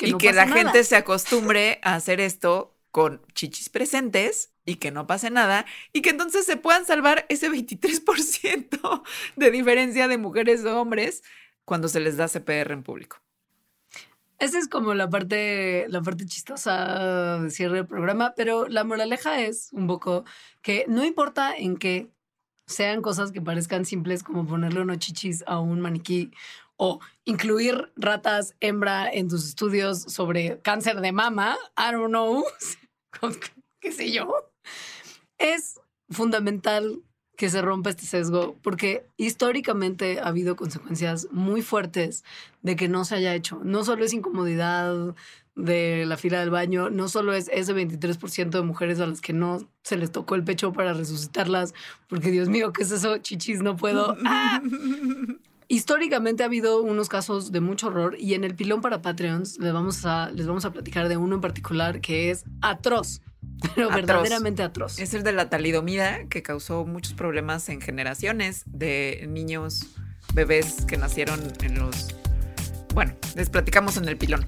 y 0.00 0.14
no 0.14 0.18
que 0.18 0.32
la 0.32 0.46
nada. 0.46 0.58
gente 0.58 0.84
se 0.84 0.96
acostumbre 0.96 1.78
a 1.82 1.94
hacer 1.94 2.20
esto 2.20 2.76
con 2.92 3.22
chichis 3.34 3.70
presentes 3.70 4.52
y 4.64 4.76
que 4.76 4.92
no 4.92 5.06
pase 5.08 5.30
nada 5.30 5.66
y 5.92 6.02
que 6.02 6.10
entonces 6.10 6.46
se 6.46 6.56
puedan 6.56 6.84
salvar 6.84 7.26
ese 7.28 7.50
23% 7.50 9.02
de 9.36 9.50
diferencia 9.50 10.06
de 10.06 10.18
mujeres 10.18 10.64
o 10.64 10.80
hombres 10.80 11.24
cuando 11.64 11.88
se 11.88 12.00
les 12.00 12.16
da 12.16 12.28
CPR 12.28 12.72
en 12.72 12.82
público. 12.84 13.16
Esa 14.38 14.58
es 14.58 14.68
como 14.68 14.94
la 14.94 15.08
parte, 15.08 15.86
la 15.88 16.02
parte 16.02 16.26
chistosa 16.26 17.38
de 17.38 17.50
cierre 17.50 17.76
del 17.76 17.86
programa, 17.86 18.34
pero 18.36 18.66
la 18.68 18.82
moraleja 18.84 19.40
es 19.40 19.68
un 19.72 19.86
poco 19.86 20.24
que 20.62 20.84
no 20.88 21.04
importa 21.04 21.56
en 21.56 21.76
qué 21.76 22.10
sean 22.66 23.02
cosas 23.02 23.30
que 23.30 23.40
parezcan 23.40 23.84
simples 23.84 24.22
como 24.22 24.46
ponerle 24.46 24.80
unos 24.80 24.98
chichis 24.98 25.44
a 25.46 25.60
un 25.60 25.80
maniquí 25.80 26.32
o 26.76 26.98
incluir 27.24 27.92
ratas 27.94 28.56
hembra 28.60 29.08
en 29.08 29.28
tus 29.28 29.46
estudios 29.46 30.02
sobre 30.02 30.58
cáncer 30.62 31.00
de 31.00 31.12
mama, 31.12 31.56
I 31.78 31.92
don't 31.92 32.08
know, 32.08 32.44
qué 33.80 33.92
sé 33.92 34.12
yo, 34.12 34.34
es 35.38 35.80
fundamental 36.08 37.02
que 37.36 37.50
se 37.50 37.62
rompa 37.62 37.90
este 37.90 38.04
sesgo, 38.04 38.56
porque 38.62 39.06
históricamente 39.16 40.20
ha 40.20 40.28
habido 40.28 40.54
consecuencias 40.54 41.28
muy 41.32 41.62
fuertes 41.62 42.24
de 42.60 42.76
que 42.76 42.88
no 42.88 43.04
se 43.04 43.16
haya 43.16 43.34
hecho. 43.34 43.60
No 43.64 43.84
solo 43.84 44.04
es 44.04 44.12
incomodidad 44.12 45.14
de 45.56 46.06
la 46.06 46.16
fila 46.16 46.40
del 46.40 46.50
baño, 46.50 46.90
no 46.90 47.08
solo 47.08 47.32
es 47.34 47.50
ese 47.52 47.74
23% 47.74 48.50
de 48.50 48.62
mujeres 48.62 49.00
a 49.00 49.06
las 49.06 49.20
que 49.20 49.32
no 49.32 49.58
se 49.82 49.96
les 49.96 50.12
tocó 50.12 50.34
el 50.34 50.44
pecho 50.44 50.72
para 50.72 50.92
resucitarlas, 50.92 51.74
porque 52.08 52.30
Dios 52.30 52.48
mío, 52.48 52.72
¿qué 52.72 52.84
es 52.84 52.90
eso? 52.90 53.18
Chichis, 53.18 53.60
no 53.62 53.76
puedo. 53.76 54.16
¡Ah! 54.24 54.62
Históricamente 55.72 56.42
ha 56.42 56.46
habido 56.46 56.82
unos 56.82 57.08
casos 57.08 57.50
de 57.50 57.60
mucho 57.60 57.86
horror 57.86 58.14
y 58.18 58.34
en 58.34 58.44
el 58.44 58.54
pilón 58.54 58.82
para 58.82 59.00
Patreons 59.00 59.58
les 59.58 59.72
vamos 59.72 60.04
a, 60.04 60.30
les 60.30 60.46
vamos 60.46 60.66
a 60.66 60.70
platicar 60.70 61.08
de 61.08 61.16
uno 61.16 61.36
en 61.36 61.40
particular 61.40 62.02
que 62.02 62.30
es 62.30 62.44
atroz, 62.60 63.22
pero 63.74 63.86
Atroz. 63.88 64.06
verdaderamente 64.06 64.62
atroz. 64.62 64.98
Es 64.98 65.14
el 65.14 65.22
de 65.22 65.32
la 65.32 65.48
talidomida 65.48 66.26
que 66.28 66.42
causó 66.42 66.84
muchos 66.84 67.14
problemas 67.14 67.70
en 67.70 67.80
generaciones 67.80 68.64
de 68.66 69.24
niños, 69.30 69.86
bebés 70.34 70.84
que 70.84 70.98
nacieron 70.98 71.40
en 71.62 71.78
los... 71.78 72.16
Bueno, 72.92 73.14
les 73.34 73.48
platicamos 73.48 73.96
en 73.96 74.06
el 74.08 74.18
pilón. 74.18 74.46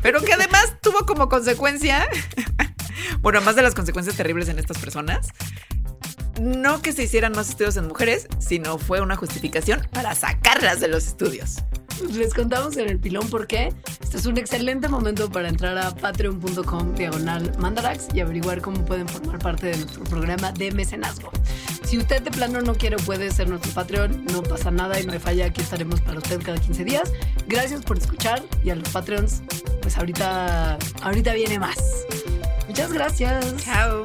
Pero 0.00 0.22
que 0.22 0.32
además 0.32 0.78
tuvo 0.80 1.04
como 1.04 1.28
consecuencia, 1.28 2.06
bueno, 3.20 3.40
además 3.40 3.56
de 3.56 3.62
las 3.62 3.74
consecuencias 3.74 4.16
terribles 4.16 4.48
en 4.48 4.58
estas 4.58 4.78
personas, 4.78 5.28
no 6.40 6.82
que 6.82 6.92
se 6.92 7.04
hicieran 7.04 7.32
más 7.32 7.50
estudios 7.50 7.76
en 7.76 7.88
mujeres, 7.88 8.26
sino 8.38 8.78
fue 8.78 9.00
una 9.00 9.16
justificación 9.16 9.86
para 9.92 10.14
sacarlas 10.14 10.80
de 10.80 10.88
los 10.88 11.06
estudios. 11.06 11.56
Les 12.10 12.34
contamos 12.34 12.76
en 12.76 12.88
el 12.88 12.98
pilón 12.98 13.28
por 13.28 13.46
qué. 13.46 13.72
Este 14.00 14.16
es 14.16 14.26
un 14.26 14.36
excelente 14.38 14.88
momento 14.88 15.30
para 15.30 15.48
entrar 15.48 15.78
a 15.78 15.94
patreon.com 15.94 16.94
diagonal 16.94 17.52
mandarax 17.58 18.08
y 18.14 18.20
averiguar 18.20 18.60
cómo 18.60 18.84
pueden 18.84 19.08
formar 19.08 19.38
parte 19.38 19.68
de 19.68 19.76
nuestro 19.76 20.04
programa 20.04 20.52
de 20.52 20.72
mecenazgo. 20.72 21.30
Si 21.84 21.98
usted 21.98 22.22
de 22.22 22.30
plano 22.30 22.62
no 22.62 22.74
quiere 22.74 22.96
o 22.96 22.98
puede 23.00 23.30
ser 23.30 23.50
nuestro 23.50 23.70
Patreon, 23.72 24.24
no 24.24 24.42
pasa 24.42 24.70
nada 24.70 24.98
y 24.98 25.04
no 25.04 25.12
hay 25.12 25.18
falla, 25.18 25.44
aquí 25.44 25.60
estaremos 25.60 26.00
para 26.00 26.18
usted 26.18 26.40
cada 26.42 26.58
15 26.58 26.84
días. 26.84 27.12
Gracias 27.48 27.82
por 27.82 27.98
escuchar 27.98 28.42
y 28.64 28.70
a 28.70 28.76
los 28.76 28.88
Patreons, 28.88 29.42
pues 29.82 29.98
ahorita, 29.98 30.78
ahorita 31.02 31.34
viene 31.34 31.58
más. 31.58 32.06
Muchas 32.66 32.92
gracias. 32.94 33.56
Chao. 33.58 34.04